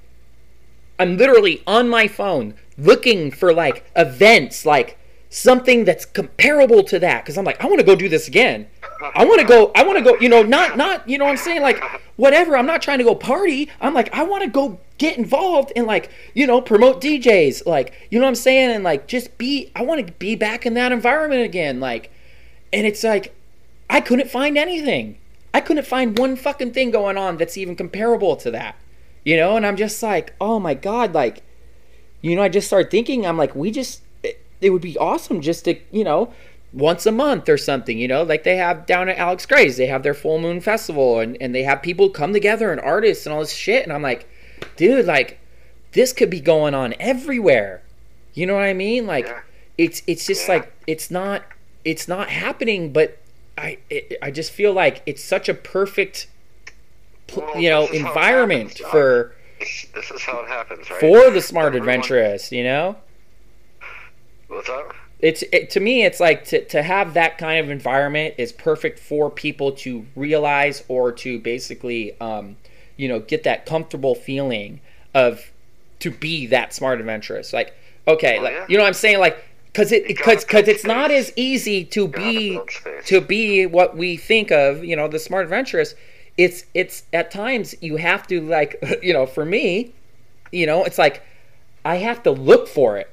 I'm 0.98 1.16
literally 1.16 1.62
on 1.66 1.88
my 1.88 2.07
phone 2.07 2.55
looking 2.79 3.31
for 3.31 3.53
like 3.53 3.85
events, 3.96 4.64
like 4.64 4.98
something 5.33 5.85
that's 5.85 6.05
comparable 6.05 6.85
to 6.85 6.99
that. 6.99 7.25
Cause 7.25 7.38
I'm 7.38 7.45
like, 7.45 7.62
I 7.62 7.66
want 7.66 7.81
to 7.81 7.87
go 7.87 7.97
do 7.97 8.09
this 8.09 8.29
again. 8.29 8.68
I 9.14 9.25
want 9.25 9.40
to 9.40 9.47
go, 9.47 9.73
I 9.75 9.83
want 9.83 9.99
to 9.99 10.05
go, 10.05 10.16
you 10.21 10.29
know, 10.29 10.42
not, 10.42 10.77
not, 10.77 11.09
you 11.09 11.18
know 11.18 11.25
what 11.25 11.33
I'm 11.33 11.37
saying? 11.38 11.62
Like, 11.62 11.83
whatever. 12.16 12.57
I'm 12.57 12.66
not 12.66 12.83
trying 12.83 12.99
to 12.99 13.05
go 13.05 13.14
party. 13.14 13.71
I'm 13.81 13.95
like, 13.95 14.14
I 14.14 14.23
want 14.23 14.45
to 14.45 14.51
go 14.51 14.79
get 15.03 15.18
involved 15.18 15.73
and 15.75 15.85
like 15.85 16.09
you 16.33 16.47
know 16.47 16.61
promote 16.61 17.01
DJs 17.01 17.66
like 17.66 18.07
you 18.09 18.21
know 18.21 18.25
what 18.25 18.29
I'm 18.29 18.35
saying 18.37 18.71
and 18.71 18.85
like 18.85 19.09
just 19.09 19.37
be 19.37 19.73
I 19.75 19.83
want 19.83 20.07
to 20.07 20.12
be 20.12 20.37
back 20.37 20.64
in 20.64 20.75
that 20.75 20.92
environment 20.92 21.42
again 21.42 21.81
like 21.81 22.12
and 22.73 22.87
it's 22.87 23.03
like 23.03 23.35
I 23.90 24.01
couldn't 24.01 24.31
find 24.31 24.57
anything 24.57 25.18
I 25.53 25.61
couldn't 25.61 25.88
find 25.88 26.16
one 26.16 26.37
fucking 26.37 26.73
thing 26.73 26.92
going 26.92 27.18
on 27.18 27.37
that's 27.37 27.57
even 27.57 27.75
comparable 27.75 28.37
to 28.37 28.53
that 28.53 28.77
you 29.25 29.37
know 29.37 29.57
and 29.57 29.66
I'm 29.66 29.75
just 29.77 30.01
like 30.05 30.37
oh 30.40 30.61
my 30.61 30.75
god 30.75 31.14
like 31.14 31.42
you 32.21 32.37
know 32.37 32.42
I 32.42 32.49
just 32.49 32.68
started 32.68 32.88
thinking 32.88 33.27
I'm 33.27 33.37
like 33.37 33.57
we 33.57 33.73
just 33.73 34.03
it, 34.62 34.70
would 34.70 34.83
be 34.83 34.96
awesome 34.98 35.40
just 35.40 35.64
to 35.66 35.77
you 35.90 36.05
know 36.05 36.33
once 36.72 37.05
a 37.05 37.12
month 37.12 37.51
or 37.51 37.59
something, 37.59 37.98
you 37.98 38.09
know, 38.09 38.22
like 38.22 38.44
they 38.44 38.57
have 38.57 38.87
down 38.87 39.09
at 39.11 39.18
Alex 39.18 39.44
Grey's, 39.44 39.77
they 39.77 39.87
have 39.88 40.03
their 40.03 40.14
full 40.14 40.38
moon 40.38 40.59
festival 40.61 41.20
and, 41.20 41.37
and 41.38 41.55
they 41.55 41.64
have 41.64 41.83
people 41.83 42.09
come 42.09 42.33
together 42.33 42.72
and 42.72 42.81
artists 42.81 43.27
and 43.27 43.33
all 43.35 43.40
this 43.40 43.53
shit. 43.53 43.83
And 43.85 43.92
I'm 43.92 44.01
like, 44.01 44.27
dude, 44.77 45.05
like 45.05 45.38
this 45.92 46.14
could 46.14 46.31
be 46.31 46.40
going 46.40 46.75
on 46.75 46.94
everywhere. 46.98 47.83
You 48.33 48.46
know 48.46 48.55
what 48.55 48.62
I 48.64 48.72
mean? 48.72 49.07
Like 49.07 49.27
Yeah. 49.27 49.40
it's 49.77 50.03
it's 50.07 50.27
just 50.27 50.48
Yeah. 50.48 50.55
like 50.55 50.72
it's 50.87 51.11
not 51.11 51.42
it's 51.85 52.09
not 52.09 52.31
happening, 52.31 52.90
but 52.90 53.18
I 53.59 53.77
it, 53.90 54.16
I 54.22 54.31
just 54.31 54.51
feel 54.51 54.72
like 54.72 55.03
it's 55.05 55.22
such 55.22 55.51
a 55.51 55.55
perfect 55.55 56.27
Well, 57.37 57.61
you 57.61 57.68
know 57.68 57.83
this 57.83 57.96
is 57.96 58.01
how 58.01 58.07
it 58.07 58.09
environment 58.09 58.70
happens, 58.79 58.90
for 58.90 59.35
This, 59.61 60.11
is 60.11 60.22
how 60.22 60.40
it 60.40 60.48
happens, 60.48 60.88
right? 60.90 61.01
for 61.01 61.31
the 61.31 61.42
smart 61.42 61.66
Everyone- 61.66 61.88
adventurous, 61.88 62.51
you 62.51 62.64
know? 62.64 62.96
What's 64.53 64.69
up? 64.69 64.95
it's 65.23 65.45
it, 65.53 65.71
to 65.71 65.81
me 65.81 66.05
it's 66.05 66.19
like 66.19 66.45
to, 66.45 66.65
to 66.67 66.83
have 66.83 67.15
that 67.15 67.38
kind 67.38 67.61
of 67.61 67.71
environment 67.71 68.35
is 68.38 68.53
perfect 68.53 68.99
for 68.99 69.31
people 69.31 69.71
to 69.71 70.05
realize 70.17 70.85
or 70.88 71.12
to 71.12 71.38
basically 71.38 72.21
um, 72.21 72.57
you 72.97 73.09
know 73.09 73.21
get 73.21 73.45
that 73.45 73.65
comfortable 73.65 74.15
feeling 74.15 74.81
of 75.15 75.51
to 76.01 76.11
be 76.11 76.47
that 76.49 76.75
smart 76.75 77.01
adventurous. 77.01 77.53
Like 77.53 77.75
okay 78.07 78.38
Oh, 78.38 78.43
like 78.43 78.53
yeah. 78.53 78.67
you 78.69 78.77
know 78.77 78.83
what 78.83 78.88
i'm 78.88 78.95
saying? 78.95 79.21
Like 79.21 79.43
because 79.67 79.93
it 79.93 80.07
because 80.09 80.45
because 80.45 80.67
it's 80.67 80.85
not 80.85 81.11
as 81.12 81.33
easy 81.37 81.85
to 81.87 82.09
be 82.09 82.59
to 83.07 83.21
be 83.21 83.65
what 83.65 83.97
we 83.97 84.17
think 84.17 84.51
of 84.51 84.85
you 84.85 84.97
know 84.97 85.07
the 85.07 85.21
smart 85.21 85.45
adventurous. 85.45 85.95
It's 86.37 86.65
it's 86.75 87.05
at 87.12 87.31
times 87.31 87.77
you 87.81 87.97
have 87.97 88.27
to 88.27 88.41
like 88.41 88.83
you 89.03 89.12
know 89.12 89.27
for 89.27 89.45
me 89.45 89.93
you 90.51 90.67
know 90.67 90.85
it's 90.85 90.99
like 90.99 91.23
i 91.85 91.97
have 91.97 92.23
to 92.23 92.31
look 92.31 92.69
for 92.69 92.99
it 92.99 93.11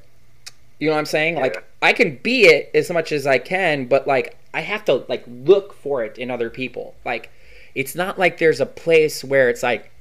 you 0.79 0.87
know 0.87 0.93
what 0.93 0.99
I'm 0.99 1.05
saying? 1.05 1.35
Yeah. 1.35 1.41
Like 1.41 1.63
I 1.81 1.93
can 1.93 2.17
be 2.17 2.43
it 2.43 2.71
as 2.73 2.89
much 2.89 3.11
as 3.11 3.27
I 3.27 3.37
can, 3.37 3.85
but 3.85 4.07
like 4.07 4.37
I 4.53 4.61
have 4.61 4.85
to 4.85 5.05
like 5.07 5.23
look 5.27 5.73
for 5.73 6.03
it 6.03 6.17
in 6.17 6.31
other 6.31 6.49
people. 6.49 6.95
Like 7.05 7.29
it's 7.75 7.95
not 7.95 8.17
like 8.17 8.37
there's 8.39 8.59
a 8.59 8.65
place 8.65 9.23
where 9.23 9.49
it's 9.49 9.63
like 9.63 9.91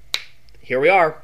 here 0.60 0.80
we 0.80 0.88
are. 0.88 1.22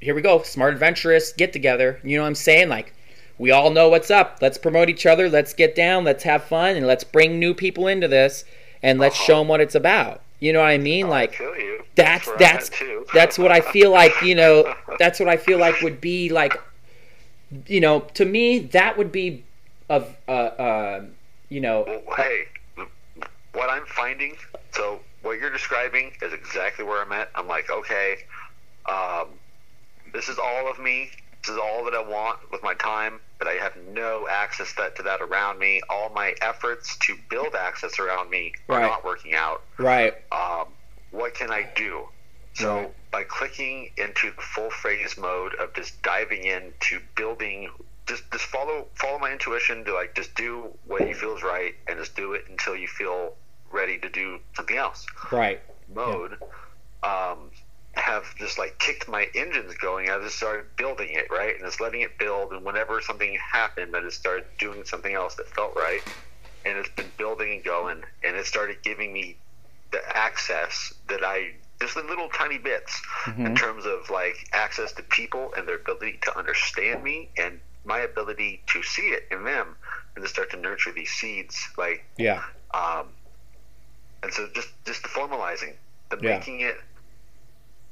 Here 0.00 0.14
we 0.14 0.22
go. 0.22 0.42
Smart 0.42 0.74
adventurous 0.74 1.32
get 1.32 1.52
together. 1.52 2.00
You 2.04 2.16
know 2.16 2.22
what 2.22 2.28
I'm 2.28 2.34
saying? 2.34 2.68
Like 2.68 2.92
we 3.38 3.50
all 3.50 3.70
know 3.70 3.88
what's 3.88 4.10
up. 4.10 4.38
Let's 4.40 4.58
promote 4.58 4.88
each 4.88 5.06
other. 5.06 5.28
Let's 5.28 5.52
get 5.54 5.74
down. 5.74 6.04
Let's 6.04 6.24
have 6.24 6.44
fun 6.44 6.76
and 6.76 6.86
let's 6.86 7.04
bring 7.04 7.38
new 7.38 7.54
people 7.54 7.86
into 7.86 8.08
this 8.08 8.44
and 8.82 8.98
let's 8.98 9.16
Uh-huh. 9.16 9.24
show 9.26 9.38
them 9.40 9.48
what 9.48 9.60
it's 9.60 9.74
about. 9.74 10.22
You 10.38 10.52
know 10.52 10.60
what 10.60 10.68
I 10.68 10.78
mean? 10.78 11.06
I 11.06 11.08
Like 11.08 11.40
that's 11.94 12.28
that's 12.38 12.70
that's 13.14 13.38
what 13.38 13.50
I 13.50 13.60
feel 13.62 13.90
like. 13.90 14.12
You 14.22 14.34
know, 14.34 14.74
that's 14.98 15.18
what 15.18 15.28
I 15.30 15.36
feel 15.38 15.58
like 15.58 15.80
would 15.80 16.00
be 16.00 16.28
like. 16.28 16.54
You 17.66 17.80
know, 17.80 18.00
to 18.14 18.24
me, 18.24 18.58
that 18.58 18.98
would 18.98 19.12
be 19.12 19.44
of 19.88 20.16
uh, 20.26 20.30
uh 20.30 21.04
you 21.48 21.60
know, 21.60 21.84
Well, 21.86 22.16
hey, 22.16 22.42
what 23.52 23.70
I'm 23.70 23.86
finding, 23.86 24.34
so 24.72 25.00
what 25.22 25.38
you're 25.38 25.50
describing 25.50 26.10
is 26.22 26.32
exactly 26.32 26.84
where 26.84 27.02
I'm 27.02 27.12
at. 27.12 27.30
I'm 27.34 27.46
like, 27.46 27.70
okay, 27.70 28.16
um, 28.86 29.28
this 30.12 30.28
is 30.28 30.38
all 30.38 30.68
of 30.70 30.78
me. 30.78 31.10
This 31.44 31.54
is 31.54 31.60
all 31.60 31.84
that 31.84 31.94
I 31.94 32.02
want 32.02 32.38
with 32.50 32.62
my 32.64 32.74
time, 32.74 33.20
but 33.38 33.46
I 33.46 33.52
have 33.52 33.72
no 33.92 34.26
access 34.28 34.72
that 34.74 34.96
to 34.96 35.02
that 35.04 35.20
around 35.20 35.60
me. 35.60 35.80
All 35.88 36.10
my 36.10 36.34
efforts 36.42 36.96
to 37.06 37.16
build 37.30 37.54
access 37.54 38.00
around 38.00 38.30
me 38.30 38.52
are 38.68 38.80
Right. 38.80 38.82
not 38.82 39.04
working 39.04 39.34
out. 39.34 39.62
right, 39.78 40.14
Um, 40.32 40.66
what 41.10 41.34
can 41.34 41.52
I 41.52 41.62
do? 41.76 42.08
So 42.56 42.74
Right. 42.74 42.94
by 43.10 43.24
clicking 43.24 43.90
into 43.98 44.30
the 44.30 44.40
full 44.40 44.70
phrase 44.70 45.18
mode 45.18 45.54
of 45.56 45.74
just 45.74 46.00
diving 46.02 46.44
into 46.44 47.00
building, 47.14 47.70
just 48.06 48.30
just 48.32 48.44
follow 48.44 48.86
follow 48.94 49.18
my 49.18 49.30
intuition 49.30 49.84
to 49.84 49.92
like 49.94 50.14
just 50.14 50.34
do 50.34 50.72
what 50.86 51.06
you 51.06 51.14
feel 51.14 51.36
is 51.36 51.42
right 51.42 51.74
and 51.86 51.98
just 51.98 52.16
do 52.16 52.32
it 52.32 52.44
until 52.48 52.74
you 52.74 52.88
feel 52.88 53.34
ready 53.70 53.98
to 53.98 54.08
do 54.08 54.38
something 54.54 54.76
else. 54.76 55.04
right, 55.30 55.60
Mode 55.92 56.38
um, 57.02 57.50
have 57.94 58.24
just 58.38 58.58
like 58.58 58.78
kicked 58.78 59.06
my 59.06 59.26
engines 59.34 59.74
going. 59.74 60.08
I 60.08 60.18
just 60.20 60.36
started 60.36 60.64
building 60.76 61.08
it 61.10 61.26
right 61.30 61.54
and 61.54 61.64
just 61.64 61.80
letting 61.80 62.00
it 62.00 62.18
build. 62.18 62.52
And 62.52 62.64
whenever 62.64 63.00
something 63.02 63.36
happened, 63.52 63.94
I 63.94 64.00
just 64.00 64.18
started 64.18 64.44
doing 64.58 64.84
something 64.84 65.12
else 65.14 65.34
that 65.34 65.48
felt 65.48 65.74
right. 65.76 66.00
And 66.64 66.78
it's 66.78 66.88
been 66.96 67.12
building 67.18 67.52
and 67.52 67.64
going, 67.64 68.02
and 68.24 68.34
it 68.36 68.46
started 68.46 68.82
giving 68.82 69.12
me 69.12 69.36
the 69.92 70.00
access 70.16 70.92
that 71.08 71.22
I 71.22 71.52
just 71.80 71.96
in 71.96 72.06
little 72.08 72.28
tiny 72.30 72.58
bits 72.58 73.00
in 73.38 73.54
terms 73.54 73.84
of 73.84 74.08
like 74.10 74.36
access 74.52 74.92
to 74.92 75.02
people 75.02 75.50
and 75.56 75.66
their 75.68 75.76
ability 75.76 76.18
to 76.22 76.38
understand 76.38 77.02
me 77.02 77.28
and 77.36 77.60
my 77.84 77.98
ability 78.00 78.62
to 78.66 78.82
see 78.82 79.08
it 79.08 79.24
in 79.30 79.44
them 79.44 79.76
and 80.14 80.24
to 80.24 80.28
start 80.28 80.50
to 80.50 80.56
nurture 80.56 80.92
these 80.92 81.10
seeds 81.10 81.56
like 81.76 82.04
yeah, 82.16 82.42
um, 82.74 83.06
and 84.22 84.32
so 84.32 84.48
just 84.54 84.68
just 84.86 85.02
the 85.02 85.08
formalizing 85.08 85.74
the 86.10 86.18
Yeah. 86.22 86.38
making 86.38 86.60
it 86.60 86.76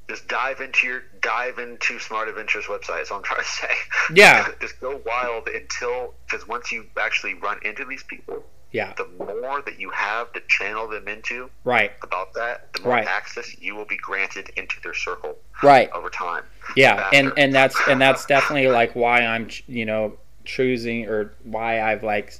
just 0.09 0.27
dive 0.27 0.61
into 0.61 0.87
your 0.87 1.03
dive 1.21 1.57
into 1.59 1.99
smart 1.99 2.27
adventures 2.27 2.65
website 2.65 3.01
is 3.01 3.09
all 3.11 3.17
i'm 3.17 3.23
trying 3.23 3.41
to 3.41 3.47
say 3.47 3.69
Yeah. 4.13 4.47
just 4.61 4.79
go 4.79 5.01
wild 5.05 5.47
until 5.47 6.13
because 6.29 6.47
once 6.47 6.71
you 6.71 6.85
actually 6.99 7.33
run 7.35 7.59
into 7.63 7.85
these 7.85 8.03
people 8.03 8.43
yeah, 8.75 8.93
the 8.97 9.07
more 9.17 9.61
that 9.61 9.79
you 9.79 9.89
have 9.91 10.31
to 10.33 10.41
channel 10.47 10.87
them 10.87 11.07
into 11.07 11.49
right, 11.63 11.91
about 12.03 12.33
that 12.33 12.71
the 12.73 12.81
more 12.81 12.93
Right. 12.93 13.07
access 13.07 13.57
you 13.59 13.75
will 13.75 13.85
be 13.85 13.97
granted 13.97 14.49
into 14.57 14.75
their 14.83 14.93
circle 14.93 15.37
right. 15.63 15.89
over 15.93 16.09
time 16.09 16.43
Yeah, 16.75 17.09
and 17.13 17.27
faster. 17.27 17.39
and 17.41 17.53
that's 17.55 17.77
and 17.87 18.01
that's 18.01 18.25
definitely 18.25 18.67
like 18.69 18.95
why 18.95 19.19
I'm 19.21 19.49
you 19.67 19.85
know 19.85 20.17
choosing 20.43 21.05
or 21.07 21.33
why 21.43 21.81
I've 21.81 22.03
like 22.03 22.33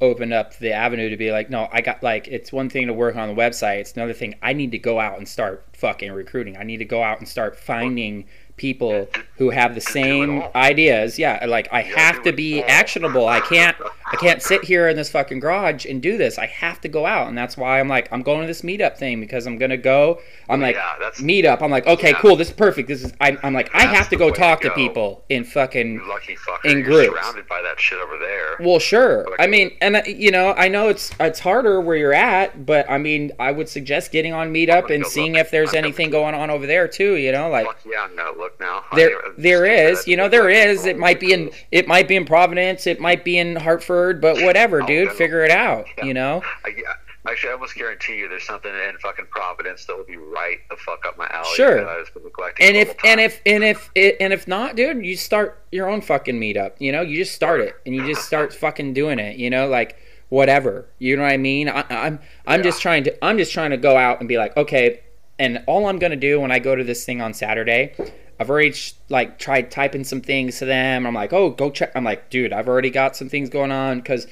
opened 0.00 0.32
up 0.32 0.56
the 0.58 0.72
avenue 0.72 1.08
to 1.10 1.16
be 1.16 1.32
like 1.32 1.50
no 1.50 1.68
I 1.72 1.80
got 1.80 2.02
like 2.02 2.28
it's 2.28 2.52
one 2.52 2.68
thing 2.70 2.86
to 2.88 2.92
work 2.92 3.16
on 3.16 3.28
the 3.28 3.34
website 3.34 3.78
it's 3.80 3.92
another 3.94 4.12
thing 4.12 4.34
I 4.42 4.52
need 4.52 4.70
to 4.72 4.78
go 4.78 5.00
out 5.00 5.18
and 5.18 5.26
start 5.26 5.64
fucking 5.72 6.12
recruiting 6.12 6.56
I 6.56 6.62
need 6.62 6.76
to 6.78 6.84
go 6.84 7.02
out 7.02 7.18
and 7.18 7.26
start 7.28 7.56
finding 7.56 8.26
people 8.58 9.08
who 9.36 9.50
have 9.50 9.74
the 9.74 9.80
same 9.80 10.42
ideas. 10.54 11.18
Yeah 11.18 11.44
like 11.46 11.68
I 11.72 11.82
have 11.82 12.22
to 12.24 12.32
be 12.32 12.62
actionable. 12.62 13.26
I 13.28 13.40
can't 13.40 13.76
I 14.10 14.16
can't 14.16 14.42
sit 14.42 14.64
here 14.64 14.88
in 14.88 14.96
this 14.96 15.10
fucking 15.10 15.40
garage 15.40 15.86
and 15.86 16.02
do 16.02 16.18
this. 16.18 16.38
I 16.38 16.46
have 16.46 16.80
to 16.82 16.88
go 16.88 17.06
out 17.06 17.28
and 17.28 17.38
that's 17.38 17.56
why 17.56 17.80
I'm 17.80 17.88
like 17.88 18.08
I'm 18.12 18.22
going 18.22 18.40
to 18.42 18.46
this 18.46 18.62
meetup 18.62 18.96
thing 18.98 19.20
because 19.20 19.46
I'm 19.46 19.56
gonna 19.58 19.76
go. 19.76 20.20
I'm 20.48 20.60
like 20.60 20.74
yeah, 20.76 21.10
meetup. 21.18 21.62
I'm 21.62 21.70
like 21.70 21.86
okay 21.86 22.10
Yeah. 22.10 22.20
cool 22.20 22.36
this 22.36 22.48
is 22.48 22.54
perfect. 22.54 22.88
This 22.88 23.04
is 23.04 23.12
I'm, 23.20 23.38
I'm 23.42 23.54
like 23.54 23.74
I 23.74 23.82
have 23.86 24.08
to 24.10 24.16
go 24.16 24.30
to 24.30 24.38
talk 24.38 24.60
to 24.62 24.68
go. 24.68 24.74
people 24.74 25.24
in 25.28 25.44
fucking 25.44 25.94
you 25.94 26.08
lucky 26.08 26.36
fucker 26.36 26.64
in 26.70 26.82
groups. 26.82 27.14
surrounded 27.18 27.46
by 27.48 27.62
that 27.62 27.78
shit 27.80 27.98
over 28.00 28.18
there. 28.18 28.56
Well 28.60 28.78
sure. 28.80 29.24
Like- 29.30 29.40
I 29.40 29.46
mean 29.46 29.76
and 29.80 30.02
you 30.06 30.30
know 30.32 30.52
I 30.56 30.68
know 30.68 30.88
it's 30.88 31.12
it's 31.20 31.38
harder 31.40 31.80
where 31.80 31.96
you're 31.96 32.12
at 32.14 32.66
but 32.66 32.90
I 32.90 32.98
mean 32.98 33.32
I 33.38 33.52
would 33.52 33.68
suggest 33.68 34.10
getting 34.10 34.32
on 34.32 34.52
meetup 34.52 34.92
and 34.92 35.06
seeing 35.06 35.32
look. 35.34 35.42
if 35.42 35.50
there's 35.52 35.70
I'm 35.74 35.84
anything 35.84 36.10
going 36.10 36.34
on 36.34 36.50
over 36.50 36.66
there 36.66 36.88
too 36.88 37.14
you 37.14 37.30
know 37.30 37.48
like 37.50 37.66
yeah, 37.88 38.08
look 38.48 38.60
now. 38.60 38.84
I 38.90 38.96
there 38.96 39.08
didn't- 39.08 39.42
there 39.42 39.64
is 39.66 40.06
you 40.06 40.16
know 40.16 40.28
there 40.28 40.48
is. 40.48 40.86
It 40.86 40.98
might 40.98 41.20
be 41.20 41.32
in 41.32 41.50
it 41.70 41.86
might 41.86 42.08
be 42.08 42.16
in 42.16 42.24
Providence. 42.24 42.86
It 42.86 43.00
might 43.00 43.24
be 43.24 43.38
in 43.38 43.56
Hartford 43.56 44.20
but 44.20 44.40
whatever 44.42 44.82
Oh, 44.82 44.86
dude 44.86 45.12
figure 45.12 45.44
it 45.44 45.50
out 45.50 45.86
Yeah. 45.98 46.04
you 46.04 46.14
know? 46.14 46.42
I, 46.64 46.68
I- 46.70 47.30
actually, 47.30 47.50
I 47.50 47.52
almost 47.54 47.74
guarantee 47.74 48.16
you, 48.16 48.28
there's 48.28 48.46
something 48.46 48.70
in 48.72 48.96
fucking 49.02 49.26
Providence 49.30 49.84
that 49.84 49.96
will 49.96 50.04
be 50.04 50.16
right 50.16 50.58
the 50.70 50.76
fuck 50.76 51.04
up 51.06 51.18
my 51.18 51.26
alley. 51.30 51.48
Sure. 51.54 51.76
that 51.84 51.88
I've 51.88 52.14
been 52.14 52.22
and 52.60 52.76
if 52.76 52.94
and 53.04 53.20
if 53.20 53.40
and 53.44 53.62
if 53.64 53.90
and 53.96 54.32
if 54.32 54.48
not 54.48 54.76
dude 54.76 55.04
you 55.04 55.16
start 55.16 55.62
your 55.72 55.88
own 55.88 56.00
fucking 56.00 56.38
meetup 56.40 56.72
you 56.78 56.90
know? 56.92 57.02
You 57.02 57.16
just 57.18 57.34
start 57.34 57.60
it 57.60 57.74
and 57.84 57.94
you 57.94 58.06
just 58.06 58.24
start 58.26 58.54
fucking 58.54 58.94
doing 58.94 59.18
it 59.18 59.36
you 59.36 59.50
know? 59.50 59.68
Like 59.68 59.96
whatever 60.30 60.86
you 60.98 61.16
know 61.16 61.22
what 61.22 61.32
i 61.32 61.38
mean? 61.38 61.70
I, 61.70 61.84
i'm 61.88 62.18
i'm 62.46 62.60
Yeah. 62.60 62.64
just 62.64 62.82
trying 62.82 63.04
to 63.04 63.24
i'm 63.24 63.38
just 63.38 63.50
trying 63.50 63.70
to 63.70 63.78
go 63.78 63.96
out 63.96 64.20
and 64.20 64.28
be 64.28 64.36
like 64.36 64.54
okay 64.58 65.00
and 65.38 65.62
all 65.66 65.86
i'm 65.86 65.98
gonna 65.98 66.16
do 66.16 66.38
when 66.38 66.50
i 66.52 66.58
go 66.58 66.74
to 66.76 66.84
this 66.84 67.02
thing 67.06 67.22
on 67.22 67.32
saturday 67.32 67.94
i've 68.38 68.50
already 68.50 68.74
like 69.08 69.38
tried 69.38 69.70
typing 69.70 70.04
some 70.04 70.20
things 70.20 70.58
to 70.58 70.64
them. 70.64 71.06
I'm 71.06 71.14
like 71.14 71.32
oh 71.32 71.50
go 71.50 71.70
check 71.70 71.92
i'm 71.94 72.04
like 72.04 72.30
dude 72.30 72.52
i've 72.52 72.68
already 72.68 72.90
got 72.90 73.16
some 73.16 73.28
things 73.28 73.48
going 73.48 73.72
on 73.72 73.98
because 73.98 74.26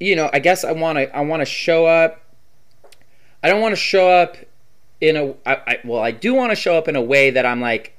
you 0.00 0.16
know 0.16 0.30
i 0.32 0.38
guess 0.38 0.64
i 0.64 0.72
want 0.72 0.98
to 0.98 1.16
i 1.16 1.20
want 1.20 1.40
to 1.40 1.46
show 1.46 1.86
up. 1.86 2.20
I 3.42 3.48
don't 3.48 3.60
want 3.60 3.72
to 3.72 3.80
show 3.80 4.08
up 4.08 4.36
in 5.00 5.16
a 5.16 5.30
I, 5.46 5.56
I, 5.66 5.78
well 5.84 6.00
i 6.00 6.10
do 6.10 6.34
want 6.34 6.50
to 6.50 6.56
show 6.56 6.76
up 6.76 6.88
in 6.88 6.96
a 6.96 7.02
way 7.02 7.30
that 7.30 7.46
i'm 7.46 7.60
like 7.60 7.96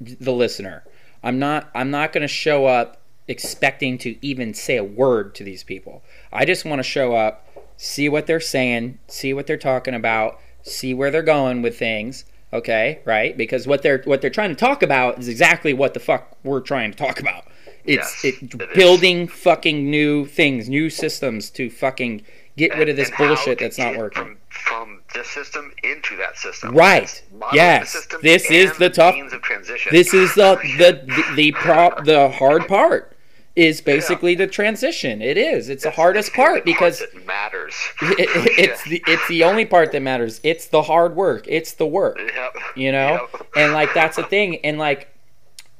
the 0.00 0.32
listener. 0.32 0.84
I'm 1.22 1.38
not 1.38 1.70
i'm 1.74 1.90
not 1.90 2.12
going 2.12 2.22
to 2.22 2.28
show 2.28 2.66
up 2.66 3.00
expecting 3.26 3.96
to 3.98 4.16
even 4.24 4.52
say 4.52 4.76
a 4.76 4.84
word 4.84 5.34
to 5.36 5.44
these 5.44 5.64
people. 5.64 6.02
I 6.30 6.44
just 6.44 6.66
want 6.66 6.78
to 6.78 6.82
show 6.82 7.14
up 7.14 7.48
see 7.76 8.08
what 8.08 8.26
they're 8.26 8.40
saying 8.40 8.98
see 9.08 9.34
what 9.34 9.46
they're 9.46 9.56
talking 9.56 9.94
about 9.94 10.38
see 10.62 10.94
where 10.94 11.10
they're 11.10 11.22
going 11.22 11.60
with 11.62 11.78
things 11.78 12.24
Okay, 12.54 13.00
right? 13.04 13.36
Because 13.36 13.66
what 13.66 13.82
they're 13.82 14.02
what 14.04 14.20
they're 14.20 14.30
trying 14.30 14.50
to 14.50 14.54
talk 14.54 14.82
about 14.82 15.18
is 15.18 15.28
exactly 15.28 15.72
what 15.72 15.92
the 15.92 16.00
fuck 16.00 16.36
we're 16.44 16.60
trying 16.60 16.92
to 16.92 16.96
talk 16.96 17.18
about. 17.20 17.44
It's 17.84 18.24
Yes, 18.24 18.40
it, 18.42 18.54
it 18.54 18.70
is. 18.70 18.76
building 18.76 19.28
fucking 19.28 19.90
new 19.90 20.24
things, 20.26 20.68
new 20.68 20.88
systems 20.88 21.50
to 21.50 21.68
fucking 21.68 22.22
get 22.56 22.76
rid 22.78 22.88
of 22.88 22.96
this 22.96 23.10
bullshit 23.18 23.58
that's 23.58 23.76
not 23.76 23.96
working. 23.96 24.22
From, 24.22 24.38
from 24.48 25.02
this 25.14 25.28
system 25.28 25.72
into 25.82 26.16
that 26.16 26.38
system. 26.38 26.74
Right. 26.74 27.22
Yes. 27.52 28.06
This 28.22 28.50
is 28.50 28.76
the 28.78 28.88
tough- 28.88 29.16
of 29.16 29.42
transition. 29.42 29.90
This 29.92 30.14
is 30.14 30.34
the 30.34 30.56
the 30.78 31.02
the, 31.06 31.34
the 31.34 31.52
prop 31.60 32.04
the 32.04 32.30
hard 32.30 32.68
part 32.68 33.13
is 33.56 33.80
basically 33.80 34.34
the 34.34 34.46
transition. 34.48 35.22
It 35.22 35.38
is. 35.38 35.68
It's 35.68 35.84
the 35.84 35.90
hardest 35.90 36.32
the 36.32 36.36
part 36.36 36.64
because 36.64 36.98
that 37.00 37.26
matters. 37.26 37.74
it, 38.02 38.18
it- 38.20 38.58
it's 38.70 38.84
the 38.84 39.02
it's 39.06 39.28
the 39.28 39.44
only 39.44 39.64
part 39.64 39.92
that 39.92 40.00
matters. 40.02 40.40
It's 40.42 40.66
the 40.66 40.82
hard 40.82 41.14
work. 41.14 41.44
It's 41.48 41.72
the 41.74 41.86
work. 41.86 42.18
Yep. 42.18 42.56
You 42.76 42.92
know, 42.92 43.28
Yep. 43.32 43.46
and 43.56 43.72
like 43.72 43.94
that's 43.94 44.16
the 44.16 44.24
thing. 44.24 44.56
And 44.64 44.78
like, 44.78 45.08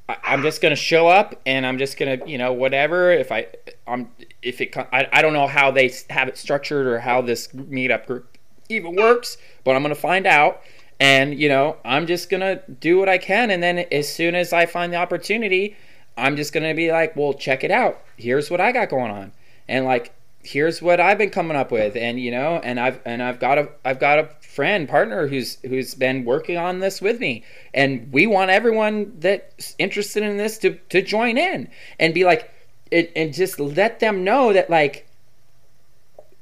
I, 0.08 0.16
I'm 0.22 0.42
just 0.42 0.60
gonna 0.62 0.76
show 0.76 1.08
up, 1.08 1.40
and 1.46 1.66
I'm 1.66 1.78
just 1.78 1.96
gonna 1.96 2.18
you 2.26 2.38
know 2.38 2.52
whatever. 2.52 3.10
If 3.10 3.32
I 3.32 3.48
I'm 3.88 4.08
if 4.42 4.60
it 4.60 4.76
I, 4.76 5.08
I 5.12 5.20
don't 5.22 5.32
know 5.32 5.48
how 5.48 5.70
they 5.72 5.92
have 6.10 6.28
it 6.28 6.38
structured 6.38 6.86
or 6.86 7.00
how 7.00 7.22
this 7.22 7.48
meetup 7.48 8.06
group 8.06 8.38
even 8.68 8.94
works, 8.94 9.36
but 9.64 9.74
I'm 9.74 9.82
gonna 9.82 9.94
find 9.96 10.26
out. 10.26 10.62
And 11.00 11.36
you 11.40 11.48
know, 11.48 11.76
I'm 11.84 12.06
just 12.06 12.30
gonna 12.30 12.62
do 12.80 12.98
what 12.98 13.08
I 13.08 13.18
can, 13.18 13.50
and 13.50 13.60
then 13.60 13.78
as 13.90 14.08
soon 14.08 14.36
as 14.36 14.52
I 14.52 14.64
find 14.66 14.92
the 14.92 14.96
opportunity, 14.96 15.76
I'm 16.16 16.36
just 16.36 16.52
gonna 16.52 16.74
be 16.74 16.90
like, 16.90 17.16
well, 17.16 17.34
check 17.34 17.64
it 17.64 17.70
out. 17.70 18.00
Here's 18.16 18.50
what 18.50 18.60
I 18.60 18.72
got 18.72 18.90
going 18.90 19.10
on, 19.10 19.32
and 19.68 19.84
like, 19.84 20.14
here's 20.42 20.80
what 20.82 21.00
I've 21.00 21.18
been 21.18 21.30
coming 21.30 21.56
up 21.56 21.72
with, 21.72 21.96
and 21.96 22.20
you 22.20 22.30
know, 22.30 22.60
and 22.62 22.78
I've 22.78 23.00
and 23.04 23.22
I've 23.22 23.40
got 23.40 23.58
a 23.58 23.68
I've 23.84 23.98
got 23.98 24.18
a 24.18 24.28
friend 24.40 24.88
partner 24.88 25.26
who's 25.26 25.58
who's 25.62 25.94
been 25.94 26.24
working 26.24 26.56
on 26.56 26.78
this 26.78 27.00
with 27.00 27.18
me, 27.18 27.44
and 27.72 28.12
we 28.12 28.26
want 28.26 28.50
everyone 28.50 29.14
that's 29.18 29.74
interested 29.78 30.22
in 30.22 30.36
this 30.36 30.58
to 30.58 30.74
to 30.90 31.02
join 31.02 31.36
in 31.38 31.68
and 31.98 32.14
be 32.14 32.24
like, 32.24 32.50
it, 32.90 33.12
and 33.16 33.34
just 33.34 33.58
let 33.58 34.00
them 34.00 34.22
know 34.22 34.52
that 34.52 34.70
like 34.70 35.08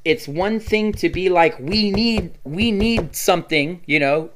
it's 0.04 0.26
one 0.26 0.58
thing 0.58 0.92
to 0.92 1.08
be 1.08 1.28
like 1.28 1.58
we 1.58 1.90
need 1.90 2.36
we 2.44 2.72
need 2.72 3.14
something 3.14 3.80
you 3.86 4.00
know? 4.00 4.30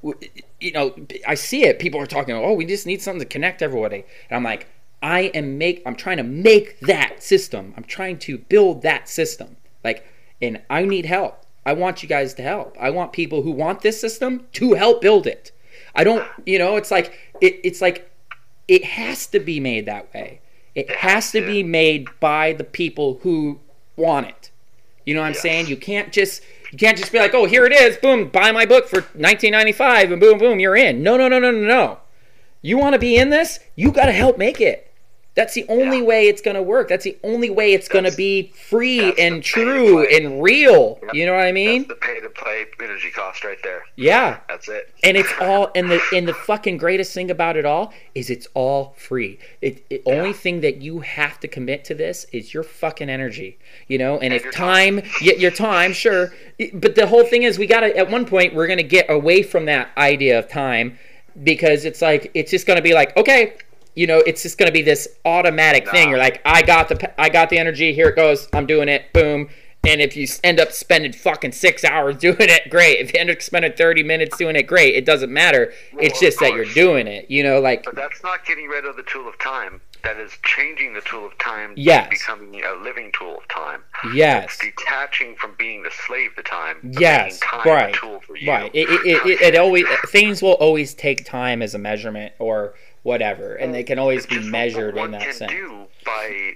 You 0.60 0.72
know 0.72 0.94
i 1.26 1.34
see 1.34 1.64
it. 1.64 1.78
People 1.78 2.00
are 2.00 2.06
talking 2.06 2.34
oh 2.34 2.52
we 2.52 2.64
just 2.64 2.86
need 2.86 3.02
something 3.02 3.20
to 3.20 3.26
connect 3.26 3.62
everybody. 3.62 4.04
And 4.30 4.36
i'm 4.36 4.44
like 4.44 4.68
i 5.02 5.22
am 5.34 5.58
make 5.58 5.82
i'm 5.86 5.94
trying 5.96 6.16
to 6.16 6.22
make 6.22 6.78
that 6.80 7.22
system 7.22 7.72
i'm 7.76 7.84
trying 7.84 8.18
to 8.18 8.38
build 8.38 8.82
that 8.82 9.08
system 9.08 9.56
like 9.84 10.06
and 10.40 10.60
i 10.70 10.84
need 10.84 11.06
help 11.06 11.44
i 11.64 11.72
want 11.72 12.02
you 12.02 12.08
guys 12.08 12.34
to 12.34 12.42
help 12.42 12.76
i 12.80 12.90
want 12.90 13.12
people 13.12 13.42
who 13.42 13.50
want 13.50 13.80
this 13.82 14.00
system 14.00 14.46
to 14.52 14.74
help 14.74 15.00
build 15.00 15.26
it 15.26 15.52
i 15.94 16.02
don't 16.04 16.26
you 16.44 16.58
know 16.58 16.76
it's 16.76 16.90
like 16.90 17.12
it, 17.40 17.60
it's 17.62 17.80
like 17.80 18.10
it 18.68 18.84
has 18.84 19.26
to 19.26 19.38
be 19.38 19.60
made 19.60 19.86
that 19.86 20.12
way 20.14 20.40
it 20.74 20.90
has 20.90 21.30
to 21.32 21.40
be 21.40 21.62
made 21.62 22.08
by 22.20 22.52
the 22.52 22.64
people 22.64 23.18
who 23.22 23.58
want 23.96 24.26
it 24.26 24.50
you 25.06 25.14
know 25.14 25.20
what 25.20 25.28
I'm 25.28 25.32
Yes. 25.34 25.42
saying? 25.42 25.66
You 25.68 25.76
can't 25.76 26.12
just 26.12 26.42
you 26.72 26.78
can't 26.78 26.98
just 26.98 27.12
be 27.12 27.18
like, 27.20 27.32
"Oh, 27.32 27.44
here 27.46 27.64
it 27.64 27.72
is. 27.72 27.96
Boom, 27.96 28.28
buy 28.28 28.50
my 28.50 28.66
book 28.66 28.88
for 28.88 29.02
19.95 29.16 30.10
and 30.10 30.20
boom 30.20 30.36
boom, 30.36 30.58
you're 30.58 30.74
in." 30.76 31.00
No, 31.02 31.16
no, 31.16 31.28
no, 31.28 31.38
no, 31.38 31.52
no, 31.52 31.60
no. 31.60 31.98
You 32.60 32.76
want 32.76 32.94
to 32.94 32.98
be 32.98 33.16
in 33.16 33.30
this? 33.30 33.60
You 33.76 33.92
got 33.92 34.06
to 34.06 34.12
help 34.12 34.36
make 34.36 34.60
it. 34.60 34.85
That's 35.36 35.52
the 35.52 35.66
only 35.68 35.98
Yeah. 35.98 36.04
way 36.04 36.28
it's 36.28 36.40
going 36.40 36.56
to 36.56 36.62
work. 36.62 36.88
That's 36.88 37.04
the 37.04 37.16
only 37.22 37.50
way 37.50 37.74
it's 37.74 37.88
going 37.88 38.04
to 38.04 38.16
be 38.16 38.52
free 38.68 39.12
and 39.18 39.44
true 39.44 40.04
and 40.06 40.42
real. 40.42 40.98
Yep. 41.02 41.14
You 41.14 41.26
know 41.26 41.34
what 41.34 41.44
I 41.44 41.52
mean? 41.52 41.82
That's 41.82 42.00
the 42.00 42.06
pay 42.06 42.20
to 42.20 42.30
play 42.30 42.64
energy 42.82 43.10
cost 43.10 43.44
right 43.44 43.58
there. 43.62 43.82
Yeah. 43.96 44.38
That's 44.48 44.66
it. 44.68 44.92
And 45.04 45.16
it's 45.16 45.32
all 45.40 45.70
and 45.74 45.90
the 45.90 46.00
and 46.14 46.26
the 46.26 46.32
fucking 46.32 46.78
greatest 46.78 47.12
thing 47.12 47.30
about 47.30 47.56
it 47.58 47.66
all 47.66 47.92
is 48.14 48.30
it's 48.30 48.48
all 48.54 48.94
free. 48.96 49.38
It, 49.60 49.86
the 49.90 50.02
only 50.06 50.32
thing 50.32 50.62
that 50.62 50.80
you 50.80 51.00
have 51.00 51.38
to 51.40 51.48
commit 51.48 51.84
to 51.84 51.94
this 51.94 52.24
is 52.32 52.54
your 52.54 52.62
fucking 52.62 53.10
energy, 53.10 53.58
you 53.88 53.98
know. 53.98 54.18
And, 54.18 54.32
if 54.32 54.42
your 54.42 54.52
time, 54.52 55.02
y 55.20 55.34
your 55.36 55.50
time, 55.50 55.92
sure. 55.92 56.32
But 56.72 56.94
the 56.94 57.06
whole 57.06 57.24
thing 57.24 57.42
is, 57.42 57.58
we 57.58 57.66
gotta 57.66 57.94
at 57.94 58.10
one 58.10 58.24
point 58.24 58.54
we're 58.54 58.66
gonna 58.68 58.82
get 58.82 59.10
away 59.10 59.42
from 59.42 59.66
that 59.66 59.90
idea 59.98 60.38
of 60.38 60.48
time 60.48 60.98
because 61.42 61.84
it's 61.84 62.00
like 62.00 62.30
it's 62.32 62.50
just 62.50 62.66
gonna 62.66 62.80
be 62.80 62.94
like 62.94 63.14
okay. 63.18 63.52
You 63.96 64.06
know, 64.06 64.18
it's 64.18 64.42
just 64.42 64.58
going 64.58 64.68
to 64.68 64.72
be 64.72 64.82
this 64.82 65.08
automatic 65.24 65.88
thing. 65.88 66.10
You're 66.10 66.18
like, 66.18 66.40
I 66.44 66.62
got 66.62 66.88
the, 66.88 67.20
I 67.20 67.28
got 67.28 67.50
the 67.50 67.58
energy. 67.58 67.92
Here 67.94 68.08
it 68.08 68.16
goes. 68.16 68.48
I'm 68.52 68.66
doing 68.66 68.88
it. 68.88 69.12
Boom. 69.12 69.48
And 69.88 70.00
if 70.00 70.16
you 70.16 70.26
end 70.42 70.58
up 70.58 70.72
spending 70.72 71.12
fucking 71.12 71.52
six 71.52 71.84
hours 71.84 72.16
doing 72.20 72.36
it, 72.40 72.68
great. 72.70 72.98
If 73.00 73.14
you 73.14 73.20
end 73.20 73.30
up 73.30 73.40
spending 73.40 73.72
30 73.72 74.02
minutes 74.02 74.36
doing 74.36 74.54
it, 74.56 74.64
great. 74.66 74.94
It 74.96 75.04
doesn't 75.06 75.32
matter. 75.32 75.72
it's 75.98 76.20
just 76.20 76.40
that 76.40 76.52
you're 76.54 76.64
doing 76.64 77.06
it. 77.06 77.30
You 77.30 77.42
know, 77.42 77.60
like, 77.60 77.84
But 77.84 77.94
that's 77.96 78.22
not 78.22 78.44
getting 78.44 78.66
rid 78.68 78.84
of 78.84 78.96
the 78.96 79.02
tool 79.04 79.28
of 79.28 79.38
time. 79.38 79.80
That 80.02 80.18
is 80.18 80.32
changing 80.44 80.94
the 80.94 81.00
tool 81.00 81.26
of 81.26 81.36
time 81.38 81.74
to 81.74 81.80
Yes. 81.80 82.10
becoming 82.10 82.62
a 82.64 82.74
living 82.82 83.10
tool 83.18 83.38
of 83.38 83.48
time. 83.48 83.82
yes. 84.14 84.44
It's 84.44 84.58
detaching 84.76 85.34
from 85.36 85.54
being 85.58 85.82
the 85.82 85.90
slave 86.06 86.34
to 86.36 86.42
time. 86.42 86.76
Yes, 86.98 87.40
time 87.40 87.62
right, 87.66 87.96
a 87.96 87.98
tool 87.98 88.20
for 88.20 88.36
you. 88.36 88.48
right. 88.50 88.70
It, 88.74 88.88
it, 88.88 89.26
it, 89.26 89.40
it 89.54 89.56
always 89.56 89.84
things 90.08 90.42
will 90.42 90.52
always 90.52 90.94
take 90.94 91.24
time 91.24 91.60
as 91.62 91.74
a 91.74 91.78
measurement 91.78 92.34
or 92.38 92.74
whatever, 93.06 93.54
and 93.54 93.72
they 93.72 93.84
can 93.84 93.98
always 94.00 94.26
be 94.26 94.40
measured 94.40 94.98
in 94.98 95.12
that 95.12 95.22
can 95.22 95.32
sense. 95.32 95.52
do 95.52 95.86
by 96.04 96.54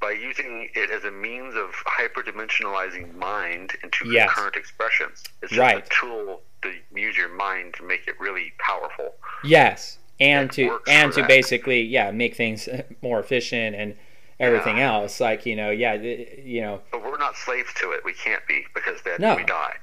by 0.00 0.10
using 0.10 0.68
it 0.74 0.90
as 0.90 1.04
a 1.04 1.10
means 1.10 1.54
of 1.54 1.70
hyperdimensionalizing 1.98 3.14
mind 3.14 3.72
into 3.82 4.10
Yes. 4.10 4.30
current 4.32 4.56
expressions. 4.56 5.22
It's 5.42 5.50
just 5.50 5.58
Right. 5.60 5.84
a 5.84 5.88
tool 5.88 6.42
to 6.62 6.72
use 6.94 7.16
your 7.16 7.28
mind 7.30 7.74
to 7.74 7.82
make 7.84 8.06
it 8.08 8.18
really 8.18 8.52
powerful. 8.58 9.14
Yes, 9.44 9.98
and 10.20 10.50
to 10.52 10.80
and 10.86 11.12
to 11.12 11.20
that. 11.20 11.28
basically 11.28 11.82
yeah 11.82 12.10
make 12.10 12.34
things 12.34 12.68
more 13.02 13.20
efficient 13.20 13.76
and 13.76 13.96
everything 14.40 14.78
Yeah. 14.78 14.92
else. 14.94 15.20
Like 15.20 15.44
you 15.46 15.56
know, 15.56 15.70
yeah, 15.70 15.94
you 15.94 16.60
know, 16.62 16.80
But 16.90 17.02
we're 17.04 17.18
not 17.18 17.36
slaves 17.36 17.72
to 17.74 17.92
it. 17.92 18.02
We 18.04 18.12
can't 18.14 18.46
be 18.46 18.66
because 18.74 19.00
then 19.02 19.16
No. 19.20 19.36
we 19.36 19.44
die. 19.44 19.76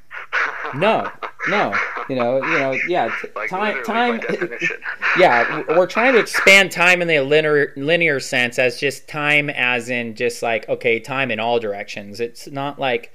No, 0.75 1.09
no, 1.47 1.73
you 2.09 2.15
know, 2.15 2.37
you 2.37 2.59
know, 2.59 2.71
yeah, 2.87 3.13
Like 3.35 3.49
time, 3.49 3.83
time. 3.83 4.21
yeah, 5.17 5.63
we're 5.69 5.87
trying 5.87 6.13
to 6.13 6.19
expand 6.19 6.71
time 6.71 7.01
in 7.01 7.07
the 7.07 7.19
linear 7.21 7.73
linear 7.75 8.19
sense 8.19 8.59
as 8.59 8.79
just 8.79 9.07
time 9.07 9.49
as 9.49 9.89
in 9.89 10.15
just 10.15 10.41
like 10.43 10.67
okay, 10.69 10.99
time 10.99 11.31
in 11.31 11.39
all 11.39 11.59
directions. 11.59 12.19
It's 12.19 12.47
not 12.47 12.79
like 12.79 13.11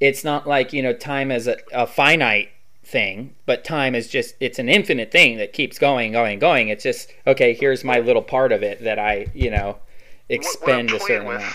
it's 0.00 0.24
not 0.24 0.46
like, 0.46 0.72
you 0.72 0.82
know, 0.82 0.94
time 0.94 1.30
as 1.30 1.46
a, 1.46 1.58
a 1.72 1.86
finite 1.86 2.48
thing, 2.82 3.34
but 3.46 3.64
time 3.64 3.94
is 3.94 4.08
just 4.08 4.34
it's 4.40 4.58
an 4.58 4.68
infinite 4.68 5.12
thing 5.12 5.36
that 5.36 5.52
keeps 5.52 5.78
going, 5.78 6.12
going, 6.12 6.38
going. 6.38 6.68
It's 6.68 6.82
just 6.82 7.12
okay, 7.26 7.52
here's 7.52 7.84
my 7.84 8.00
little 8.00 8.22
part 8.22 8.52
of 8.52 8.62
it 8.62 8.82
that 8.82 8.98
I, 8.98 9.26
you 9.34 9.50
know, 9.50 9.76
expend 10.28 10.90
what, 10.90 11.02
what 11.02 11.10
I'm 11.10 11.16
certain 11.18 11.36
amount. 11.36 11.54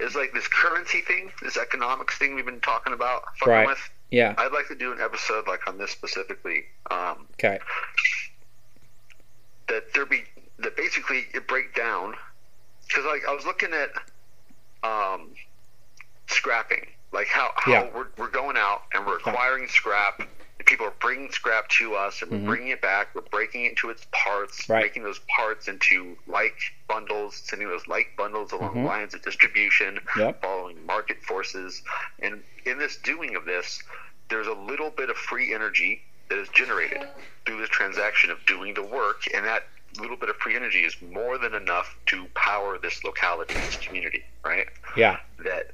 is 0.00 0.14
like 0.16 0.32
this 0.32 0.48
currency 0.48 1.00
thing, 1.02 1.30
this 1.42 1.56
economics 1.56 2.18
thing 2.18 2.34
we've 2.34 2.44
been 2.44 2.60
talking 2.60 2.92
about, 2.92 3.22
fucking 3.38 3.52
Right. 3.52 3.66
with. 3.68 3.90
Yeah. 4.10 4.34
I'd 4.38 4.52
like 4.52 4.68
to 4.68 4.74
do 4.74 4.92
an 4.92 5.00
episode 5.00 5.46
like 5.46 5.66
on 5.68 5.78
this 5.78 5.90
specifically. 5.90 6.64
Um, 6.90 7.26
Okay. 7.34 7.58
that 9.68 9.92
there 9.94 10.06
be 10.06 10.24
that 10.58 10.76
basically 10.76 11.26
it 11.34 11.46
break 11.46 11.74
down 11.74 12.14
because 12.86 13.04
like 13.04 13.22
I 13.28 13.34
was 13.34 13.44
looking 13.44 13.70
at 13.72 13.90
um, 14.88 15.30
scrapping, 16.26 16.86
like 17.12 17.26
how 17.26 17.50
how 17.56 17.72
Yeah. 17.72 17.88
we're, 17.94 18.06
we're 18.16 18.30
going 18.30 18.56
out 18.56 18.82
and 18.94 19.06
we're 19.06 19.18
acquiring 19.18 19.68
scrap. 19.68 20.22
People 20.66 20.86
are 20.86 20.94
bringing 21.00 21.30
scrap 21.30 21.68
to 21.68 21.94
us, 21.94 22.20
and 22.20 22.30
we're 22.30 22.38
Mhm. 22.38 22.46
bringing 22.46 22.68
it 22.68 22.80
back. 22.82 23.14
We're 23.14 23.22
breaking 23.22 23.64
it 23.64 23.70
into 23.70 23.90
its 23.90 24.06
parts, 24.12 24.68
Right. 24.68 24.82
making 24.82 25.02
those 25.04 25.20
parts 25.20 25.68
into 25.68 26.18
like 26.26 26.58
bundles, 26.88 27.36
sending 27.36 27.68
those 27.68 27.86
like 27.86 28.14
bundles 28.16 28.52
along 28.52 28.74
Mhm. 28.74 28.84
lines 28.84 29.14
of 29.14 29.22
distribution, 29.22 30.00
Yep. 30.16 30.42
following 30.42 30.84
market 30.84 31.22
forces. 31.22 31.82
And 32.18 32.42
in 32.64 32.78
this 32.78 32.96
doing 32.96 33.34
of 33.36 33.44
this, 33.44 33.82
there's 34.28 34.46
a 34.48 34.52
little 34.52 34.90
bit 34.90 35.10
of 35.10 35.16
free 35.16 35.54
energy 35.54 36.04
that 36.28 36.38
is 36.38 36.48
generated 36.50 37.06
through 37.46 37.58
this 37.60 37.70
transaction 37.70 38.30
of 38.30 38.44
doing 38.44 38.74
the 38.74 38.82
work, 38.82 39.22
and 39.32 39.46
that 39.46 39.68
little 39.98 40.16
bit 40.16 40.28
of 40.28 40.36
free 40.36 40.54
energy 40.54 40.84
is 40.84 41.00
more 41.00 41.38
than 41.38 41.54
enough 41.54 41.96
to 42.06 42.26
power 42.34 42.76
this 42.78 43.02
locality, 43.04 43.60
this 43.60 43.76
community, 43.76 44.24
right? 44.44 44.68
Yeah. 44.96 45.20
That 45.38 45.72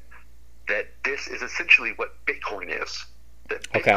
that 0.69 0.89
this 1.03 1.27
is 1.29 1.43
essentially 1.43 1.93
what 1.93 2.25
Bitcoin 2.27 2.71
is. 2.83 3.05
That 3.49 3.67
Okay. 3.75 3.91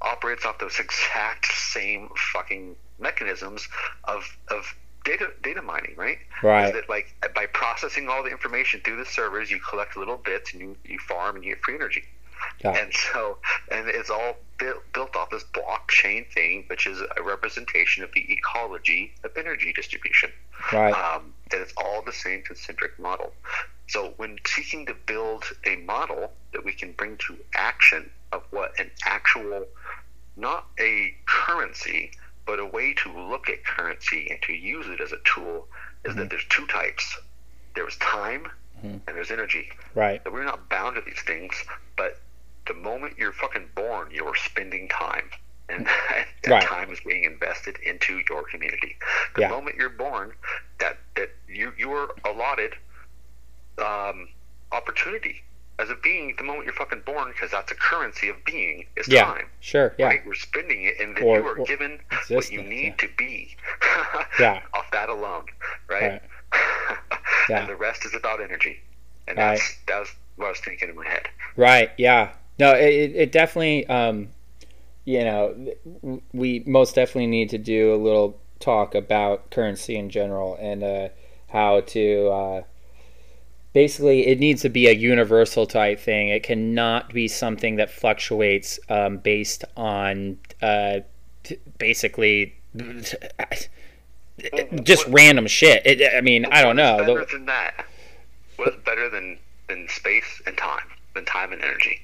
Operates 0.00 0.44
off 0.44 0.58
those 0.58 0.78
exact 0.78 1.46
same 1.52 2.08
fucking 2.32 2.76
mechanisms 2.98 3.68
of 4.04 4.24
of 4.48 4.74
data 5.04 5.30
data 5.42 5.62
mining, 5.62 5.94
right? 5.96 6.18
Right. 6.42 6.66
Is 6.66 6.72
that 6.72 6.88
like 6.88 7.14
by 7.34 7.46
processing 7.46 8.08
all 8.08 8.22
the 8.22 8.30
information 8.30 8.80
through 8.84 8.98
the 8.98 9.06
servers, 9.06 9.50
you 9.50 9.60
collect 9.60 9.96
little 9.96 10.18
bits 10.18 10.52
and 10.52 10.60
you, 10.60 10.76
you 10.84 10.98
farm 10.98 11.36
and 11.36 11.44
you 11.44 11.54
get 11.54 11.64
free 11.64 11.74
energy. 11.74 12.04
Yeah. 12.62 12.76
And 12.76 12.92
so, 12.92 13.38
and 13.70 13.88
it's 13.88 14.10
all 14.10 14.36
built, 14.58 14.82
built 14.92 15.16
off 15.16 15.30
this 15.30 15.44
blockchain 15.52 16.30
thing, 16.32 16.64
which 16.68 16.86
is 16.86 17.00
a 17.16 17.22
representation 17.22 18.04
of 18.04 18.12
the 18.12 18.32
ecology 18.32 19.12
of 19.24 19.36
energy 19.36 19.72
distribution. 19.72 20.30
Right. 20.72 20.92
Um, 20.92 21.34
that 21.50 21.60
it's 21.60 21.72
all 21.76 22.02
the 22.02 22.12
same 22.12 22.42
concentric 22.42 22.98
model. 22.98 23.32
So, 23.88 24.12
when 24.18 24.36
seeking 24.46 24.86
to 24.86 24.94
build 25.06 25.44
a 25.64 25.76
model 25.76 26.32
that 26.52 26.64
we 26.64 26.72
can 26.72 26.92
bring 26.92 27.16
to 27.28 27.38
action 27.54 28.10
of 28.32 28.42
what 28.50 28.78
an 28.78 28.90
actual 29.06 29.64
not 30.38 30.66
a 30.78 31.14
currency, 31.26 32.12
but 32.46 32.58
a 32.58 32.64
way 32.64 32.94
to 32.94 33.28
look 33.28 33.48
at 33.48 33.64
currency 33.64 34.28
and 34.30 34.40
to 34.42 34.52
use 34.52 34.86
it 34.88 35.00
as 35.00 35.12
a 35.12 35.18
tool 35.24 35.66
is 36.04 36.14
that 36.14 36.22
mm-hmm. 36.22 36.28
there's 36.28 36.44
two 36.48 36.66
types. 36.66 37.18
There's 37.74 37.96
time 37.96 38.46
mm-hmm. 38.78 38.86
and 38.86 39.02
there's 39.06 39.30
energy. 39.30 39.68
Right. 39.94 40.22
That 40.24 40.32
we're 40.32 40.44
not 40.44 40.68
bound 40.68 40.96
to 40.96 41.02
these 41.02 41.22
things, 41.26 41.54
but 41.96 42.20
the 42.66 42.74
moment 42.74 43.14
you're 43.18 43.32
fucking 43.32 43.68
born, 43.74 44.08
you're 44.12 44.36
spending 44.36 44.88
time. 44.88 45.28
And 45.68 45.86
mm-hmm. 45.86 46.22
that 46.44 46.50
Right. 46.50 46.62
time 46.62 46.92
is 46.92 47.00
being 47.00 47.24
invested 47.24 47.76
into 47.84 48.22
your 48.30 48.44
community. 48.44 48.96
The 49.34 49.42
Yeah. 49.42 49.48
moment 49.48 49.76
you're 49.76 49.90
born, 49.90 50.32
that, 50.78 50.98
that 51.16 51.30
you 51.48 51.72
you're 51.76 52.14
allotted 52.24 52.74
um, 53.78 54.28
opportunity 54.72 55.42
as 55.78 55.90
a 55.90 55.94
being 56.02 56.34
the 56.36 56.42
moment 56.44 56.64
you're 56.64 56.74
fucking 56.74 57.02
born 57.06 57.28
because 57.32 57.50
that's 57.50 57.70
a 57.70 57.74
currency 57.74 58.28
of 58.28 58.36
being 58.44 58.84
is 58.96 59.06
Yeah. 59.08 59.24
time 59.24 59.46
Sure. 59.60 59.94
Yeah. 59.98 60.06
right? 60.06 60.26
We're 60.26 60.34
spending 60.34 60.82
it, 60.84 60.98
and 61.00 61.16
then 61.16 61.22
Or- 61.24 61.38
you 61.38 61.46
are 61.46 61.64
given 61.64 62.00
what 62.28 62.50
you 62.50 62.62
need 62.62 62.94
yeah. 63.00 63.06
to 63.06 63.08
be. 63.16 63.56
Yeah. 64.40 64.62
Off 64.74 64.90
that 64.92 65.08
alone, 65.08 65.46
right? 65.88 66.20
Yeah. 67.48 67.60
and 67.60 67.68
the 67.68 67.76
rest 67.76 68.04
is 68.04 68.14
about 68.14 68.40
energy, 68.40 68.80
and 69.26 69.38
Right. 69.38 69.56
that's 69.58 69.78
that's 69.86 70.14
what 70.36 70.46
I 70.46 70.50
was 70.50 70.60
thinking 70.60 70.88
in 70.90 70.96
my 70.96 71.06
head. 71.08 71.28
Right. 71.56 71.90
Yeah. 71.96 72.30
No. 72.58 72.74
It, 72.74 72.92
it- 72.94 73.16
it 73.16 73.32
definitely. 73.32 73.86
Um, 73.86 74.28
you 75.04 75.24
know, 75.24 75.56
we 76.34 76.62
most 76.66 76.94
definitely 76.94 77.28
need 77.28 77.48
to 77.50 77.56
do 77.58 77.94
a 77.94 77.96
little 77.96 78.38
talk 78.60 78.94
about 78.94 79.50
currency 79.50 79.96
in 79.96 80.10
general 80.10 80.58
and 80.60 80.82
uh, 80.84 81.08
how 81.50 81.80
to. 81.80 82.28
Uh, 82.28 82.62
basically, 83.72 84.26
it 84.26 84.38
needs 84.38 84.62
to 84.62 84.68
be 84.68 84.88
a 84.88 84.92
universal 84.92 85.66
type 85.66 86.00
thing. 86.00 86.28
It 86.28 86.42
cannot 86.42 87.12
be 87.12 87.28
something 87.28 87.76
that 87.76 87.90
fluctuates 87.90 88.78
um, 88.88 89.18
based 89.18 89.64
on 89.76 90.38
uh, 90.62 91.00
t- 91.44 91.58
basically. 91.78 92.54
Just 94.82 95.06
what- 95.08 95.14
random 95.14 95.46
shit. 95.46 95.82
It, 95.84 96.14
I 96.16 96.20
mean, 96.20 96.44
I 96.46 96.62
don't 96.62 96.76
know. 96.76 96.98
Better 96.98 97.20
The- 97.24 97.26
than 97.32 97.46
that. 97.46 97.86
What 98.56 98.68
is 98.68 98.80
better 98.84 99.08
than 99.08 99.38
than 99.68 99.88
space 99.88 100.42
and 100.46 100.56
time? 100.56 100.84
Than 101.14 101.24
time 101.24 101.52
and 101.52 101.62
energy. 101.62 102.00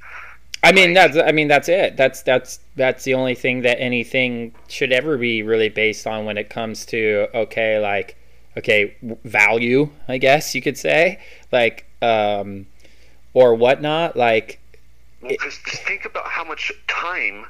I 0.62 0.72
mean 0.72 0.94
Like- 0.94 1.12
that's 1.12 1.28
I 1.28 1.32
mean 1.32 1.48
that's 1.48 1.68
it. 1.68 1.96
That's 1.96 2.22
that's 2.22 2.60
that's 2.76 3.04
the 3.04 3.14
only 3.14 3.34
thing 3.34 3.62
that 3.62 3.78
anything 3.80 4.54
should 4.68 4.92
ever 4.92 5.16
be 5.18 5.42
really 5.42 5.68
based 5.68 6.06
on 6.06 6.24
when 6.24 6.38
it 6.38 6.48
comes 6.50 6.86
to 6.86 7.26
okay 7.34 7.78
like 7.78 8.16
okay 8.56 8.96
value 9.24 9.88
I 10.08 10.18
guess 10.18 10.54
you 10.54 10.62
could 10.62 10.78
say 10.78 11.18
like 11.52 11.86
um 12.02 12.66
or 13.32 13.54
whatnot 13.54 14.16
like 14.16 14.60
Well, 15.20 15.30
because 15.30 15.58
just 15.66 15.82
think 15.82 16.04
about 16.04 16.26
how 16.26 16.44
much 16.44 16.70
time, 16.88 17.46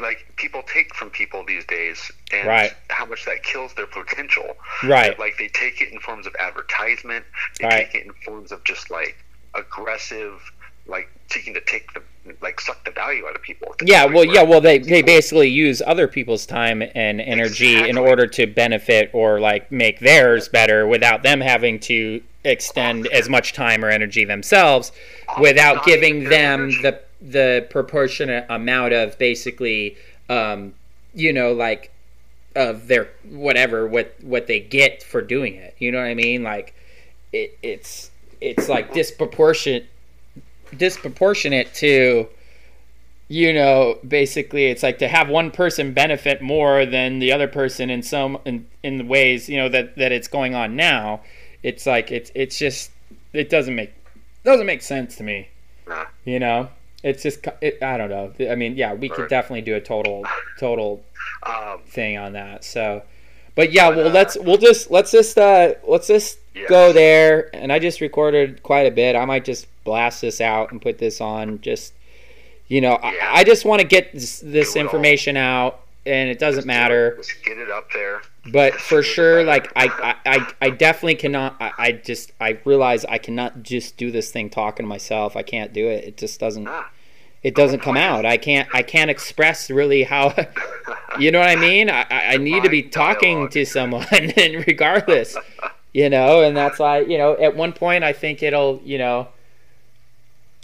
like 0.00 0.18
people 0.36 0.62
take 0.62 0.94
from 0.94 1.10
people 1.10 1.44
these 1.44 1.64
days, 1.66 2.10
and 2.32 2.46
Right. 2.46 2.72
how 2.90 3.04
much 3.04 3.24
that 3.24 3.42
kills 3.42 3.74
their 3.74 3.86
potential. 3.86 4.56
Right. 4.84 5.18
Like 5.18 5.36
they 5.38 5.48
take 5.48 5.80
it 5.80 5.92
in 5.92 5.98
forms 6.00 6.26
of 6.26 6.34
advertisement. 6.38 7.24
They 7.58 7.66
Right. 7.66 7.90
take 7.90 8.00
it 8.00 8.06
in 8.06 8.12
forms 8.24 8.52
of 8.52 8.62
just 8.64 8.90
like 8.90 9.16
aggressive, 9.54 10.40
like 10.86 11.08
seeking 11.30 11.54
to 11.54 11.60
take 11.60 11.92
the 11.94 12.02
like 12.42 12.60
suck 12.60 12.84
the 12.84 12.90
value 12.90 13.26
out 13.26 13.34
of 13.36 13.42
people. 13.42 13.74
yeah 13.82 14.04
well 14.04 14.24
yeah 14.24 14.42
well 14.42 14.60
they 14.60 14.78
they 14.78 15.02
basically 15.02 15.48
use 15.48 15.82
other 15.86 16.08
people's 16.08 16.46
time 16.46 16.82
and 16.94 17.20
energy 17.20 17.88
in 17.88 17.98
order 17.98 18.26
to 18.26 18.46
benefit 18.46 19.10
or 19.12 19.40
like 19.40 19.70
make 19.70 20.00
theirs 20.00 20.48
better 20.48 20.86
without 20.86 21.22
them 21.22 21.40
having 21.40 21.78
to 21.78 22.22
extend 22.44 23.06
as 23.08 23.28
much 23.28 23.52
time 23.52 23.84
or 23.84 23.88
energy 23.88 24.24
themselves 24.24 24.92
without 25.40 25.84
giving 25.84 26.24
them 26.24 26.62
energy. 26.62 26.82
the 26.82 27.00
the 27.20 27.66
proportionate 27.70 28.46
amount 28.48 28.92
of 28.92 29.18
basically 29.18 29.96
um 30.28 30.72
you 31.14 31.32
know 31.32 31.52
like 31.52 31.92
of 32.54 32.88
their 32.88 33.08
whatever 33.24 33.86
what 33.86 34.14
what 34.22 34.46
they 34.46 34.60
get 34.60 35.02
for 35.02 35.22
doing 35.22 35.54
it. 35.54 35.74
You 35.78 35.92
know 35.92 35.98
what 35.98 36.08
i 36.08 36.14
mean? 36.14 36.42
Like 36.42 36.74
it, 37.32 37.56
it's 37.62 38.10
it's 38.40 38.68
like 38.68 38.92
disproportionate 38.92 39.86
disproportionate 40.76 41.72
to 41.74 42.28
you 43.30 43.52
know 43.52 43.98
basically 44.06 44.66
it's 44.66 44.82
like 44.82 44.98
to 44.98 45.08
have 45.08 45.28
one 45.28 45.50
person 45.50 45.92
benefit 45.92 46.40
more 46.40 46.86
than 46.86 47.18
the 47.18 47.30
other 47.30 47.46
person 47.46 47.90
in 47.90 48.02
some 48.02 48.38
in, 48.46 48.66
in 48.82 48.96
the 48.98 49.04
ways 49.04 49.48
you 49.48 49.56
know 49.56 49.68
that 49.68 49.96
that 49.96 50.12
it's 50.12 50.28
going 50.28 50.54
on 50.54 50.76
now. 50.76 51.20
It's 51.62 51.86
like 51.86 52.10
it's 52.12 52.30
it's 52.34 52.58
just 52.58 52.90
it 53.32 53.50
doesn't 53.50 53.74
make 53.74 53.92
doesn't 54.44 54.66
make 54.66 54.82
sense 54.82 55.16
to 55.16 55.22
me. 55.22 55.48
Nah. 55.86 56.04
you 56.24 56.38
know? 56.38 56.68
It's 57.02 57.22
just 57.22 57.46
it, 57.60 57.82
i 57.82 57.96
don't 57.96 58.10
know. 58.10 58.32
I 58.50 58.54
mean 58.54 58.76
yeah 58.76 58.94
we 58.94 59.08
could 59.08 59.22
Right. 59.22 59.30
definitely 59.30 59.62
do 59.62 59.74
a 59.76 59.80
total 59.80 60.24
total 60.58 61.02
Um, 61.42 61.80
thing 61.86 62.16
on 62.16 62.32
that 62.32 62.64
so. 62.64 63.02
But 63.54 63.72
yeah 63.72 63.88
well 63.90 64.08
uh, 64.08 64.10
let's 64.10 64.36
we'll 64.38 64.56
just 64.58 64.90
let's 64.90 65.10
just 65.10 65.36
uh 65.38 65.74
let's 65.86 66.06
just 66.08 66.38
Yes. 66.54 66.68
go 66.70 66.92
there. 66.92 67.54
And 67.54 67.72
i 67.72 67.78
just 67.78 68.00
recorded 68.00 68.62
quite 68.64 68.86
a 68.86 68.90
bit. 68.90 69.14
I 69.16 69.24
might 69.26 69.44
just 69.44 69.66
blast 69.88 70.20
this 70.20 70.40
out 70.40 70.70
and 70.70 70.80
put 70.82 70.98
this 70.98 71.20
on 71.20 71.60
just 71.60 71.94
you 72.68 72.80
know 72.80 72.98
Yeah. 73.02 73.10
I, 73.32 73.40
I 73.40 73.44
just 73.44 73.64
want 73.64 73.80
to 73.80 73.86
get 73.86 74.12
this, 74.12 74.40
this 74.40 74.76
it 74.76 74.78
all. 74.78 74.84
information 74.84 75.36
out 75.36 75.80
and 76.06 76.28
it 76.30 76.38
doesn't 76.38 76.66
matter 76.66 77.14
Just 77.16 77.42
get 77.44 77.58
it 77.58 77.70
up 77.70 77.90
there. 77.92 78.20
but 78.52 78.72
Just 78.74 78.84
for 78.84 79.02
sure 79.02 79.44
like 79.44 79.70
I, 79.76 80.16
I, 80.26 80.46
I, 80.66 80.70
definitely 80.70 81.16
cannot 81.16 81.56
I, 81.60 81.72
I 81.78 81.92
just 81.92 82.32
i 82.40 82.58
realize 82.64 83.04
i 83.06 83.18
cannot 83.18 83.62
just 83.62 83.96
do 83.96 84.10
this 84.10 84.30
thing 84.30 84.48
talking 84.50 84.84
to 84.84 84.88
myself 84.88 85.36
i 85.36 85.42
can't 85.42 85.72
do 85.72 85.86
it 85.88 86.04
it 86.04 86.16
just 86.18 86.38
doesn't 86.40 86.66
Ah. 86.68 86.88
it 87.42 87.54
doesn't 87.54 87.80
come 87.80 87.96
out 87.96 88.24
i 88.26 88.36
can't 88.36 88.68
i 88.74 88.82
can't 88.82 89.10
express 89.10 89.70
really 89.70 90.02
how 90.04 90.34
you 91.18 91.30
know 91.30 91.40
what 91.40 91.48
i 91.48 91.56
mean 91.56 91.88
i, 91.90 92.02
I 92.10 92.20
I 92.34 92.36
need 92.36 92.62
to 92.64 92.70
be 92.70 92.82
talking 92.82 93.48
to 93.50 93.64
someone 93.64 94.06
and 94.12 94.66
regardless 94.66 95.36
you 95.92 96.08
know 96.10 96.42
and 96.42 96.54
that's 96.56 96.78
why 96.78 97.00
you 97.00 97.18
know 97.18 97.32
at 97.38 97.56
one 97.56 97.72
point 97.72 98.04
i 98.04 98.12
think 98.12 98.42
it'll 98.42 98.80
you 98.84 98.98
know 98.98 99.28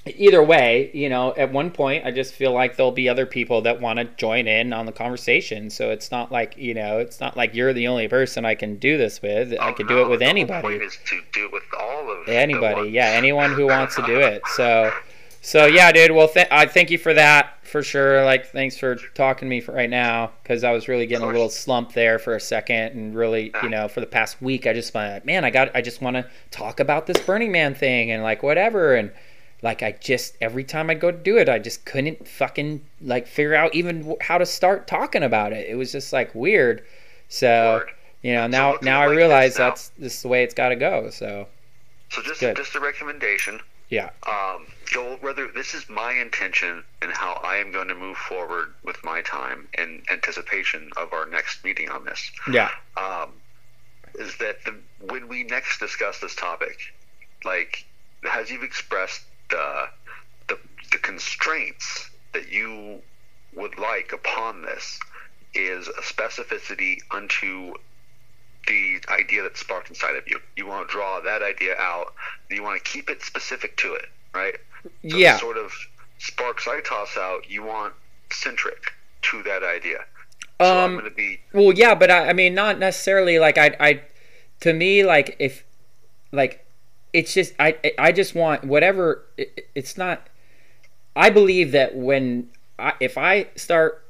either 0.06 0.42
way 0.42 0.90
you 0.92 1.08
know 1.08 1.32
at 1.34 1.50
one 1.50 1.70
point 1.70 2.04
i 2.04 2.10
just 2.10 2.34
feel 2.34 2.52
like 2.52 2.76
there'll 2.76 2.92
be 2.92 3.08
other 3.08 3.24
people 3.24 3.62
that 3.62 3.80
want 3.80 3.98
to 3.98 4.04
join 4.16 4.46
in 4.46 4.70
on 4.72 4.84
the 4.84 4.92
conversation. 4.92 5.70
So 5.70 5.90
it's 5.90 6.10
not 6.10 6.30
like 6.30 6.56
you 6.58 6.74
know 6.74 6.98
it's 6.98 7.20
not 7.20 7.36
like 7.38 7.54
you're 7.54 7.72
the 7.72 7.88
only 7.88 8.06
person 8.08 8.44
i 8.44 8.54
can 8.54 8.76
do 8.76 8.98
this 8.98 9.22
with. 9.22 9.52
I 9.58 9.70
Oh, 9.70 9.72
could 9.72 9.88
do 9.88 10.02
it 10.02 10.08
with 10.08 10.20
the 10.20 10.26
anybody. 10.26 10.74
is 10.76 10.98
to 11.06 11.20
do 11.32 11.46
it 11.46 11.52
with 11.52 11.62
all 11.78 12.10
of 12.10 12.28
anybody 12.28 12.90
yeah 12.90 13.06
anyone 13.12 13.52
who 13.54 13.66
wants 13.66 13.96
to 13.96 14.02
do 14.02 14.20
it. 14.20 14.42
So 14.54 14.92
so 15.40 15.64
yeah 15.66 15.90
dude 15.92 16.10
well 16.12 16.28
th- 16.28 16.48
i 16.50 16.66
thank 16.66 16.90
you 16.90 16.98
for 16.98 17.14
that 17.14 17.50
for 17.62 17.82
sure. 17.82 18.24
Like 18.24 18.46
thanks 18.52 18.76
for 18.76 18.96
talking 19.14 19.46
to 19.46 19.50
me 19.50 19.60
for 19.62 19.72
right 19.72 19.88
now 19.90 20.32
because 20.42 20.64
i 20.64 20.70
was 20.70 20.86
really 20.86 21.06
getting 21.06 21.24
a 21.26 21.30
little 21.32 21.48
slump 21.48 21.92
there 21.94 22.18
for 22.18 22.36
a 22.36 22.40
second 22.40 22.92
and 22.94 23.14
really 23.14 23.52
you 23.62 23.68
know 23.70 23.88
for 23.88 24.00
the 24.00 24.06
past 24.06 24.40
week 24.42 24.66
i 24.66 24.72
just 24.74 24.92
went 24.94 25.24
man 25.24 25.44
i 25.46 25.50
got 25.50 25.74
i 25.74 25.80
just 25.80 26.00
want 26.02 26.14
to 26.14 26.26
talk 26.50 26.78
about 26.78 27.06
this 27.06 27.18
burning 27.20 27.50
man 27.52 27.74
thing 27.74 28.10
and 28.10 28.22
like 28.22 28.42
whatever 28.42 28.94
and 28.94 29.10
like 29.64 29.82
i 29.82 29.90
just 29.92 30.36
every 30.40 30.62
time 30.62 30.90
i 30.90 30.94
go 30.94 31.10
to 31.10 31.16
do 31.18 31.36
it 31.38 31.48
i 31.48 31.58
just 31.58 31.84
couldn't 31.86 32.28
fucking 32.28 32.80
like 33.00 33.26
figure 33.26 33.54
out 33.54 33.74
even 33.74 34.14
how 34.20 34.38
to 34.38 34.46
start 34.46 34.86
talking 34.86 35.22
about 35.24 35.52
it 35.52 35.66
it 35.68 35.74
was 35.74 35.90
just 35.90 36.12
like 36.12 36.32
weird 36.34 36.84
so 37.28 37.78
Word. 37.80 37.90
you 38.22 38.34
know 38.34 38.46
now 38.46 38.74
at 38.74 38.82
now 38.82 39.00
i 39.00 39.06
realize 39.06 39.58
now. 39.58 39.70
that's 39.70 39.88
this 39.98 40.14
is 40.16 40.22
the 40.22 40.28
way 40.28 40.44
it's 40.44 40.54
got 40.54 40.68
to 40.68 40.76
go 40.76 41.10
so 41.10 41.46
So 42.10 42.22
just 42.22 42.40
Good. 42.40 42.56
just 42.56 42.74
a 42.76 42.80
recommendation. 42.80 43.58
yeah 43.88 44.10
Um, 44.28 44.66
Joel, 44.86 45.16
whether 45.20 45.48
this 45.48 45.74
is 45.74 45.88
my 45.88 46.12
intention 46.12 46.84
and 47.02 47.10
how 47.12 47.32
I 47.42 47.56
am 47.56 47.72
going 47.72 47.88
to 47.88 47.94
move 47.94 48.16
forward 48.16 48.74
with 48.84 49.02
my 49.02 49.22
time 49.22 49.66
in 49.78 50.02
anticipation 50.12 50.90
of 50.96 51.12
our 51.12 51.26
next 51.26 51.64
meeting 51.64 51.88
on 51.90 52.04
this, 52.04 52.30
yeah 52.52 52.70
um, 52.96 53.30
is 54.14 54.36
that 54.38 54.56
the, 54.64 54.74
when 55.12 55.26
we 55.26 55.42
next 55.42 55.80
discuss 55.80 56.20
this 56.20 56.34
topic, 56.36 56.76
like 57.44 57.84
as 58.32 58.50
you've 58.50 58.62
expressed 58.62 59.22
the, 59.50 59.84
the 60.48 60.58
the 60.92 60.98
constraints 60.98 62.10
that 62.32 62.50
you 62.50 63.00
would 63.54 63.78
like 63.78 64.12
upon 64.12 64.62
this 64.62 64.98
is 65.54 65.88
a 65.88 66.02
specificity 66.02 66.98
unto 67.10 67.74
the 68.66 69.00
idea 69.08 69.42
that 69.42 69.56
sparked 69.56 69.88
inside 69.88 70.16
of 70.16 70.24
you. 70.26 70.40
You 70.56 70.66
want 70.66 70.88
to 70.88 70.92
draw 70.92 71.20
that 71.20 71.42
idea 71.42 71.76
out. 71.78 72.14
You 72.50 72.62
want 72.62 72.82
to 72.82 72.90
keep 72.90 73.10
it 73.10 73.22
specific 73.22 73.76
to 73.78 73.94
it, 73.94 74.06
right? 74.34 74.56
So 75.08 75.16
yeah 75.16 75.34
the 75.34 75.38
sort 75.38 75.58
of 75.58 75.72
sparks 76.18 76.66
I 76.66 76.80
toss 76.80 77.16
out, 77.16 77.50
you 77.50 77.62
want 77.62 77.94
centric 78.32 78.92
to 79.22 79.42
that 79.44 79.62
idea. 79.62 79.98
So 80.60 80.84
I'm 80.84 80.98
um 80.98 81.10
be 81.16 81.40
Well, 81.52 81.72
yeah, 81.72 81.94
but 81.94 82.10
I, 82.10 82.30
I 82.30 82.32
mean, 82.32 82.54
not 82.54 82.78
necessarily 82.78 83.38
like 83.38 83.58
I, 83.58 83.76
I, 83.80 84.02
to 84.60 84.72
me, 84.72 85.04
like 85.04 85.36
if, 85.38 85.64
like, 86.32 86.63
it's 87.14 87.32
just 87.32 87.54
I, 87.58 87.78
I 87.98 88.12
just 88.12 88.34
want 88.34 88.64
whatever. 88.64 89.24
It, 89.38 89.68
it's 89.74 89.96
not. 89.96 90.28
I 91.16 91.30
believe 91.30 91.72
that 91.72 91.94
when 91.96 92.48
I, 92.78 92.92
if 93.00 93.16
I 93.16 93.46
start 93.54 94.04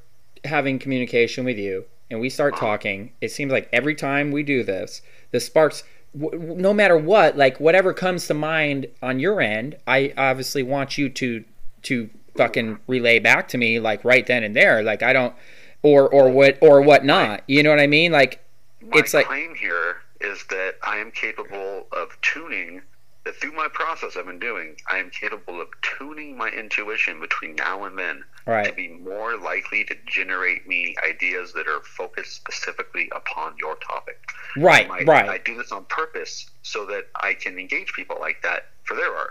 having 0.44 0.78
communication 0.78 1.44
with 1.44 1.58
you 1.58 1.84
and 2.10 2.18
we 2.18 2.30
start 2.30 2.56
talking, 2.56 3.12
it 3.20 3.30
seems 3.30 3.52
like 3.52 3.68
every 3.72 3.94
time 3.94 4.32
we 4.32 4.42
do 4.42 4.64
this, 4.64 5.02
the 5.30 5.38
sparks. 5.38 5.84
w- 6.18 6.54
No 6.56 6.72
matter 6.72 6.96
what, 6.96 7.36
like 7.36 7.60
whatever 7.60 7.92
comes 7.92 8.26
to 8.28 8.34
mind 8.34 8.86
on 9.02 9.20
your 9.20 9.40
end, 9.40 9.76
I 9.86 10.12
obviously 10.16 10.62
want 10.62 10.96
you 10.98 11.08
to 11.10 11.44
to 11.82 12.08
fucking 12.36 12.78
relay 12.88 13.18
back 13.20 13.46
to 13.48 13.58
me 13.58 13.78
like 13.78 14.02
right 14.04 14.26
then 14.26 14.42
and 14.42 14.56
there. 14.56 14.82
Like 14.82 15.02
I 15.02 15.12
don't, 15.12 15.34
or 15.82 16.08
or 16.08 16.30
what 16.30 16.56
or 16.62 16.80
what 16.80 17.04
not. 17.04 17.42
You 17.46 17.62
know 17.62 17.70
what 17.70 17.80
I 17.80 17.86
mean? 17.86 18.12
Like 18.12 18.42
My 18.80 18.98
it's 19.00 19.12
like 19.12 19.26
claim 19.26 19.54
here 19.54 19.96
is 20.22 20.42
that 20.48 20.76
I 20.82 20.96
am 20.96 21.10
capable 21.10 21.86
of 21.92 22.18
tuning 22.22 22.80
that 23.24 23.34
through 23.36 23.52
my 23.52 23.68
process 23.72 24.16
I've 24.16 24.26
been 24.26 24.38
doing, 24.38 24.76
I 24.90 24.98
am 24.98 25.10
capable 25.10 25.60
of 25.60 25.68
tuning 25.82 26.36
my 26.36 26.48
intuition 26.50 27.20
between 27.20 27.54
now 27.56 27.84
and 27.84 27.98
then 27.98 28.22
to 28.46 28.72
be 28.76 28.88
more 28.88 29.38
likely 29.38 29.84
to 29.84 29.94
generate 30.06 30.66
me 30.68 30.94
ideas 31.08 31.52
that 31.54 31.66
are 31.66 31.80
focused 31.82 32.32
specifically 32.34 33.10
upon 33.16 33.54
your 33.58 33.76
topic. 33.76 34.18
right, 34.56 34.86
My- 34.88 35.28
I 35.28 35.38
do 35.38 35.56
this 35.56 35.72
on 35.72 35.84
purpose 35.86 36.50
so 36.62 36.84
that 36.86 37.08
I 37.16 37.34
can 37.34 37.58
engage 37.58 37.92
people 37.94 38.16
like 38.20 38.42
that 38.42 38.66
for 38.84 38.94
their 38.94 39.14
art. 39.14 39.30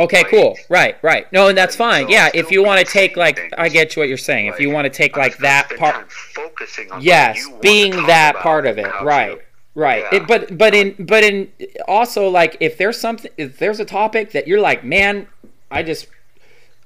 Okay, 0.00 0.22
Right. 0.22 0.30
cool. 0.30 0.58
Right, 0.68 0.96
right. 1.02 1.32
No, 1.32 1.48
and 1.48 1.56
that's 1.58 1.74
fine. 1.74 2.06
so 2.06 2.10
Yeah, 2.12 2.30
if 2.34 2.50
you 2.50 2.62
want 2.62 2.84
to 2.84 2.92
take 2.92 3.16
like, 3.16 3.36
things. 3.36 3.52
I 3.56 3.68
get 3.68 3.96
what 3.96 4.08
you're 4.08 4.16
saying. 4.16 4.46
if 4.46 4.60
you 4.60 4.70
want 4.70 4.84
to 4.84 4.90
take 4.90 5.16
like 5.16 5.36
that 5.38 5.70
part, 5.76 6.10
focusing 6.12 6.90
on 6.92 7.00
yes, 7.02 7.36
you 7.38 7.58
being 7.60 7.90
that 8.06 8.36
part 8.36 8.66
of 8.66 8.78
it. 8.78 8.86
Right, 9.02 9.40
right. 9.78 10.04
Yeah. 10.10 10.18
It, 10.18 10.26
but 10.26 10.58
but 10.58 10.74
in 10.74 10.94
but 10.98 11.22
in 11.22 11.52
also 11.86 12.28
like 12.28 12.56
if 12.60 12.76
there's 12.76 13.00
something 13.00 13.30
if 13.36 13.58
there's 13.58 13.80
a 13.80 13.84
topic 13.84 14.32
that 14.32 14.46
you're 14.48 14.60
like, 14.60 14.84
man, 14.84 15.28
I 15.70 15.82
just 15.82 16.08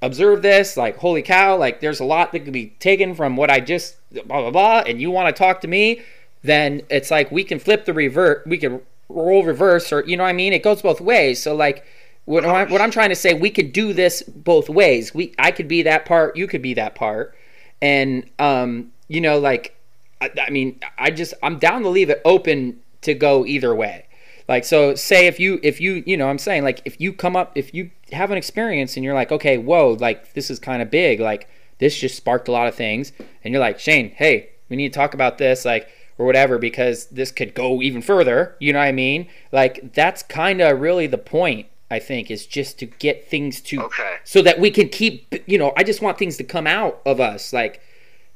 observe 0.01 0.41
this, 0.41 0.77
like 0.77 0.97
holy 0.97 1.21
cow, 1.21 1.57
like 1.57 1.81
there's 1.81 1.99
a 1.99 2.05
lot 2.05 2.31
that 2.31 2.41
could 2.41 2.53
be 2.53 2.67
taken 2.79 3.15
from 3.15 3.35
what 3.35 3.49
I 3.49 3.59
just 3.59 3.97
blah 4.11 4.41
blah 4.41 4.51
blah, 4.51 4.83
and 4.87 5.01
you 5.01 5.11
want 5.11 5.33
to 5.33 5.37
talk 5.37 5.61
to 5.61 5.67
me, 5.67 6.01
then 6.43 6.81
it's 6.89 7.09
like 7.09 7.31
we 7.31 7.43
can 7.43 7.59
flip 7.59 7.85
the 7.85 7.93
revert, 7.93 8.45
we 8.45 8.57
can 8.57 8.81
roll 9.09 9.43
reverse, 9.43 9.91
or 9.91 10.03
you 10.05 10.15
know 10.15 10.23
what 10.23 10.29
I 10.29 10.33
mean. 10.33 10.53
It 10.53 10.63
goes 10.63 10.81
both 10.81 11.01
ways. 11.01 11.41
So 11.41 11.55
like. 11.55 11.85
What, 12.25 12.45
I, 12.45 12.63
what 12.63 12.79
I'm 12.79 12.89
trying 12.89 13.09
to 13.09 13.17
say, 13.17 13.33
we 13.33 13.49
could 13.49 13.73
do 13.73 13.91
this 13.91 14.23
both 14.23 14.69
ways. 14.69 15.13
We, 15.13 15.33
I 15.37 15.51
could 15.51 15.67
be 15.67 15.81
that 15.81 16.05
part, 16.05 16.37
you 16.37 16.47
could 16.47 16.61
be 16.61 16.73
that 16.75 16.95
part, 16.95 17.35
and 17.81 18.23
um, 18.39 18.93
you 19.09 19.19
know, 19.19 19.39
like, 19.39 19.75
I, 20.21 20.31
I 20.47 20.49
mean, 20.49 20.79
I 20.97 21.11
just, 21.11 21.33
I'm 21.43 21.59
down 21.59 21.81
to 21.81 21.89
leave 21.89 22.09
it 22.09 22.21
open 22.23 22.79
to 23.03 23.13
go 23.13 23.45
either 23.45 23.73
way. 23.75 24.05
Like, 24.47 24.65
so 24.65 24.93
say 24.95 25.27
if 25.27 25.39
you, 25.39 25.59
if 25.63 25.79
you, 25.79 26.03
you 26.05 26.17
know, 26.17 26.27
I'm 26.29 26.37
saying 26.37 26.63
like, 26.63 26.81
if 26.85 26.99
you 26.99 27.13
come 27.13 27.35
up, 27.35 27.53
if 27.55 27.73
you 27.73 27.91
have 28.11 28.29
an 28.31 28.37
experience 28.37 28.95
and 28.97 29.03
you're 29.03 29.13
like, 29.13 29.31
okay, 29.31 29.57
whoa, 29.57 29.91
like 29.99 30.33
this 30.33 30.49
is 30.51 30.59
kind 30.59 30.81
of 30.81 30.91
big, 30.91 31.19
like 31.19 31.47
this 31.79 31.97
just 31.97 32.15
sparked 32.15 32.47
a 32.47 32.51
lot 32.51 32.67
of 32.67 32.75
things, 32.75 33.13
and 33.43 33.53
you're 33.53 33.61
like, 33.61 33.79
Shane, 33.79 34.11
hey, 34.11 34.49
we 34.69 34.75
need 34.75 34.91
to 34.93 34.97
talk 34.99 35.13
about 35.13 35.37
this, 35.37 35.65
like, 35.65 35.87
or 36.17 36.25
whatever, 36.25 36.57
because 36.57 37.07
this 37.07 37.31
could 37.31 37.53
go 37.53 37.81
even 37.81 38.01
further. 38.01 38.55
You 38.59 38.73
know 38.73 38.79
what 38.79 38.85
I 38.85 38.91
mean? 38.91 39.27
Like, 39.51 39.93
that's 39.93 40.23
kind 40.23 40.61
of 40.61 40.79
really 40.79 41.07
the 41.07 41.17
point. 41.17 41.67
I 41.91 41.99
think 41.99 42.31
is 42.31 42.47
just 42.47 42.79
to 42.79 42.87
get 42.87 43.29
things 43.29 43.61
to 43.61 43.83
Okay. 43.83 44.15
so 44.23 44.41
that 44.41 44.59
we 44.59 44.71
can 44.71 44.89
keep 44.89 45.35
you 45.45 45.59
know 45.59 45.73
i 45.77 45.83
just 45.83 46.01
want 46.01 46.17
things 46.17 46.37
to 46.37 46.43
come 46.43 46.65
out 46.65 46.99
of 47.05 47.19
us 47.19 47.53
like 47.53 47.81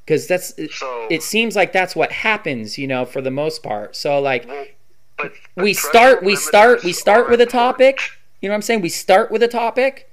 because 0.07 0.25
that's 0.25 0.53
So 0.77 1.07
it 1.11 1.21
seems 1.21 1.55
like 1.55 1.73
that's 1.73 1.95
what 1.95 2.11
happens 2.11 2.77
you 2.77 2.87
know 2.87 3.03
for 3.05 3.21
the 3.21 3.29
most 3.31 3.61
part 3.61 3.95
so 3.95 4.19
like 4.21 4.47
Well, 4.47 4.65
but 5.17 5.33
we 5.57 5.73
start 5.73 6.23
we 6.23 6.35
start 6.35 6.83
we 6.83 6.93
start 6.93 7.29
with 7.29 7.41
a 7.41 7.45
topic 7.45 7.99
you 8.41 8.47
know 8.47 8.53
what 8.53 8.57
i'm 8.57 8.61
saying 8.61 8.81
we 8.81 8.89
start 8.89 9.29
with 9.31 9.43
a 9.43 9.47
topic 9.47 10.09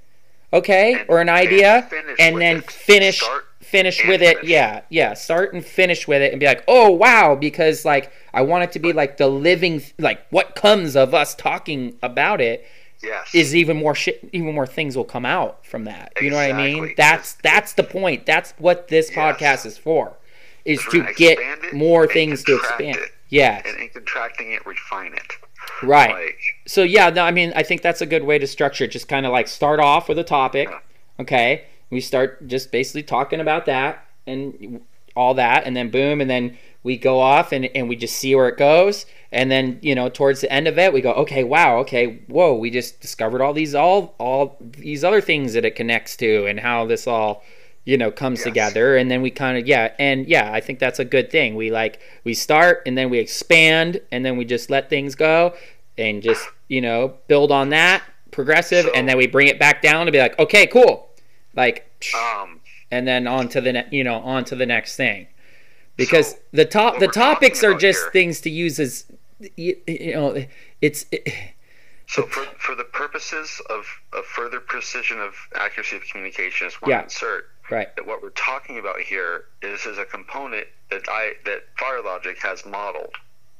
okay 0.53 0.93
And- 0.93 1.05
or 1.09 1.21
an 1.21 1.29
and 1.29 1.37
idea 1.37 1.81
finish 1.89 2.17
and 2.19 2.41
then 2.41 2.57
it. 2.57 2.71
finish 2.71 3.19
Start 3.21 3.45
finish 3.61 3.99
and 4.01 4.09
with 4.09 4.21
it 4.21 4.35
finish. 4.37 4.49
yeah 4.51 4.81
yeah 4.89 5.13
start 5.13 5.53
and 5.53 5.63
finish 5.65 6.07
with 6.07 6.21
it 6.21 6.31
and 6.33 6.39
be 6.39 6.45
like 6.45 6.63
oh 6.67 6.91
wow 6.91 7.35
because 7.35 7.83
like 7.85 8.11
i 8.33 8.41
want 8.41 8.63
it 8.63 8.71
to 8.73 8.79
be 8.79 8.93
like 8.93 9.17
the 9.17 9.27
living 9.27 9.81
like 9.97 10.25
what 10.29 10.55
comes 10.55 10.95
of 10.95 11.13
us 11.13 11.33
talking 11.35 11.95
about 12.03 12.41
it 12.41 12.65
Yes. 13.05 13.33
is 13.35 13.55
even 13.55 13.77
more 13.77 13.93
shit 13.95 14.27
even 14.33 14.53
more 14.55 14.65
things 14.67 14.97
will 14.97 15.03
come 15.05 15.25
out 15.25 15.65
from 15.65 15.83
that 15.85 16.11
you 16.21 16.29
know 16.29 16.35
what 16.37 16.49
i 16.49 16.53
mean 16.53 16.93
that's 16.97 17.33
that's 17.43 17.73
the 17.73 17.83
point 17.83 18.25
that's 18.25 18.53
what 18.57 18.87
this 18.87 19.09
Yes. 19.09 19.17
podcast 19.17 19.65
is 19.65 19.77
for 19.77 20.17
is 20.65 20.83
to 20.91 21.05
get 21.15 21.37
more 21.73 22.07
things 22.07 22.43
to 22.45 22.55
expand 22.55 22.97
it. 22.97 23.11
yes 23.29 23.63
and 23.67 23.79
in 23.79 23.89
contracting 23.89 24.51
it, 24.53 24.65
refine 24.65 25.13
it. 25.13 25.33
right 25.83 26.09
Like, 26.13 26.39
so 26.65 26.81
yeah 26.83 27.09
no 27.11 27.23
i 27.23 27.31
mean 27.31 27.53
i 27.55 27.63
think 27.63 27.81
that's 27.83 28.01
a 28.01 28.05
good 28.05 28.23
way 28.23 28.39
to 28.39 28.47
structure 28.47 28.85
it 28.85 28.91
just 28.91 29.07
kind 29.07 29.25
of 29.25 29.31
like 29.31 29.47
start 29.47 29.79
off 29.79 30.09
with 30.09 30.17
a 30.19 30.23
topic 30.23 30.67
Yeah. 30.69 30.79
okay 31.19 31.65
we 31.91 32.01
start 32.01 32.47
just 32.47 32.71
basically 32.71 33.03
talking 33.03 33.39
about 33.39 33.65
that 33.67 34.05
and 34.25 34.81
all 35.15 35.33
that 35.35 35.63
and 35.65 35.75
then 35.75 35.89
boom 35.89 36.21
and 36.21 36.29
then 36.29 36.57
we 36.83 36.97
go 36.97 37.19
off 37.19 37.51
and, 37.51 37.65
and 37.73 37.89
we 37.89 37.95
just 37.95 38.15
see 38.15 38.35
where 38.35 38.47
it 38.47 38.57
goes. 38.57 39.05
And 39.31 39.49
then 39.51 39.79
you 39.81 39.95
know 39.95 40.07
towards 40.09 40.41
the 40.41 40.51
end 40.51 40.67
of 40.67 40.77
it 40.77 40.93
we 40.93 41.01
go 41.01 41.11
okay 41.13 41.43
wow 41.43 41.77
okay 41.79 42.21
whoa 42.27 42.55
we 42.55 42.69
just 42.69 43.01
discovered 43.01 43.41
all 43.41 43.53
these 43.53 43.75
all 43.75 44.15
all 44.17 44.57
these 44.61 45.03
other 45.03 45.19
things 45.19 45.53
that 45.53 45.65
it 45.65 45.75
connects 45.75 46.15
to 46.17 46.45
and 46.45 46.59
how 46.59 46.85
this 46.85 47.05
all 47.07 47.43
you 47.83 47.97
know 47.97 48.11
comes 48.11 48.39
Yes. 48.39 48.43
together. 48.45 48.95
And 48.95 49.11
then 49.11 49.21
we 49.21 49.31
kind 49.31 49.57
of 49.57 49.67
yeah 49.67 49.91
and 49.99 50.25
yeah 50.27 50.51
i 50.53 50.61
think 50.61 50.79
that's 50.79 50.99
a 50.99 51.05
good 51.05 51.29
thing. 51.31 51.55
We 51.55 51.69
like 51.71 51.99
we 52.23 52.33
start 52.33 52.81
and 52.85 52.97
then 52.97 53.09
we 53.09 53.17
expand 53.19 53.99
and 54.11 54.23
then 54.25 54.37
we 54.37 54.45
just 54.45 54.69
let 54.69 54.89
things 54.89 55.15
go 55.15 55.53
and 55.97 56.21
just 56.23 56.47
you 56.69 56.81
know 56.81 57.15
build 57.27 57.51
on 57.51 57.69
that 57.69 58.03
progressive 58.31 58.85
So- 58.85 58.91
and 58.93 59.07
then 59.09 59.17
we 59.17 59.27
bring 59.27 59.47
it 59.47 59.59
back 59.59 59.81
down 59.81 60.05
to 60.05 60.11
be 60.11 60.19
like 60.19 60.37
okay 60.39 60.65
cool. 60.67 61.09
Like 61.55 61.89
um, 62.15 62.59
and 62.91 63.07
then 63.07 63.27
on 63.27 63.47
to 63.49 63.61
the 63.61 63.73
ne- 63.73 63.87
you 63.91 64.03
know 64.03 64.15
on 64.19 64.43
to 64.45 64.55
the 64.55 64.65
next 64.65 64.95
thing 64.95 65.27
because 65.97 66.31
So, 66.31 66.37
the 66.53 66.65
top 66.65 66.99
the 66.99 67.07
topics 67.07 67.63
are 67.63 67.73
just 67.73 68.01
here- 68.03 68.11
things 68.11 68.41
to 68.41 68.49
use 68.49 68.79
as 68.79 69.05
you, 69.55 69.75
you 69.87 70.13
know 70.13 70.45
it's 70.81 71.05
it, 71.11 71.27
so 72.07 72.23
for, 72.27 72.43
for 72.59 72.75
the 72.75 72.83
purposes 72.83 73.59
of, 73.69 73.83
of 74.13 74.23
further 74.25 74.59
precision 74.59 75.19
of 75.19 75.33
accuracy 75.55 75.95
of 75.95 76.03
communication, 76.05 76.67
is 76.67 76.75
one 76.75 76.91
Yeah. 76.91 77.03
insert. 77.03 77.49
right 77.71 77.93
That 77.95 78.05
what 78.05 78.21
we're 78.21 78.29
talking 78.29 78.77
about 78.77 78.99
here 79.01 79.45
is 79.63 79.85
is 79.87 79.97
a 79.97 80.05
component 80.05 80.67
that 80.91 81.01
I 81.09 81.33
that 81.45 81.63
FireLogic 81.77 82.37
has 82.43 82.63
modeled. 82.65 83.15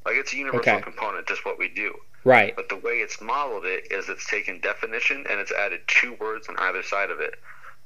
Like 0.05 0.15
it's 0.17 0.31
a 0.33 0.37
universal 0.37 0.73
Okay. 0.73 0.81
component, 0.83 1.27
just 1.27 1.43
what 1.45 1.57
we 1.57 1.67
do. 1.69 1.95
right 2.23 2.55
But 2.55 2.69
the 2.69 2.75
way 2.77 2.99
it's 3.05 3.19
modeled 3.19 3.65
it 3.65 3.91
is 3.91 4.07
it's 4.09 4.29
taken 4.29 4.59
definition 4.59 5.25
and 5.29 5.39
it's 5.39 5.51
added 5.51 5.81
two 5.87 6.13
words 6.13 6.47
on 6.47 6.55
either 6.57 6.83
side 6.83 7.09
of 7.09 7.19
it. 7.19 7.33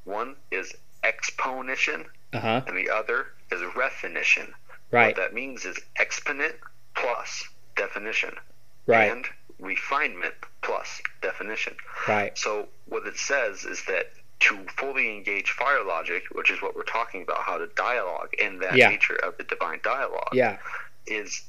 One 0.03 0.35
is 0.51 0.75
exponentiation 1.03 2.05
uh-huh 2.33 2.61
and 2.67 2.77
the 2.77 2.89
other 2.89 3.27
is 3.51 3.61
refinition. 3.75 4.53
right 4.91 5.07
What 5.07 5.15
that 5.17 5.33
means 5.33 5.65
is 5.65 5.79
exponent 5.97 6.55
plus 6.95 7.43
definition 7.75 8.31
right 8.87 9.11
and 9.11 9.25
refinement 9.59 10.33
plus 10.61 11.01
definition. 11.21 11.75
right 12.07 12.37
So 12.37 12.67
what 12.87 13.05
it 13.07 13.17
says 13.17 13.65
is 13.65 13.83
that 13.85 14.05
to 14.41 14.57
fully 14.77 15.13
engage 15.17 15.51
fire 15.51 15.83
logic, 15.85 16.23
which 16.31 16.49
is 16.49 16.61
what 16.61 16.73
we're 16.73 16.83
talking 16.83 17.23
about, 17.23 17.39
how 17.39 17.57
to 17.57 17.67
dialogue 17.75 18.29
in 18.39 18.59
that 18.59 18.77
Yeah. 18.77 18.87
nature 18.89 19.15
of 19.15 19.35
the 19.37 19.43
divine 19.43 19.79
dialogue, 19.83 20.29
yeah 20.33 20.57
is 21.07 21.43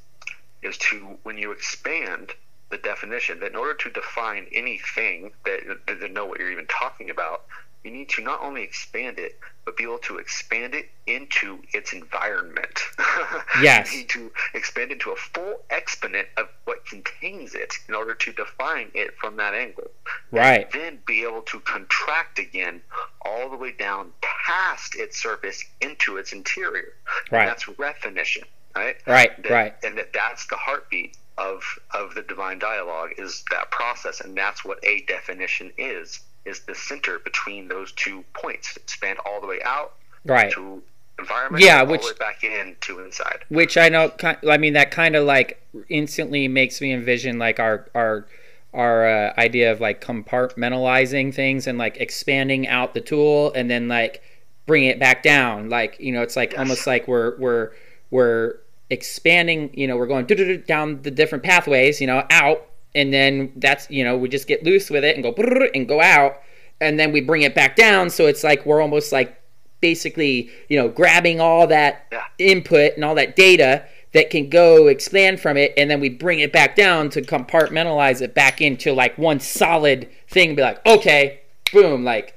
is 0.63 0.77
to 0.79 1.19
when 1.23 1.39
you 1.39 1.53
expand 1.53 2.33
the 2.71 2.79
definition 2.79 3.41
that 3.41 3.51
in 3.51 3.57
order 3.57 3.75
to 3.75 3.91
define 3.91 4.47
anything 4.53 5.31
that, 5.45 5.61
that 5.87 6.01
to 6.01 6.09
know 6.09 6.25
what 6.27 6.39
you're 6.39 6.53
even 6.53 6.67
talking 6.67 7.11
about, 7.11 7.43
you 7.85 7.91
need 7.91 8.09
to 8.11 8.23
not 8.23 8.41
only 8.43 8.63
expand 8.63 9.19
it, 9.19 9.39
but 9.65 9.77
be 9.77 9.85
able 9.85 9.99
to 9.99 10.19
expand 10.19 10.75
it 10.75 10.91
into 11.07 11.61
its 11.73 11.93
environment. 11.93 12.79
Yes. 13.63 13.93
you 13.93 13.99
need 14.01 14.09
to 14.11 14.31
expand 14.55 14.93
into 14.93 15.11
a 15.11 15.17
full 15.17 15.61
exponent 15.71 16.29
of 16.37 16.49
what 16.65 16.87
contains 16.87 17.55
it 17.55 17.75
in 17.89 17.95
order 17.95 18.15
to 18.15 18.33
define 18.33 18.91
it 18.95 19.15
from 19.19 19.37
that 19.37 19.55
angle. 19.55 19.91
right 20.31 20.71
Then 20.73 20.99
be 21.07 21.23
able 21.25 21.43
to 21.43 21.61
contract 21.61 22.39
again 22.39 22.81
all 23.23 23.51
the 23.51 23.57
way 23.57 23.73
down 23.73 24.13
past 24.23 24.95
its 24.97 25.21
surface 25.23 25.63
into 25.81 26.17
its 26.17 26.33
interior. 26.33 26.93
And 27.31 27.33
Right. 27.33 27.47
that's 27.47 27.65
refinition, 27.65 28.45
right? 28.75 28.97
right 29.07 29.43
that, 29.43 29.51
right 29.51 29.75
and 29.83 29.99
that 29.99 30.13
that's 30.13 30.47
the 30.47 30.57
heartbeat 30.57 31.17
of 31.39 31.63
of 31.93 32.15
the 32.15 32.23
divine 32.23 32.59
dialogue 32.59 33.11
is 33.19 33.45
that 33.51 33.71
process 33.71 34.21
and 34.21 34.37
that's 34.37 34.65
what 34.65 34.79
a 34.85 35.03
definition 35.03 35.73
is 35.79 36.21
is 36.45 36.61
the 36.61 36.75
center 36.75 37.19
between 37.19 37.69
those 37.69 37.93
two 37.93 38.25
points 38.33 38.79
span 38.87 39.17
all 39.27 39.41
the 39.41 39.47
way 39.47 39.61
out 39.65 39.93
right 40.25 40.53
to 40.53 40.83
environment 41.19 41.63
Yeah, 41.63 41.81
all 41.81 41.87
which- 41.87 42.01
the 42.03 42.07
way 42.09 42.13
back 42.19 42.43
in 42.45 42.77
to 42.83 43.01
inside 43.01 43.41
which 43.51 43.77
I 43.77 43.89
know. 43.91 44.13
I 44.49 44.57
mean, 44.57 44.73
that 44.73 44.91
kind 44.91 45.15
of 45.17 45.25
like 45.27 45.61
instantly 45.91 46.49
makes 46.49 46.81
me 46.81 46.93
envision 46.93 47.39
like 47.39 47.61
our 47.61 47.87
our 47.95 48.27
our 48.73 49.07
uh, 49.07 49.35
idea 49.37 49.71
of 49.73 49.81
like 49.81 50.01
compartmentalizing 50.01 51.35
things 51.35 51.67
and 51.67 51.77
like 51.79 51.97
expanding 51.99 52.69
out 52.69 52.95
the 52.95 53.01
tool 53.01 53.53
and 53.55 53.71
then 53.71 53.89
like 53.89 54.23
bringing 54.67 54.89
it 54.89 54.99
back 54.99 55.23
down. 55.23 55.69
Like 55.69 55.99
you 56.01 56.13
know, 56.13 56.23
it's 56.23 56.37
like 56.37 56.53
Yes. 56.53 56.59
almost 56.61 56.87
like 56.87 57.07
we're 57.09 57.37
we're 57.39 57.71
we're 58.11 58.55
expanding. 58.89 59.71
You 59.75 59.87
know, 59.89 59.97
we're 59.97 60.07
going 60.07 60.27
down 60.67 61.03
the 61.03 61.11
different 61.11 61.45
pathways. 61.45 62.01
You 62.01 62.07
know, 62.07 62.25
out 62.31 62.67
and 62.95 63.13
then 63.13 63.53
that's 63.57 63.91
you 63.91 64.05
know 64.05 64.17
we 64.17 64.29
just 64.29 64.47
get 64.47 64.65
loose 64.65 64.91
with 64.91 65.05
it 65.05 65.17
and 65.17 65.23
go 65.23 65.33
and 65.75 65.89
go 65.89 66.01
out 66.01 66.41
and 66.81 66.99
then 66.99 67.13
we 67.13 67.21
bring 67.21 67.43
it 67.43 67.55
back 67.55 67.77
down. 67.77 68.11
So 68.11 68.27
it's 68.27 68.43
like 68.43 68.65
we're 68.65 68.81
almost 68.81 69.13
like 69.13 69.41
basically 69.81 70.51
you 70.69 70.79
know 70.79 70.89
grabbing 70.89 71.41
all 71.41 71.67
that 71.67 72.07
Yeah. 72.13 72.25
input 72.39 72.95
and 72.95 73.05
all 73.05 73.15
that 73.15 73.37
data 73.37 73.85
that 74.13 74.29
can 74.31 74.49
go 74.49 74.89
expand 74.89 75.41
from 75.41 75.57
it 75.57 75.73
and 75.77 75.91
then 75.91 76.01
we 76.01 76.09
bring 76.09 76.41
it 76.41 76.53
back 76.53 76.75
down 76.75 77.11
to 77.11 77.23
compartmentalize 77.23 78.21
it 78.21 78.35
back 78.35 78.61
into 78.61 78.93
like 78.93 79.17
one 79.17 79.39
solid 79.41 80.09
thing 80.29 80.49
and 80.49 80.57
be 80.57 80.63
like 80.63 80.85
okay 80.85 81.41
boom 81.73 82.05
like 82.05 82.35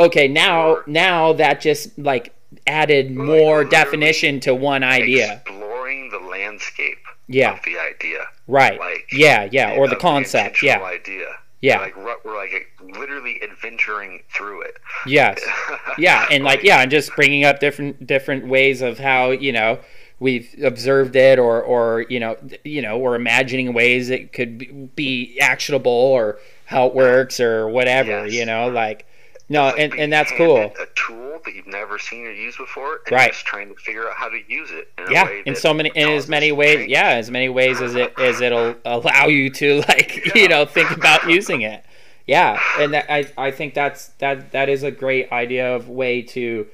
okay, 0.00 0.28
now 0.28 0.78
now 0.86 1.32
that 1.34 1.60
just 1.60 1.96
like 1.98 2.34
added 2.66 3.14
more 3.14 3.28
literally 3.28 3.70
definition 3.70 4.40
to 4.40 4.54
one 4.54 4.82
idea. 4.82 5.42
Exploring 5.46 6.10
the 6.10 6.18
landscape 6.18 6.98
Yeah. 7.30 7.52
of 7.54 7.62
the 7.64 7.78
idea. 7.78 8.26
Right. 8.46 8.78
Like 8.78 9.06
yeah, 9.12 9.48
yeah, 9.50 9.72
or 9.76 9.88
the 9.88 9.96
concept. 9.96 10.56
intentional 10.62 10.86
Yeah. 10.88 10.94
idea. 10.94 11.26
Yeah. 11.62 11.78
Like 11.80 11.96
we're 12.24 12.36
like 12.36 12.66
literally 12.82 13.40
adventuring 13.42 14.22
through 14.34 14.62
it. 14.62 14.78
Yes. 15.06 15.40
Yeah, 15.98 16.26
and 16.30 16.44
like 16.44 16.62
yeah, 16.62 16.80
and 16.80 16.90
just 16.90 17.14
bringing 17.14 17.44
up 17.44 17.60
different 17.60 18.06
different 18.06 18.46
ways 18.46 18.80
of 18.80 18.98
how, 18.98 19.30
you 19.32 19.52
know, 19.52 19.78
we've 20.18 20.54
observed 20.62 21.14
it 21.16 21.38
or 21.38 21.60
or 21.62 22.06
you 22.08 22.18
know, 22.20 22.36
you 22.64 22.80
know, 22.80 22.96
we're 22.96 23.14
imagining 23.16 23.72
ways 23.74 24.08
it 24.10 24.32
could 24.32 24.56
be- 24.58 24.88
be 24.96 25.38
actionable 25.40 25.90
or 25.92 26.38
how 26.66 26.86
it 26.86 26.94
works 26.94 27.38
or 27.40 27.68
whatever, 27.68 28.26
Yes. 28.26 28.32
you 28.34 28.46
know, 28.46 28.68
like 28.68 29.04
no, 29.50 29.68
and 29.68 29.92
and 29.94 30.10
that's 30.10 30.32
cool. 30.32 30.56
A 30.80 30.86
tool 30.94 31.40
that 31.44 31.54
you've 31.54 31.66
never 31.66 31.98
seen 31.98 32.24
or 32.24 32.30
used 32.32 32.56
before, 32.56 33.00
and 33.06 33.12
Right. 33.12 33.32
just 33.32 33.44
trying 33.44 33.68
to 33.68 33.74
figure 33.74 34.08
out 34.08 34.16
how 34.16 34.28
to 34.30 34.40
use 34.48 34.70
it. 34.70 34.88
In 34.96 35.08
a 35.08 35.12
yeah 35.12 35.24
way 35.26 35.42
in 35.44 35.54
so 35.56 35.74
many 35.74 35.90
in 35.94 36.08
as 36.10 36.28
many 36.28 36.52
ways 36.52 36.74
strength. 36.74 36.90
yeah 36.90 37.08
as 37.10 37.30
many 37.30 37.48
ways 37.50 37.80
as 37.82 37.94
it 37.96 38.18
as 38.18 38.40
it'll 38.40 38.76
allow 38.84 39.26
you 39.26 39.50
to 39.50 39.80
like 39.88 40.34
you 40.34 40.48
know 40.48 40.64
think 40.64 40.90
about 40.90 41.28
using 41.28 41.60
it 41.62 41.84
yeah 42.26 42.58
and 42.78 42.94
that, 42.94 43.10
i 43.12 43.24
i 43.36 43.50
think 43.50 43.74
that's 43.74 44.08
that 44.18 44.52
that 44.52 44.68
is 44.68 44.82
a 44.82 44.90
great 44.90 45.30
idea 45.32 45.74
of 45.74 45.88
way 45.88 46.22
to 46.22 46.66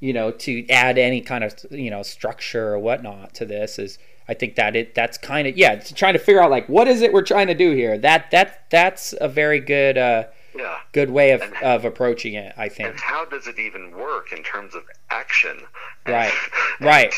you 0.00 0.12
know 0.12 0.30
to 0.30 0.66
add 0.70 0.96
any 0.98 1.20
kind 1.20 1.44
of 1.44 1.54
you 1.70 1.90
know 1.90 2.02
structure 2.02 2.72
or 2.72 2.78
whatnot 2.78 3.34
to 3.34 3.44
this 3.44 3.78
is 3.78 3.98
i 4.28 4.32
think 4.34 4.54
that 4.54 4.74
it 4.76 4.94
that's 4.94 5.18
kind 5.18 5.46
of 5.48 5.56
yeah 5.58 5.74
trying 5.76 6.12
to 6.14 6.18
figure 6.18 6.40
out 6.40 6.50
like 6.50 6.68
what 6.68 6.86
is 6.88 7.02
it 7.02 7.12
we're 7.12 7.20
trying 7.22 7.48
to 7.48 7.54
do 7.54 7.72
here 7.72 7.98
that 7.98 8.30
that 8.30 8.64
that's 8.70 9.12
a 9.20 9.28
very 9.28 9.60
good 9.60 9.98
uh 9.98 10.24
Yeah. 10.54 10.78
good 10.92 11.10
way 11.10 11.30
of 11.32 11.42
of 11.62 11.84
approaching 11.84 12.34
it 12.34 12.52
i 12.56 12.68
think 12.68 12.90
And 12.90 13.00
how 13.00 13.24
does 13.24 13.46
it 13.46 13.58
even 13.58 13.92
work 13.96 14.32
in 14.32 14.42
terms 14.42 14.74
of 14.74 14.82
action? 15.10 15.58
Right. 16.06 16.32
And- 16.80 16.86
Right. 16.86 17.14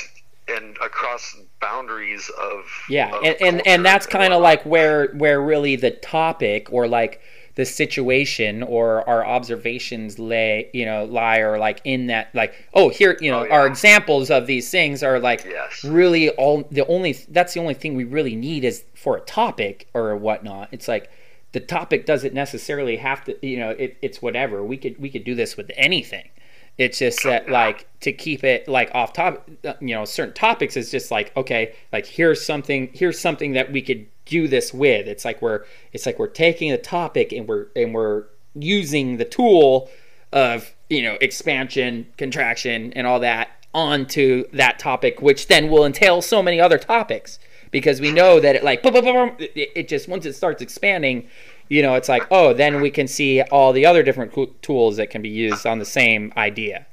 And 0.47 0.77
across 0.85 1.37
boundaries 1.61 2.31
of 2.39 2.65
Yeah, 2.91 3.09
of 3.17 3.25
and 3.25 3.37
and, 3.41 3.67
and 3.67 3.85
that's 3.87 4.07
kind 4.07 4.33
of 4.35 4.43
like 4.43 4.63
where 4.67 5.09
where 5.15 5.41
really 5.41 5.75
the 5.77 5.91
topic 5.93 6.71
or 6.71 6.87
like 6.87 7.23
the 7.55 7.65
situation 7.65 8.63
or 8.65 9.09
our 9.09 9.25
observations 9.25 10.19
lay, 10.19 10.69
you 10.75 10.85
know, 10.85 11.05
lie 11.05 11.39
or 11.39 11.57
like 11.59 11.81
in 11.85 12.09
that 12.09 12.29
like 12.35 12.53
oh 12.75 12.89
here 12.91 13.17
you 13.23 13.31
know 13.31 13.41
Oh, 13.41 13.45
yeah. 13.45 13.55
our 13.55 13.67
examples 13.67 14.31
of 14.31 14.47
these 14.47 14.71
things 14.71 15.03
are 15.03 15.19
like 15.19 15.45
Yes. 15.47 15.83
really 15.83 16.29
all 16.31 16.65
the 16.71 16.85
only 16.89 17.13
that's 17.31 17.55
the 17.55 17.61
only 17.61 17.75
thing 17.75 17.95
we 17.95 18.05
really 18.05 18.37
need 18.37 18.65
is 18.65 18.85
for 18.95 19.17
a 19.17 19.21
topic 19.21 19.89
or 19.95 20.15
whatnot. 20.17 20.69
It's 20.73 20.89
like 20.89 21.11
the 21.55 21.61
topic 21.61 22.05
doesn't 22.05 22.35
necessarily 22.35 22.97
have 22.97 23.25
to 23.25 23.47
you 23.47 23.57
know 23.57 23.71
it, 23.71 23.97
it's 24.03 24.21
whatever 24.21 24.63
we 24.63 24.77
could 24.77 24.99
we 24.99 25.09
could 25.09 25.25
do 25.25 25.35
this 25.35 25.57
with 25.57 25.71
anything. 25.77 26.29
It's 26.77 26.99
just 26.99 27.23
that 27.23 27.49
like 27.49 27.87
to 28.01 28.13
keep 28.13 28.43
it 28.43 28.67
like 28.67 28.91
off 28.93 29.13
topic, 29.13 29.43
you 29.81 29.95
know, 29.95 30.05
certain 30.05 30.35
topics 30.35 30.77
is 30.77 30.91
just 30.91 31.13
like 31.13 31.35
okay, 31.37 31.75
like 31.93 32.07
here's 32.07 32.45
something 32.45 32.91
here's 32.93 33.19
something 33.19 33.53
that 33.53 33.71
we 33.71 33.81
could 33.81 34.07
do 34.25 34.49
this 34.49 34.75
with. 34.75 35.07
It's 35.07 35.25
like 35.25 35.41
we're 35.41 35.65
it's 35.93 36.05
like 36.05 36.19
we're 36.19 36.27
taking 36.27 36.73
a 36.73 36.79
topic 36.79 37.33
and 37.33 37.47
we're 37.47 37.69
and 37.77 37.95
we're 37.95 38.25
using 38.57 39.17
the 39.19 39.25
tool 39.25 39.89
of 40.33 40.75
you 40.91 41.03
know 41.03 41.17
expansion, 41.21 42.09
contraction, 42.19 42.93
and 42.95 43.07
all 43.07 43.21
that 43.21 43.51
onto 43.73 44.45
that 44.53 44.81
topic, 44.81 45.23
which 45.23 45.47
then 45.47 45.71
will 45.71 45.87
entail 45.87 46.21
so 46.21 46.43
many 46.43 46.61
other 46.61 46.79
topics 46.79 47.39
because 47.75 48.01
we 48.01 48.13
know 48.13 48.39
that 48.39 48.55
it 48.55 48.63
like 48.63 48.85
boom, 48.85 48.93
boom, 48.93 49.05
boom, 49.05 49.37
it, 49.41 49.73
it 49.75 49.89
just 49.89 50.07
once 50.07 50.25
it 50.25 50.35
starts 50.35 50.63
expanding 50.63 51.29
you 51.69 51.83
know 51.83 51.95
it's 51.95 52.09
like 52.09 52.25
oh 52.31 52.55
then 52.55 52.81
we 52.81 52.89
can 52.89 53.09
see 53.09 53.43
all 53.43 53.73
the 53.73 53.85
other 53.85 54.05
different 54.05 54.33
tools 54.63 54.97
that 54.97 55.11
can 55.11 55.21
be 55.23 55.29
used 55.29 55.67
on 55.67 55.81
the 55.81 55.85
same 55.85 56.33
idea 56.37 56.87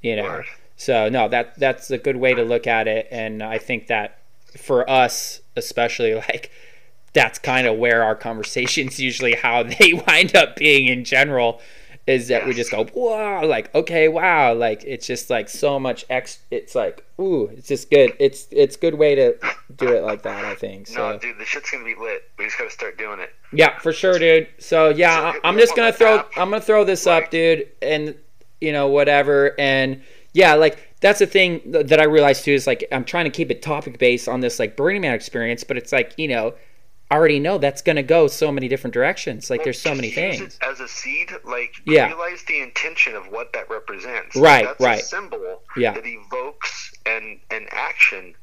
you 0.00 0.16
know? 0.16 0.42
So 0.76 1.10
no 1.10 1.28
that 1.28 1.58
that's 1.58 1.90
a 1.90 1.98
good 1.98 2.16
way 2.16 2.32
to 2.34 2.42
look 2.42 2.66
at 2.66 2.88
it 2.88 3.06
and 3.10 3.42
i 3.42 3.58
think 3.58 3.88
that 3.88 4.18
for 4.56 4.88
us 4.88 5.42
especially 5.54 6.14
like 6.28 6.50
that's 7.12 7.38
kind 7.38 7.66
of 7.66 7.76
where 7.76 8.02
our 8.02 8.16
conversations 8.16 8.98
usually 9.08 9.34
how 9.34 9.62
they 9.62 9.92
wind 10.06 10.34
up 10.34 10.56
being 10.56 10.86
in 10.86 11.04
general 11.04 11.60
is 12.06 12.28
that 12.28 12.46
we 12.46 12.54
just 12.54 12.70
go 12.70 12.86
wow 12.94 13.44
like 13.44 13.72
okay 13.74 14.08
wow 14.08 14.52
like 14.54 14.82
it's 14.84 15.06
just 15.06 15.30
like 15.30 15.48
so 15.48 15.78
much 15.78 16.04
ex 16.10 16.40
it's 16.50 16.74
like 16.74 17.04
ooh 17.20 17.44
it's 17.56 17.68
just 17.68 17.90
good 17.90 18.12
it's 18.18 18.48
it's 18.50 18.76
good 18.76 18.94
way 18.94 19.14
to 19.14 19.36
do 19.76 19.88
it 19.88 20.02
like 20.02 20.22
that 20.22 20.44
i 20.44 20.54
think 20.54 20.86
so 20.86 21.12
No, 21.12 21.18
dude, 21.18 21.38
the 21.38 21.44
shit's 21.44 21.70
gonna 21.70 21.84
be 21.84 21.94
lit. 21.94 22.22
We 22.38 22.44
just 22.46 22.58
gotta 22.58 22.70
start 22.70 22.98
doing 22.98 23.20
it. 23.20 23.34
yeah, 23.52 23.78
for 23.78 23.92
sure, 23.92 24.18
dude. 24.18 24.48
So 24.58 24.88
yeah, 24.90 25.32
So 25.32 25.40
I'm 25.44 25.58
just 25.58 25.74
gonna 25.76 25.92
throw 25.92 26.18
app. 26.20 26.30
I'm 26.36 26.50
gonna 26.50 26.60
throw 26.62 26.84
this 26.84 27.06
up, 27.06 27.30
dude, 27.30 27.68
and 27.80 28.14
you 28.60 28.72
know 28.72 28.88
whatever, 28.88 29.54
and 29.58 30.02
yeah, 30.32 30.54
like 30.54 30.78
that's 31.00 31.18
the 31.18 31.26
thing 31.26 31.60
that 31.66 32.00
I 32.00 32.04
realized 32.04 32.44
too 32.44 32.52
is 32.52 32.66
like 32.66 32.86
I'm 32.92 33.04
trying 33.04 33.24
to 33.24 33.30
keep 33.30 33.50
it 33.50 33.60
topic 33.62 33.98
based 33.98 34.28
on 34.28 34.40
this 34.40 34.58
like 34.58 34.76
Burning 34.76 35.02
Man 35.02 35.14
experience, 35.14 35.64
but 35.64 35.76
it's 35.76 35.92
like 35.92 36.14
you 36.16 36.28
know 36.28 36.54
I 37.10 37.16
already 37.16 37.40
know 37.40 37.58
that's 37.58 37.82
gonna 37.82 38.02
go 38.02 38.26
so 38.26 38.50
many 38.50 38.68
different 38.68 38.94
directions. 38.94 39.50
Like 39.50 39.64
there's 39.64 39.80
so 39.80 39.94
many 39.94 40.10
things. 40.10 40.58
as 40.62 40.80
a 40.80 40.88
seed, 40.88 41.30
like 41.44 41.74
Yeah. 41.84 42.06
realize 42.06 42.42
the 42.44 42.60
intention 42.60 43.14
of 43.14 43.26
what 43.30 43.52
that 43.52 43.68
represents. 43.68 44.34
Right, 44.36 44.64
That's 44.64 44.80
right. 44.80 45.00
A 45.00 45.04
symbol 45.04 45.62
Yeah. 45.76 45.92
that 45.92 46.06
evokes 46.06 46.92
an 47.04 47.40
an 47.50 47.66
action 47.70 48.34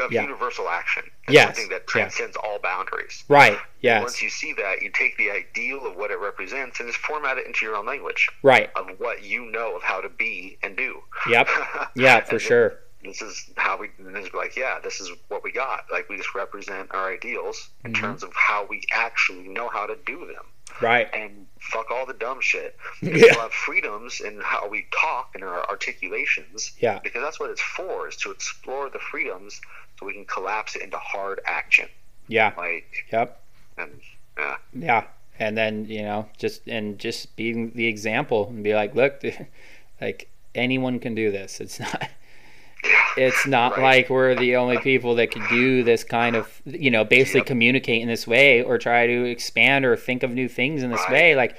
of 0.00 0.12
Yeah. 0.12 0.22
universal 0.22 0.68
action. 0.68 1.04
Yes, 1.28 1.46
something 1.56 1.68
that 1.70 1.86
transcends 1.86 2.36
all 2.36 2.58
boundaries. 2.58 3.24
Right. 3.28 3.58
Yes. 3.80 4.02
Once 4.02 4.20
you 4.22 4.30
see 4.30 4.52
that, 4.54 4.82
you 4.82 4.90
take 4.90 5.16
the 5.16 5.30
ideal 5.30 5.86
of 5.86 5.96
what 5.96 6.10
it 6.10 6.18
represents 6.18 6.80
and 6.80 6.88
just 6.88 6.98
format 7.00 7.38
it 7.38 7.46
into 7.46 7.64
your 7.64 7.76
own 7.76 7.86
language 7.86 8.28
Right. 8.42 8.70
of 8.74 8.88
what 8.98 9.22
you 9.22 9.46
know 9.46 9.76
of 9.76 9.82
how 9.82 10.00
to 10.00 10.08
be 10.08 10.58
and 10.62 10.76
do. 10.76 11.02
Yep. 11.28 11.48
Yeah, 11.94 12.20
for 12.24 12.30
then 12.32 12.38
sure. 12.40 12.78
This 13.02 13.22
is 13.22 13.50
how 13.56 13.78
we. 13.78 13.88
Is 14.18 14.34
like, 14.34 14.56
yeah, 14.56 14.78
this 14.82 15.00
is 15.00 15.10
what 15.28 15.42
we 15.42 15.52
got. 15.52 15.84
Like 15.90 16.08
we 16.10 16.16
just 16.18 16.34
represent 16.34 16.88
our 16.92 17.10
ideals 17.10 17.70
in 17.84 17.92
Mm-hmm. 17.92 18.02
terms 18.02 18.22
of 18.22 18.32
how 18.34 18.66
we 18.68 18.82
actually 18.92 19.48
know 19.48 19.68
how 19.70 19.86
to 19.86 19.96
do 20.04 20.26
them 20.26 20.44
Right. 20.82 21.08
and 21.14 21.46
fuck 21.60 21.90
all 21.90 22.04
the 22.04 22.12
dumb 22.12 22.40
shit. 22.42 22.76
Yeah. 23.00 23.14
We'll 23.32 23.40
have 23.40 23.52
freedoms 23.52 24.20
in 24.20 24.40
how 24.42 24.68
we 24.68 24.86
talk 25.00 25.30
and 25.34 25.42
our 25.42 25.66
articulations. 25.68 26.72
Yeah. 26.80 26.98
Because 27.02 27.22
that's 27.22 27.40
what 27.40 27.48
it's 27.50 27.60
for, 27.62 28.08
is 28.08 28.16
to 28.16 28.30
explore 28.30 28.90
the 28.90 28.98
freedoms 28.98 29.60
so 30.00 30.06
we 30.06 30.14
can 30.14 30.24
collapse 30.24 30.74
it 30.74 30.82
into 30.82 30.96
hard 30.96 31.40
action. 31.46 31.86
Yeah. 32.26 32.52
Like, 32.56 33.06
Yep. 33.12 33.40
and 33.78 34.00
yeah, 34.38 34.56
Yeah. 34.72 35.04
And 35.38 35.56
then, 35.56 35.86
you 35.86 36.02
know, 36.02 36.28
just 36.38 36.66
and 36.66 36.98
just 36.98 37.34
being 37.36 37.72
the 37.74 37.86
example 37.86 38.48
and 38.48 38.62
be 38.64 38.74
like, 38.74 38.94
look, 38.94 39.22
like 40.00 40.28
anyone 40.54 40.98
can 40.98 41.14
do 41.14 41.30
this. 41.30 41.60
It's 41.60 41.78
not 41.80 42.02
yeah, 42.84 43.04
it's 43.24 43.46
not 43.46 43.72
Right. 43.72 43.82
like 44.00 44.10
we're 44.10 44.34
the 44.34 44.56
only 44.56 44.78
people 44.78 45.14
that 45.16 45.30
can 45.30 45.46
do 45.48 45.82
this 45.82 46.02
kind 46.04 46.34
of 46.36 46.60
you 46.64 46.90
know 46.90 47.04
basically 47.04 47.40
Yep. 47.40 47.46
communicate 47.46 48.02
in 48.02 48.08
this 48.08 48.26
way 48.26 48.62
or 48.62 48.78
try 48.78 49.06
to 49.06 49.24
expand 49.24 49.84
or 49.84 49.96
think 49.96 50.22
of 50.22 50.30
new 50.30 50.48
things 50.48 50.82
in 50.82 50.90
this 50.90 51.00
Right. 51.02 51.12
way 51.12 51.36
like 51.36 51.56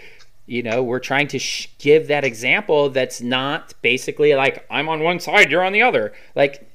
you 0.47 0.63
know 0.63 0.81
we're 0.81 0.99
trying 0.99 1.27
to 1.27 1.37
sh- 1.39 1.67
give 1.77 2.07
that 2.07 2.23
example 2.23 2.89
that's 2.89 3.21
not 3.21 3.75
basically 3.83 4.33
like 4.33 4.65
i'm 4.71 4.89
on 4.89 5.01
one 5.03 5.19
side 5.19 5.51
you're 5.51 5.63
on 5.63 5.71
the 5.73 5.83
other 5.83 6.11
like 6.35 6.67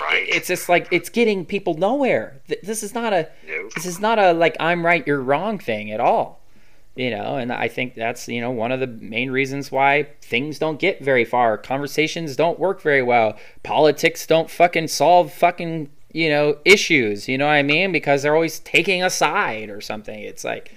Right. 0.00 0.26
it's 0.28 0.48
just 0.48 0.68
like 0.68 0.88
it's 0.90 1.08
getting 1.08 1.44
people 1.44 1.74
nowhere. 1.74 2.40
This 2.62 2.82
is 2.82 2.94
not 2.94 3.12
a 3.12 3.28
Nope. 3.46 3.72
this 3.74 3.86
is 3.86 4.00
not 4.00 4.18
a 4.18 4.32
like 4.32 4.56
i'm 4.60 4.84
right 4.84 5.06
you're 5.06 5.20
wrong 5.22 5.58
thing 5.58 5.90
at 5.92 6.00
all. 6.00 6.40
You 6.94 7.10
know 7.10 7.36
and 7.36 7.52
i 7.52 7.68
think 7.68 7.94
that's 7.94 8.26
you 8.26 8.40
know 8.40 8.50
one 8.50 8.72
of 8.72 8.80
the 8.80 8.86
main 8.86 9.30
reasons 9.30 9.70
why 9.70 10.08
things 10.22 10.58
don't 10.58 10.78
get 10.78 11.02
very 11.02 11.24
far. 11.24 11.58
Conversations 11.58 12.36
don't 12.36 12.58
work 12.58 12.80
very 12.80 13.02
well. 13.02 13.36
Politics 13.62 14.26
don't 14.26 14.48
fucking 14.50 14.88
solve 14.88 15.32
fucking 15.32 15.90
you 16.12 16.30
know 16.30 16.56
issues. 16.64 17.28
You 17.28 17.36
know 17.38 17.46
what 17.46 17.52
i 17.52 17.62
mean? 17.62 17.92
Because 17.92 18.22
they're 18.22 18.34
always 18.34 18.60
taking 18.60 19.02
a 19.02 19.10
side 19.10 19.68
or 19.68 19.80
something. 19.82 20.18
It's 20.18 20.42
like 20.44 20.72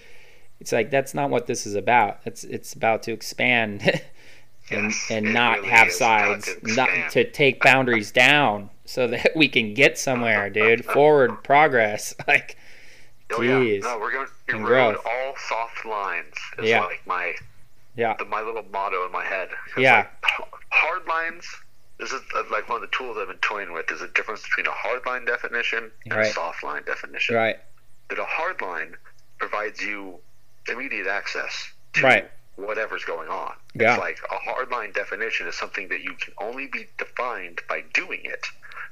it's 0.60 0.74
like 0.74 0.92
that's 0.92 1.14
not 1.14 1.30
what 1.30 1.48
this 1.48 1.66
is 1.66 1.76
about. 1.76 2.20
It's 2.26 2.44
it's 2.44 2.74
about 2.74 3.04
to 3.04 3.14
expand 3.14 3.82
and 4.72 4.92
Yes, 4.92 5.08
and 5.10 5.34
not 5.34 5.60
really 5.60 5.70
have 5.70 5.92
sides 5.92 6.46
to 6.54 6.76
not 6.76 6.90
to 7.12 7.24
take 7.32 7.62
boundaries 7.64 8.12
down 8.12 8.70
so 8.90 9.06
that 9.08 9.32
we 9.36 9.48
can 9.48 9.74
get 9.76 9.98
somewhere 10.00 10.50
dude 10.50 10.84
forward 10.84 11.44
progress 11.44 12.14
like 12.28 12.58
Oh 13.32 13.42
yeah, 13.44 13.52
Jeez. 13.60 13.84
no, 13.84 14.00
we're 14.00 14.12
going. 14.12 14.28
Road 14.64 14.66
growth. 14.96 15.06
all 15.06 15.34
soft 15.48 15.86
lines. 15.86 16.34
Is 16.58 16.70
Yeah. 16.70 16.82
like 16.82 17.06
my 17.06 17.36
yeah 17.96 18.16
the, 18.18 18.26
my 18.26 18.42
little 18.42 18.66
motto 18.72 19.06
in 19.06 19.12
my 19.12 19.24
head. 19.24 19.50
Yeah. 19.78 20.08
like, 20.24 20.50
hard 20.72 21.06
lines. 21.08 21.46
This 22.00 22.12
is 22.12 22.22
uh, 22.36 22.44
like 22.50 22.68
one 22.70 22.82
of 22.84 22.90
the 22.90 22.96
tools 22.98 23.18
I've 23.20 23.28
been 23.28 23.38
toying 23.38 23.72
with. 23.72 23.92
Is 23.92 24.02
a 24.02 24.08
difference 24.08 24.42
between 24.42 24.66
a 24.66 24.72
hard 24.72 25.06
line 25.06 25.26
definition 25.26 25.92
and 26.06 26.14
Right. 26.16 26.26
a 26.26 26.32
soft 26.34 26.64
line 26.64 26.82
definition. 26.86 27.36
right 27.36 27.58
That 28.10 28.18
a 28.18 28.26
hard 28.26 28.60
line 28.62 28.96
provides 29.38 29.80
you 29.80 30.18
immediate 30.68 31.06
access 31.06 31.72
to 31.94 32.02
Right. 32.04 32.32
whatever's 32.56 33.06
going 33.06 33.30
on. 33.30 33.54
Yeah. 33.76 33.92
It's 33.94 34.00
like 34.00 34.18
a 34.32 34.38
hard 34.38 34.72
line 34.72 34.92
definition 34.92 35.46
is 35.48 35.54
something 35.56 35.88
that 35.90 36.02
you 36.02 36.14
can 36.16 36.34
only 36.40 36.66
be 36.66 36.88
defined 36.98 37.62
by 37.70 37.84
doing 37.94 38.22
it. 38.24 38.48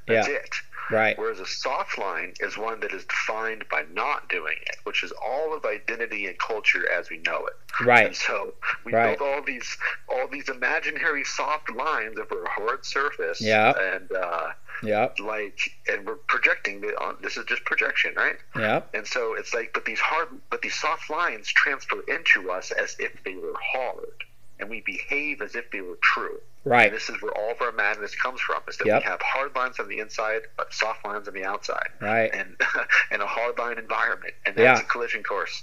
That's 0.07 0.27
Yeah. 0.27 0.35
it. 0.35 0.55
Right. 0.89 1.17
Whereas 1.17 1.41
a 1.41 1.45
soft 1.45 1.97
line 1.97 2.33
is 2.39 2.57
one 2.57 2.79
that 2.79 2.93
is 2.93 3.03
defined 3.03 3.67
by 3.69 3.83
not 3.91 4.29
doing 4.29 4.55
it, 4.67 4.77
which 4.85 5.03
is 5.03 5.11
all 5.11 5.53
of 5.53 5.65
identity 5.65 6.27
and 6.27 6.39
culture 6.39 6.89
as 6.89 7.09
we 7.09 7.17
know 7.17 7.45
it. 7.45 7.57
Right. 7.85 8.05
And 8.07 8.15
so 8.15 8.53
we 8.85 8.93
Right. 8.93 9.17
build 9.17 9.29
all 9.29 9.41
these 9.41 9.77
all 10.07 10.27
these 10.29 10.47
imaginary 10.47 11.25
soft 11.25 11.69
lines 11.71 12.17
over 12.17 12.41
a 12.41 12.49
hard 12.49 12.85
surface. 12.85 13.41
Yeah. 13.41 13.77
And 13.77 14.09
uh, 14.13 14.53
Yep. 14.81 15.19
like, 15.19 15.59
and 15.89 16.05
we're 16.05 16.15
projecting. 16.15 16.79
This 17.19 17.35
is 17.35 17.43
just 17.45 17.65
projection, 17.65 18.13
right? 18.15 18.37
Yeah. 18.55 18.83
And 18.93 19.05
so 19.05 19.33
it's 19.33 19.53
like, 19.53 19.73
but 19.73 19.83
these 19.85 19.99
hard, 19.99 20.29
but 20.49 20.61
these 20.61 20.75
soft 20.79 21.09
lines 21.09 21.49
transfer 21.51 22.01
into 22.07 22.49
us 22.49 22.71
as 22.71 22.95
if 22.99 23.11
they 23.23 23.35
were 23.35 23.55
hard, 23.59 24.23
and 24.59 24.69
we 24.69 24.81
behave 24.81 25.41
as 25.41 25.55
if 25.55 25.69
they 25.71 25.81
were 25.81 25.97
true. 26.01 26.39
Right. 26.67 26.87
And 26.87 26.95
this 26.95 27.09
is 27.09 27.21
where 27.21 27.31
all 27.37 27.51
of 27.51 27.61
our 27.61 27.71
madness 27.71 28.15
comes 28.15 28.39
from: 28.41 28.61
is 28.67 28.77
that 28.77 28.87
Yep. 28.87 29.03
we 29.03 29.09
have 29.09 29.21
hard 29.21 29.55
lines 29.55 29.79
on 29.79 29.87
the 29.87 29.99
inside, 29.99 30.41
but 30.57 30.73
soft 30.73 31.05
lines 31.05 31.27
on 31.27 31.33
the 31.33 31.43
outside, 31.45 31.89
Right. 32.01 32.29
and 32.33 32.55
in 33.11 33.21
a 33.21 33.25
hard 33.25 33.57
line 33.57 33.77
environment, 33.77 34.33
and 34.45 34.55
that's 34.55 34.79
Yeah. 34.81 34.85
a 34.85 34.89
collision 34.89 35.23
course. 35.23 35.61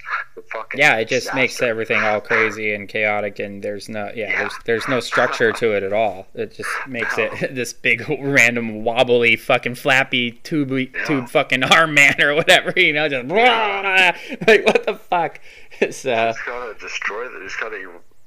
fucking 0.52 0.78
Yeah, 0.80 0.96
it 0.98 1.08
just 1.08 1.34
makes 1.34 1.60
everything 1.62 2.02
all 2.02 2.20
crazy 2.20 2.74
and 2.74 2.88
chaotic, 2.88 3.38
and 3.38 3.62
there's 3.62 3.88
no 3.88 4.10
yeah, 4.14 4.30
Yeah. 4.30 4.38
there's 4.40 4.54
there's 4.64 4.88
no 4.88 5.00
structure 5.00 5.52
to 5.52 5.72
it 5.72 5.82
at 5.82 5.92
all. 5.92 6.26
It 6.34 6.54
just 6.54 6.70
makes 6.86 7.16
No. 7.16 7.24
it 7.24 7.54
this 7.54 7.72
big 7.72 8.04
random 8.20 8.84
wobbly 8.84 9.36
fucking 9.36 9.76
flappy 9.76 10.32
tube 10.32 10.70
tube 11.06 11.28
fucking 11.28 11.62
arm 11.64 11.94
man 11.94 12.20
or 12.20 12.34
whatever, 12.34 12.72
you 12.76 12.92
know, 12.92 13.08
just 13.08 13.26
like 13.28 14.64
what 14.66 14.84
the 14.86 14.94
fuck? 15.08 15.40
It's 15.80 16.04
uh 16.06 16.32
It's 16.36 16.42
gotta 16.46 16.74
destroy 16.78 17.26
it. 17.26 17.42
It's 17.42 17.56
gotta 17.56 17.78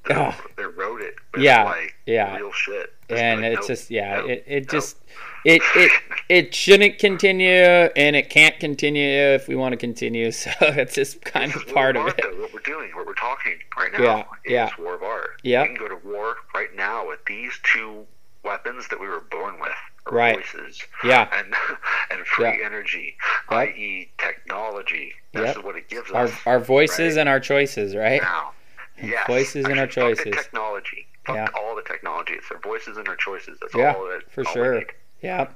Oh. 0.10 0.36
erode 0.58 1.02
it. 1.02 1.16
With 1.34 1.42
Yeah, 1.44 1.64
like 1.64 1.96
yeah. 2.06 2.36
real 2.38 2.52
shit. 2.52 2.94
Just 3.10 3.22
and 3.22 3.42
like, 3.42 3.52
it's 3.52 3.60
nope, 3.62 3.68
just 3.68 3.92
yeah, 3.92 4.16
nope, 4.18 4.30
it, 4.30 4.44
it 4.48 4.64
nope. 4.64 4.70
just 4.72 4.98
it 5.46 5.62
it 5.76 5.92
it 6.30 6.54
shouldn't 6.56 7.00
continue 7.00 7.50
and 7.52 8.16
it 8.16 8.30
can't 8.30 8.60
continue 8.60 9.08
if 9.10 9.48
we 9.48 9.56
want 9.56 9.74
to 9.74 9.78
continue. 9.78 10.32
So 10.32 10.52
it's 10.62 10.94
just 10.96 11.22
kind 11.24 11.52
This 11.54 11.62
of 11.64 11.74
part 11.74 11.96
of 11.96 12.04
art, 12.04 12.20
it. 12.20 12.26
though, 12.30 12.42
what 12.42 12.54
we're 12.54 12.60
doing, 12.62 12.92
what 12.96 13.06
we're 13.06 13.14
talking 13.14 13.58
right 13.78 13.92
now, 13.94 14.00
Yeah, 14.04 14.20
is 14.46 14.52
yeah. 14.52 14.70
war 14.80 14.96
of 14.96 15.04
art. 15.04 15.40
Yeah. 15.44 15.62
We 15.64 15.68
can 15.70 15.76
go 15.78 15.88
to 15.88 15.96
war 16.08 16.36
right 16.54 16.74
now 16.76 17.08
with 17.08 17.20
these 17.26 17.54
two 17.64 18.06
weapons 18.44 18.88
that 18.90 19.00
we 19.00 19.08
were 19.08 19.22
born 19.32 19.60
with, 19.60 19.72
Right. 20.12 20.36
voices, 20.38 20.82
Yeah. 21.04 21.28
and 21.34 21.54
and 22.12 22.26
free 22.28 22.46
Yeah. 22.60 22.66
energy, 22.66 23.16
Yep. 23.52 23.60
i.e., 23.60 24.10
technology. 24.18 25.14
This 25.34 25.46
Yep. 25.48 25.58
is 25.58 25.64
what 25.64 25.76
it 25.78 25.88
gives 25.90 26.12
Our 26.12 26.26
us 26.26 26.34
our 26.46 26.60
voices 26.60 27.16
right? 27.16 27.22
and 27.22 27.30
our 27.30 27.40
choices, 27.40 27.96
right? 27.96 28.22
now. 28.22 28.54
Yes. 29.02 29.28
voices 29.28 29.66
and 29.66 29.78
our 29.78 29.84
Actually, 29.84 30.16
fuck 30.16 30.24
the 30.26 30.32
choices. 30.32 30.44
technology. 30.46 31.08
Fuck 31.26 31.36
Yeah. 31.36 31.48
all 31.56 31.76
the 31.76 31.82
technology. 31.84 32.34
It's 32.34 32.50
our 32.52 32.58
voices 32.60 32.98
and 32.98 33.08
our 33.08 33.16
choices. 33.16 33.58
That's 33.62 33.76
Yeah, 33.76 33.94
all 33.94 34.06
that, 34.10 34.32
for 34.32 34.46
all 34.48 34.54
sure. 34.54 34.84
Yeah. 35.22 35.48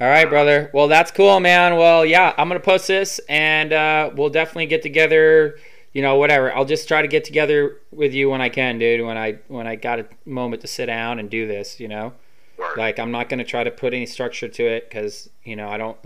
All 0.00 0.08
right, 0.08 0.28
brother. 0.28 0.70
Well, 0.72 0.88
that's 0.88 1.10
cool, 1.10 1.40
man. 1.40 1.76
Well, 1.76 2.06
yeah, 2.06 2.32
I'm 2.38 2.48
gonna 2.48 2.60
post 2.60 2.86
this, 2.88 3.18
and 3.28 3.72
uh, 3.72 4.10
we'll 4.14 4.30
definitely 4.30 4.66
get 4.66 4.82
together. 4.82 5.58
You 5.92 6.02
know, 6.02 6.16
whatever. 6.16 6.54
I'll 6.54 6.64
just 6.64 6.86
try 6.86 7.02
to 7.02 7.08
get 7.08 7.24
together 7.24 7.78
with 7.90 8.14
you 8.14 8.30
when 8.30 8.40
I 8.40 8.48
can, 8.48 8.78
dude. 8.78 9.04
When 9.04 9.18
I 9.18 9.38
when 9.48 9.66
I 9.66 9.74
got 9.74 9.98
a 9.98 10.06
moment 10.24 10.62
to 10.62 10.68
sit 10.68 10.86
down 10.86 11.18
and 11.18 11.28
do 11.28 11.46
this, 11.46 11.80
you 11.80 11.88
know. 11.88 12.12
Word. 12.56 12.76
Like, 12.78 12.98
I'm 12.98 13.10
not 13.10 13.28
gonna 13.28 13.44
try 13.44 13.64
to 13.64 13.70
put 13.70 13.92
any 13.92 14.06
structure 14.06 14.48
to 14.48 14.64
it 14.66 14.88
because 14.88 15.28
you 15.44 15.56
know 15.56 15.68
I 15.68 15.76
don't. 15.76 15.98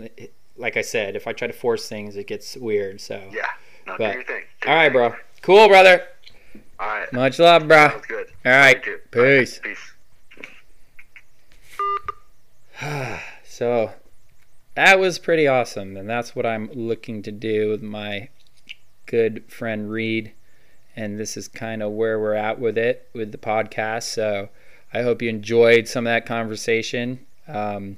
Like 0.57 0.75
I 0.77 0.81
said, 0.81 1.15
if 1.15 1.27
I 1.27 1.33
try 1.33 1.47
to 1.47 1.53
force 1.53 1.87
things, 1.87 2.15
it 2.17 2.27
gets 2.27 2.57
weird. 2.57 2.99
So. 2.99 3.21
yeah. 3.31 3.45
No, 3.87 3.95
But- 3.97 4.11
do 4.11 4.17
your 4.17 4.23
thing. 4.23 4.43
Do 4.61 4.69
All 4.69 4.75
right, 4.75 4.85
thing. 4.85 4.93
bro. 4.93 5.15
Cool, 5.41 5.67
brother. 5.67 6.01
All 6.79 6.87
right. 6.87 7.11
Much 7.13 7.39
love, 7.39 7.67
bro. 7.67 7.89
Sounds 7.89 8.05
good. 8.05 8.27
All 8.45 8.51
right. 8.51 8.83
Too. 8.83 8.99
All 9.15 9.21
right. 9.21 9.39
Peace. 9.39 9.59
Peace. 9.63 9.91
So 13.47 13.93
that 14.75 14.99
was 14.99 15.17
pretty 15.17 15.47
awesome, 15.47 15.95
and 15.95 16.09
that's 16.09 16.35
what 16.35 16.45
I'm 16.45 16.69
looking 16.73 17.21
to 17.23 17.31
do 17.31 17.69
with 17.69 17.81
my 17.81 18.27
good 19.05 19.45
friend 19.47 19.89
Reed. 19.89 20.33
And 20.93 21.17
this 21.17 21.37
is 21.37 21.47
kind 21.47 21.81
of 21.81 21.93
where 21.93 22.19
we're 22.19 22.33
at 22.33 22.59
with 22.59 22.77
it 22.77 23.09
with 23.13 23.31
the 23.31 23.37
podcast. 23.37 24.03
So 24.03 24.49
I 24.93 25.03
hope 25.03 25.21
you 25.21 25.29
enjoyed 25.29 25.87
some 25.87 26.05
of 26.05 26.11
that 26.11 26.25
conversation. 26.25 27.25
Um, 27.47 27.97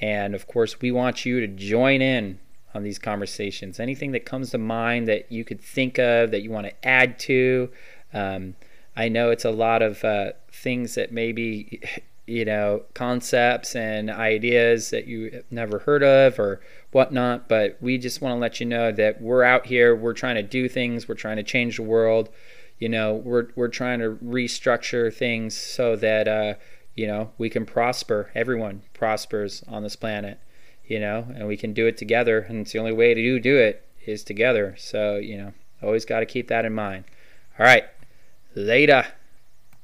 and 0.00 0.34
of 0.34 0.48
course, 0.48 0.80
we 0.80 0.90
want 0.90 1.24
you 1.24 1.40
to 1.40 1.46
join 1.46 2.02
in 2.02 2.40
on 2.74 2.82
these 2.82 2.98
conversations. 2.98 3.78
Anything 3.78 4.12
that 4.12 4.24
comes 4.24 4.50
to 4.50 4.58
mind 4.58 5.06
that 5.08 5.30
you 5.30 5.44
could 5.44 5.60
think 5.60 5.98
of 5.98 6.30
that 6.30 6.42
you 6.42 6.50
want 6.50 6.66
to 6.66 6.88
add 6.88 7.18
to. 7.20 7.70
Um, 8.12 8.54
I 8.96 9.08
know 9.08 9.30
it's 9.30 9.44
a 9.44 9.50
lot 9.50 9.82
of 9.82 10.04
uh, 10.04 10.32
things 10.50 10.94
that 10.94 11.12
maybe 11.12 11.80
you 12.26 12.44
know 12.44 12.82
concepts 12.94 13.74
and 13.74 14.08
ideas 14.08 14.90
that 14.90 15.06
you 15.06 15.30
have 15.30 15.44
never 15.50 15.80
heard 15.80 16.04
of 16.04 16.38
or 16.38 16.60
whatnot 16.92 17.48
but 17.48 17.76
we 17.80 17.98
just 17.98 18.20
want 18.20 18.32
to 18.32 18.38
let 18.38 18.60
you 18.60 18.66
know 18.66 18.92
that 18.92 19.20
we're 19.20 19.42
out 19.42 19.66
here 19.66 19.94
we're 19.94 20.12
trying 20.12 20.36
to 20.36 20.42
do 20.42 20.68
things 20.68 21.08
we're 21.08 21.14
trying 21.16 21.36
to 21.36 21.42
change 21.42 21.76
the 21.76 21.82
world. 21.82 22.28
You 22.78 22.88
know 22.88 23.14
we're, 23.14 23.48
we're 23.54 23.68
trying 23.68 24.00
to 24.00 24.18
restructure 24.24 25.12
things 25.12 25.56
so 25.56 25.96
that 25.96 26.26
uh, 26.28 26.54
you 26.94 27.06
know 27.06 27.30
we 27.38 27.48
can 27.48 27.64
prosper. 27.64 28.30
Everyone 28.34 28.82
prospers 28.92 29.64
on 29.68 29.82
this 29.82 29.96
planet 29.96 30.38
you 30.86 31.00
know 31.00 31.26
and 31.34 31.46
we 31.48 31.56
can 31.56 31.72
do 31.72 31.86
it 31.86 31.96
together 31.96 32.40
and 32.40 32.60
it's 32.60 32.72
the 32.72 32.78
only 32.78 32.92
way 32.92 33.14
to 33.14 33.22
do, 33.22 33.40
do 33.40 33.56
it 33.56 33.86
is 34.06 34.22
together. 34.22 34.74
So 34.78 35.16
you 35.16 35.38
know 35.38 35.52
always 35.82 36.04
got 36.04 36.20
to 36.20 36.26
keep 36.26 36.48
that 36.48 36.64
in 36.64 36.72
mind. 36.72 37.04
All 37.58 37.66
right 37.66 37.84
later 38.54 39.06